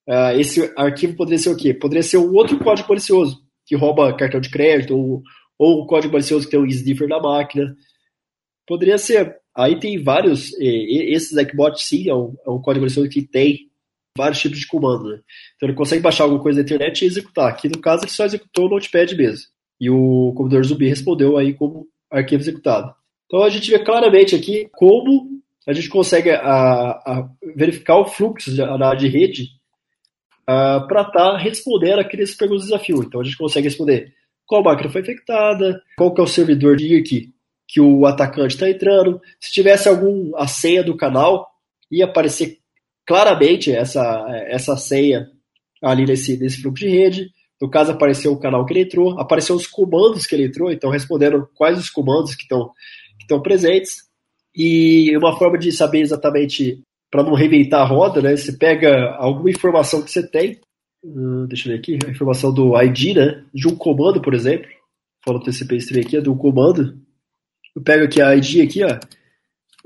Uh, 0.08 0.39
esse 0.39 0.72
arquivo 0.78 1.16
poderia 1.16 1.39
ser 1.39 1.50
o 1.50 1.58
quê? 1.58 1.74
Poderia 1.74 2.04
ser 2.04 2.18
um 2.18 2.32
outro 2.34 2.60
código 2.60 2.88
malicioso, 2.88 3.41
que 3.66 3.76
rouba 3.76 4.16
cartão 4.16 4.39
de 4.39 4.50
crédito, 4.50 4.96
ou, 4.96 5.24
ou 5.58 5.84
um 5.84 5.88
código 5.88 6.14
malicioso 6.14 6.46
que 6.46 6.52
tem 6.52 6.60
um 6.60 6.66
sniffer 6.66 7.08
na 7.08 7.20
máquina. 7.20 7.76
Poderia 8.68 8.98
ser. 8.98 9.36
Aí 9.56 9.80
tem 9.80 10.04
vários. 10.04 10.54
Esse 10.60 11.34
Zackbot, 11.34 11.82
sim, 11.82 12.10
é 12.10 12.16
um, 12.16 12.36
é 12.46 12.50
um 12.50 12.62
código 12.62 12.84
malicioso 12.84 13.10
que 13.10 13.22
tem 13.22 13.70
vários 14.18 14.39
tipos 14.39 14.60
de 14.60 14.68
comando. 14.68 15.10
Né? 15.10 15.20
Então 15.56 15.70
ele 15.70 15.78
consegue 15.78 16.02
baixar 16.02 16.26
alguma 16.26 16.41
coisa 16.41 16.60
da 16.60 16.64
internet 16.64 17.02
e 17.02 17.08
executar. 17.08 17.50
Aqui 17.50 17.68
no 17.68 17.80
caso 17.80 18.04
ele 18.04 18.12
só 18.12 18.26
executou 18.26 18.68
o 18.68 18.70
Notepad 18.70 19.16
mesmo. 19.16 19.55
E 19.80 19.89
o 19.89 20.34
computador 20.36 20.65
zumbi 20.65 20.88
respondeu 20.88 21.38
aí 21.38 21.53
como 21.53 21.88
arquivo 22.09 22.41
executado. 22.41 22.93
Então 23.26 23.43
a 23.43 23.49
gente 23.49 23.69
vê 23.69 23.80
claramente 23.80 24.36
aqui 24.36 24.69
como 24.73 25.41
a 25.67 25.73
gente 25.73 25.89
consegue 25.89 26.30
a, 26.30 26.41
a 26.43 27.30
verificar 27.55 27.97
o 27.97 28.05
fluxo 28.05 28.51
área 28.63 28.95
de 28.95 29.07
rede 29.07 29.49
para 30.45 31.01
estar 31.01 31.11
tá 31.11 31.38
respondendo 31.38 31.99
aqueles 31.99 32.36
perguntas 32.36 32.65
de 32.65 32.71
desafio. 32.71 33.03
Então 33.03 33.21
a 33.21 33.23
gente 33.23 33.38
consegue 33.38 33.67
responder 33.67 34.13
qual 34.45 34.63
máquina 34.63 34.89
foi 34.89 35.01
infectada, 35.01 35.82
qual 35.97 36.13
que 36.13 36.21
é 36.21 36.23
o 36.23 36.28
servidor 36.28 36.76
de 36.76 36.93
IRC 36.93 37.34
que 37.67 37.82
o 37.82 38.05
atacante 38.05 38.53
está 38.53 38.69
entrando. 38.69 39.19
Se 39.39 39.51
tivesse 39.51 39.89
algum 39.89 40.36
a 40.36 40.47
senha 40.47 40.84
do 40.84 40.95
canal, 40.95 41.49
ia 41.91 42.05
aparecer 42.05 42.59
claramente 43.05 43.71
essa, 43.71 44.26
essa 44.47 44.78
senha 44.78 45.30
ali 45.82 46.05
nesse, 46.05 46.38
nesse 46.38 46.61
fluxo 46.61 46.86
de 46.86 46.89
rede. 46.89 47.32
No 47.62 47.70
caso, 47.70 47.91
apareceu 47.91 48.34
o 48.34 48.39
canal 48.39 48.66
que 48.66 48.74
ele 48.74 48.82
entrou, 48.82 49.20
apareceu 49.20 49.56
os 49.56 49.68
comandos 49.68 50.26
que 50.26 50.36
ele 50.36 50.45
entrou, 50.45 50.72
então 50.72 50.89
respondendo 50.89 51.47
quais 51.56 51.80
os 51.80 51.89
comandos 51.89 52.36
que 52.36 52.43
estão 52.43 52.72
que 53.18 53.24
estão 53.24 53.41
presentes. 53.41 54.03
E 54.56 55.16
uma 55.18 55.38
forma 55.38 55.58
de 55.58 55.72
saber 55.72 56.01
exatamente, 56.01 56.82
para 57.12 57.24
não 57.24 57.34
reinventar 57.34 57.82
a 57.82 57.86
roda, 57.86 58.22
né? 58.22 58.36
Você 58.36 58.53
pega 58.53 59.16
alguma 59.18 59.49
informação 59.49 60.01
que 60.01 60.12
você 60.12 60.26
tem, 60.26 60.60
hum, 61.03 61.45
deixa 61.47 61.68
eu 61.68 61.74
ver 61.74 61.80
aqui, 61.80 61.99
a 62.06 62.12
informação 62.12 62.53
do 62.53 62.80
ID, 62.82 63.16
né? 63.16 63.43
De 63.53 63.68
um 63.68 63.76
comando, 63.76 64.22
por 64.22 64.34
exemplo. 64.34 64.68
Fala 65.24 65.39
o 65.39 65.43
TCP 65.43 65.78
stream 65.78 66.06
aqui, 66.06 66.18
é 66.18 66.22
de 66.22 66.30
um 66.30 66.38
comando. 66.38 66.97
Eu 67.76 67.82
pego 67.82 68.06
aqui 68.06 68.22
a 68.22 68.36
ID 68.36 68.62
aqui, 68.62 68.84
ó, 68.84 68.99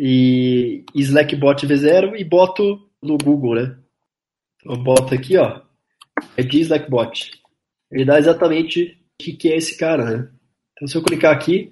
e 0.01 0.85
Slackbot 0.95 1.67
V0 1.67 2.15
e 2.17 2.23
boto 2.23 2.89
no 3.03 3.17
Google, 3.17 3.55
né? 3.55 3.77
Eu 4.63 4.77
boto 4.77 5.13
aqui, 5.13 5.35
ó, 5.35 5.61
é 6.37 6.43
Dislackbot. 6.43 7.31
Ele 7.91 8.05
dá 8.05 8.17
exatamente 8.17 8.83
o 8.83 9.23
que, 9.23 9.33
que 9.33 9.49
é 9.49 9.57
esse 9.57 9.77
cara, 9.77 10.05
né? 10.05 10.29
Então, 10.73 10.87
se 10.87 10.95
eu 10.95 11.03
clicar 11.03 11.35
aqui, 11.35 11.71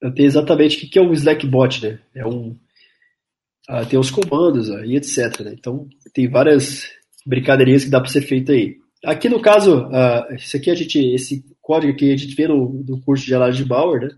eu 0.00 0.12
tenho 0.12 0.26
exatamente 0.26 0.76
o 0.76 0.80
que, 0.80 0.88
que 0.88 0.98
é 0.98 1.02
um 1.02 1.12
Slackbot, 1.12 1.82
né? 1.82 1.98
É 2.14 2.26
um, 2.26 2.56
ah, 3.68 3.84
tem 3.84 3.98
os 3.98 4.10
comandos 4.10 4.70
ah, 4.70 4.84
e 4.84 4.96
etc. 4.96 5.40
Né? 5.40 5.54
Então, 5.58 5.88
tem 6.12 6.28
várias 6.28 6.88
brincadeirinhas 7.24 7.84
que 7.84 7.90
dá 7.90 8.00
para 8.00 8.10
ser 8.10 8.22
feito 8.22 8.52
aí. 8.52 8.76
Aqui 9.04 9.28
no 9.28 9.40
caso, 9.40 9.88
ah, 9.92 10.26
esse 10.30 10.56
aqui 10.56 10.70
a 10.70 10.74
gente, 10.74 10.98
esse 10.98 11.44
código 11.60 11.92
aqui 11.92 12.12
a 12.12 12.16
gente 12.16 12.34
vê 12.34 12.46
no, 12.46 12.84
no 12.86 13.00
curso 13.00 13.24
de 13.24 13.34
análise 13.34 13.58
de 13.58 13.68
Bauer, 13.68 14.02
né? 14.02 14.10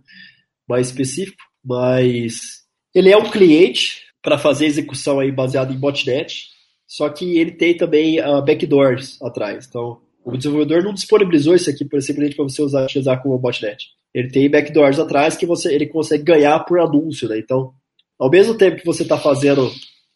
Mais 0.69 0.89
específico, 0.89 1.43
mas 1.65 2.65
ele 2.95 3.11
é 3.11 3.17
um 3.17 3.31
cliente 3.31 4.03
para 4.23 4.37
fazer 4.37 4.67
execução 4.67 5.21
aí 5.21 5.33
baseada 5.33 5.73
em 5.73 5.79
botnet, 5.79 6.49
só 6.87 7.09
que 7.09 7.39
ele 7.39 7.53
tem 7.53 7.77
também 7.77 8.21
uh, 8.21 8.45
backdoors 8.45 9.21
atrás. 9.23 9.67
Então, 9.67 10.01
o 10.29 10.37
desenvolvedor 10.37 10.83
não 10.83 10.93
disponibilizou 10.93 11.55
isso 11.55 11.71
aqui 11.71 11.85
simplesmente 12.01 12.37
para 12.37 12.45
você 12.45 12.63
usar, 12.63 12.85
utilizar 12.85 13.23
como 13.23 13.39
botnet. 13.39 13.87
Ele 14.15 14.29
tem 14.29 14.51
backdoors 14.51 14.99
atrás 14.99 15.37
que 15.37 15.47
você, 15.47 15.75
ele 15.75 15.87
consegue 15.87 16.23
ganhar 16.23 16.59
por 16.61 16.79
anúncio, 16.81 17.29
né? 17.29 17.39
Então, 17.39 17.73
ao 18.19 18.31
mesmo 18.31 18.55
tempo 18.57 18.77
que 18.77 18.87
você 18.87 19.03
está 19.03 19.17
fazendo 19.17 19.71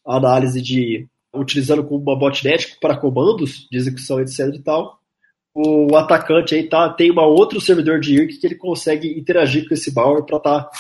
a 0.07 0.17
análise 0.17 0.61
de 0.61 1.07
utilizando 1.35 1.83
como 1.85 2.03
uma 2.03 2.19
botnet 2.19 2.77
para 2.81 2.97
comandos 2.97 3.67
de 3.71 3.79
execução, 3.79 4.21
etc 4.21 4.41
e 4.55 4.63
tal. 4.63 4.99
O 5.55 5.97
atacante 5.97 6.55
aí 6.55 6.69
tá, 6.69 6.89
tem 6.91 7.11
uma 7.11 7.27
outro 7.27 7.61
servidor 7.61 8.01
de 8.01 8.15
IRC 8.15 8.39
que 8.39 8.47
ele 8.47 8.55
consegue 8.55 9.19
interagir 9.19 9.67
com 9.67 9.75
esse 9.75 9.95
malware 9.95 10.25
para 10.25 10.39
estar 10.39 10.63
tá 10.65 10.71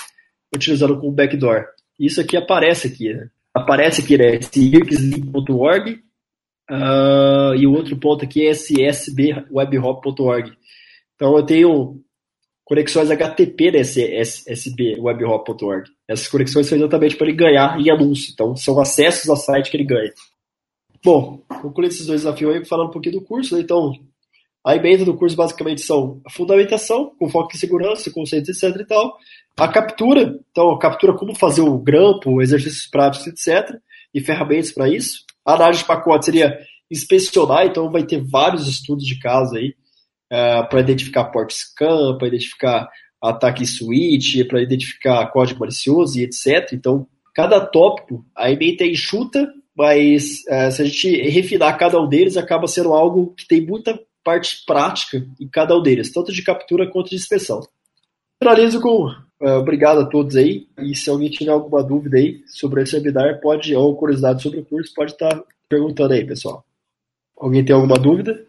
utilizando 0.55 0.99
como 0.99 1.13
backdoor. 1.13 1.67
Isso 1.99 2.21
aqui 2.21 2.37
aparece 2.37 2.89
aqui, 2.89 3.13
né? 3.13 3.29
Aparece 3.55 4.01
aqui, 4.03 4.17
né? 4.17 4.37
Esse 4.37 4.61
ircsleep.org 4.61 6.03
uh, 6.73 7.55
e 7.55 7.67
o 7.67 7.73
outro 7.73 7.97
ponto 7.99 8.25
aqui 8.25 8.47
é 8.47 8.51
esse 8.51 8.83
sbwebhop.org. 8.83 10.53
Então 11.15 11.37
eu 11.37 11.45
tenho 11.45 12.01
conexões 12.65 13.11
HTTP 13.11 13.73
nesse 13.73 14.03
sbwebhop.org. 14.47 15.91
Essas 16.09 16.29
conexões 16.29 16.67
são 16.67 16.79
exatamente 16.79 17.17
para 17.17 17.29
ele 17.29 17.37
ganhar 17.37 17.79
em 17.79 17.91
anúncio. 17.91 18.33
Então 18.33 18.57
são 18.57 18.81
acessos 18.81 19.29
ao 19.29 19.37
site 19.37 19.71
que 19.71 19.77
ele 19.77 19.85
ganha. 19.85 20.13
Bom, 21.05 21.43
concluindo 21.49 21.93
esses 21.93 22.07
dois 22.07 22.23
desafios 22.23 22.55
aí, 22.55 22.65
falando 22.65 22.89
um 22.89 22.93
pouquinho 22.93 23.19
do 23.19 23.25
curso, 23.25 23.57
né? 23.57 23.61
Então, 23.61 23.93
a 24.65 24.77
emenda 24.77 25.05
do 25.05 25.17
curso 25.17 25.35
basicamente 25.37 25.81
são 25.81 26.21
a 26.25 26.31
fundamentação, 26.31 27.13
com 27.19 27.29
foco 27.29 27.51
em 27.53 27.59
segurança, 27.59 28.11
conceitos, 28.13 28.63
etc 28.63 28.81
e 28.81 28.87
tal. 28.87 29.19
A 29.59 29.67
captura, 29.67 30.39
então 30.51 30.71
a 30.71 30.79
captura 30.79 31.15
como 31.15 31.35
fazer 31.35 31.63
o 31.63 31.77
grampo, 31.77 32.41
exercícios 32.41 32.87
práticos, 32.87 33.27
etc. 33.27 33.77
E 34.15 34.21
ferramentas 34.21 34.71
para 34.71 34.89
isso. 34.89 35.25
A 35.45 35.55
análise 35.55 35.81
de 35.81 35.87
pacote 35.87 36.27
seria 36.27 36.59
inspecionar, 36.91 37.67
então 37.67 37.91
vai 37.91 38.05
ter 38.05 38.23
vários 38.23 38.69
estudos 38.69 39.05
de 39.05 39.19
caso 39.19 39.57
aí 39.57 39.75
uh, 40.31 40.35
é, 40.35 40.63
para 40.65 40.81
identificar 40.81 41.25
port 41.25 41.51
scan, 41.53 42.17
para 42.19 42.29
identificar 42.29 42.89
ataque 43.21 43.67
switch, 43.67 44.47
para 44.47 44.63
identificar 44.63 45.27
código 45.29 45.61
malicioso 45.61 46.19
e 46.19 46.25
etc. 46.25 46.73
Então, 46.73 47.07
cada 47.35 47.61
tópico, 47.61 48.25
a 48.37 48.51
emenda 48.51 48.85
é 48.85 48.89
enxuta, 48.89 49.49
mas 49.75 50.41
uh, 50.49 50.71
se 50.71 50.83
a 50.83 50.85
gente 50.85 51.23
refinar 51.31 51.79
cada 51.79 52.01
um 52.01 52.09
deles, 52.09 52.37
acaba 52.37 52.67
sendo 52.67 52.93
algo 52.93 53.35
que 53.35 53.47
tem 53.47 53.65
muita 53.65 53.99
parte 54.23 54.65
prática 54.67 55.25
em 55.41 55.49
cada 55.49 55.77
um 55.77 55.83
deles, 55.83 56.13
tanto 56.13 56.33
de 56.33 56.43
captura 56.43 56.91
quanto 56.91 57.11
de 57.11 57.17
inspeção. 57.17 57.61
Finalizo 58.43 58.81
com 58.81 59.07
uh, 59.07 59.59
obrigado 59.61 60.01
a 60.01 60.05
todos 60.05 60.35
aí, 60.35 60.67
e 60.81 60.97
se 60.97 61.09
alguém 61.09 61.31
tiver 61.31 61.53
alguma 61.53 61.81
dúvida 61.81 62.17
aí 62.17 62.43
sobre 62.45 62.83
esse 62.83 62.97
webinar, 62.97 63.41
pode, 63.41 63.73
ou 63.73 63.97
curiosidade 63.97 64.43
sobre 64.43 64.59
o 64.59 64.65
curso, 64.65 64.93
pode 64.93 65.13
estar 65.13 65.29
tá 65.29 65.45
perguntando 65.69 66.13
aí, 66.13 66.27
pessoal. 66.27 66.65
Alguém 67.39 67.65
tem 67.65 67.73
alguma 67.73 67.97
dúvida? 67.97 68.45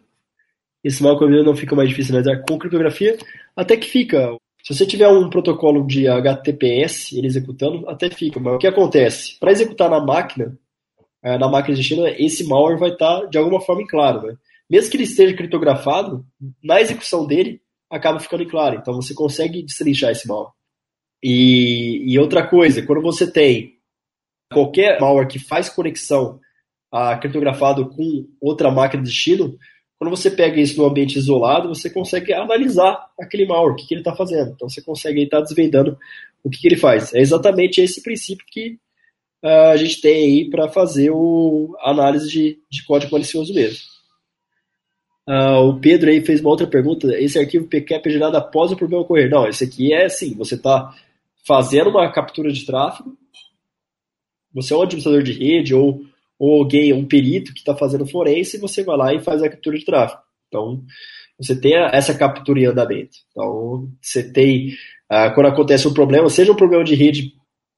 Esse 0.83 1.03
mal 1.03 1.15
não 1.19 1.55
fica 1.55 1.75
mais 1.75 1.89
difícil 1.89 2.15
analisar 2.15 2.43
com 2.43 2.57
criptografia, 2.57 3.19
até 3.55 3.77
que 3.77 3.87
fica. 3.87 4.35
Se 4.63 4.73
você 4.73 4.83
tiver 4.83 5.07
um 5.09 5.29
protocolo 5.29 5.85
de 5.85 6.07
HTTPS, 6.07 7.15
ele 7.15 7.27
executando, 7.27 7.87
até 7.87 8.09
fica. 8.09 8.39
Mas 8.39 8.55
o 8.55 8.57
que 8.57 8.65
acontece? 8.65 9.37
Para 9.39 9.51
executar 9.51 9.91
na 9.91 10.03
máquina, 10.03 10.57
uh, 11.23 11.37
na 11.37 11.47
máquina 11.47 11.77
de 11.77 11.93
esse 12.17 12.43
malware 12.47 12.79
vai 12.79 12.89
estar 12.89 13.21
tá, 13.21 13.25
de 13.27 13.37
alguma 13.37 13.61
forma 13.61 13.83
em 13.83 13.87
claro. 13.87 14.23
Né? 14.23 14.37
mesmo 14.67 14.89
que 14.89 14.97
ele 14.97 15.03
esteja 15.03 15.35
criptografado, 15.35 16.25
na 16.63 16.81
execução 16.81 17.27
dele 17.27 17.61
acaba 17.93 18.19
ficando 18.19 18.45
claro. 18.47 18.77
Então 18.77 18.95
você 18.95 19.13
consegue 19.13 19.61
destrinchar 19.61 20.11
esse 20.11 20.27
malware. 20.27 20.51
E, 21.23 22.03
e 22.11 22.19
outra 22.19 22.45
coisa, 22.45 22.85
quando 22.85 23.01
você 23.01 23.31
tem 23.31 23.77
qualquer 24.51 24.99
malware 24.99 25.27
que 25.27 25.39
faz 25.39 25.69
conexão 25.69 26.39
a 26.91 27.17
criptografado 27.17 27.89
com 27.89 28.27
outra 28.41 28.69
máquina 28.69 29.01
de 29.01 29.09
destino, 29.09 29.57
quando 29.97 30.09
você 30.09 30.29
pega 30.29 30.59
isso 30.59 30.77
no 30.77 30.85
ambiente 30.85 31.17
isolado, 31.17 31.69
você 31.69 31.89
consegue 31.89 32.33
analisar 32.33 33.07
aquele 33.19 33.45
malware, 33.45 33.73
o 33.73 33.75
que, 33.75 33.87
que 33.87 33.93
ele 33.93 34.01
está 34.01 34.15
fazendo. 34.15 34.51
Então 34.51 34.67
você 34.67 34.81
consegue 34.81 35.23
estar 35.23 35.37
tá 35.37 35.43
desvendando 35.43 35.97
o 36.43 36.49
que, 36.49 36.59
que, 36.59 36.67
ele 36.67 36.75
faz. 36.75 37.13
É 37.13 37.19
exatamente 37.19 37.79
esse 37.79 38.01
princípio 38.03 38.45
que 38.49 38.77
uh, 39.43 39.71
a 39.71 39.77
gente 39.77 40.01
tem 40.01 40.25
aí 40.25 40.49
para 40.49 40.67
fazer 40.67 41.09
o, 41.11 41.75
a 41.79 41.91
análise 41.91 42.29
de, 42.29 42.59
de 42.69 42.83
código 42.85 43.13
malicioso 43.13 43.53
mesmo. 43.53 43.92
Uh, 45.27 45.69
o 45.69 45.79
Pedro 45.79 46.09
aí 46.09 46.23
fez 46.23 46.41
uma 46.41 46.49
outra 46.49 46.67
pergunta. 46.67 47.07
Esse 47.17 47.39
arquivo 47.39 47.67
PCAP 47.67 48.07
é 48.07 48.09
gerado 48.09 48.37
após 48.37 48.71
o 48.71 48.75
problema 48.75 49.03
ocorrer. 49.03 49.29
Não, 49.29 49.47
esse 49.47 49.63
aqui 49.63 49.93
é 49.93 50.05
assim, 50.05 50.35
você 50.35 50.55
está 50.55 50.93
fazendo 51.45 51.89
uma 51.89 52.11
captura 52.11 52.51
de 52.51 52.65
tráfego, 52.65 53.17
você 54.53 54.73
é 54.73 54.77
um 54.77 54.81
administrador 54.81 55.23
de 55.23 55.33
rede 55.33 55.73
ou, 55.73 56.01
ou 56.37 56.59
alguém, 56.59 56.93
um 56.93 57.05
perito 57.05 57.53
que 57.53 57.59
está 57.59 57.75
fazendo 57.75 58.05
forense, 58.05 58.59
você 58.59 58.83
vai 58.83 58.97
lá 58.97 59.13
e 59.13 59.21
faz 59.21 59.41
a 59.41 59.49
captura 59.49 59.77
de 59.77 59.85
tráfego. 59.85 60.21
Então, 60.47 60.83
você 61.37 61.59
tem 61.59 61.73
essa 61.75 62.13
captura 62.13 62.59
em 62.59 62.65
andamento. 62.65 63.17
Então, 63.31 63.89
você 64.01 64.31
tem, 64.31 64.69
uh, 65.11 65.33
quando 65.33 65.47
acontece 65.47 65.87
um 65.87 65.93
problema, 65.93 66.29
seja 66.29 66.51
um 66.51 66.55
problema 66.55 66.83
de 66.83 66.95
rede 66.95 67.33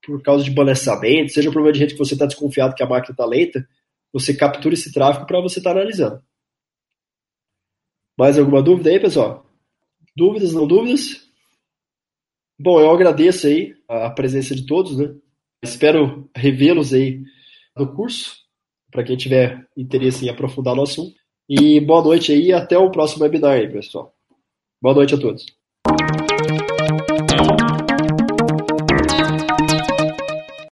por 0.05 0.21
causa 0.21 0.43
de 0.43 0.51
balanceamento, 0.51 1.31
seja 1.31 1.49
um 1.49 1.53
problema 1.53 1.73
de 1.73 1.79
rede 1.79 1.93
que 1.93 1.99
você 1.99 2.13
está 2.13 2.25
desconfiado 2.25 2.75
que 2.75 2.83
a 2.83 2.87
máquina 2.87 3.13
está 3.13 3.25
lenta, 3.25 3.67
você 4.11 4.33
captura 4.33 4.75
esse 4.75 4.91
tráfego 4.91 5.25
para 5.25 5.41
você 5.41 5.59
estar 5.59 5.73
tá 5.73 5.79
analisando. 5.79 6.21
Mais 8.17 8.39
alguma 8.39 8.61
dúvida 8.61 8.89
aí, 8.89 8.99
pessoal? 8.99 9.45
Dúvidas, 10.15 10.53
não 10.53 10.65
dúvidas? 10.65 11.29
Bom, 12.57 12.79
eu 12.79 12.89
agradeço 12.89 13.47
aí 13.47 13.75
a 13.87 14.09
presença 14.09 14.55
de 14.55 14.65
todos, 14.65 14.97
né? 14.97 15.13
Espero 15.61 16.29
revê-los 16.33 16.93
aí 16.93 17.21
no 17.75 17.93
curso, 17.93 18.37
para 18.89 19.03
quem 19.03 19.17
tiver 19.17 19.67
interesse 19.75 20.25
em 20.25 20.29
aprofundar 20.29 20.75
no 20.75 20.83
assunto. 20.83 21.13
E 21.49 21.79
boa 21.81 22.01
noite 22.01 22.31
aí 22.31 22.47
e 22.47 22.53
até 22.53 22.77
o 22.77 22.89
próximo 22.89 23.23
webinar 23.23 23.51
aí, 23.51 23.69
pessoal. 23.69 24.15
Boa 24.81 24.95
noite 24.95 25.13
a 25.13 25.19
todos. 25.19 25.45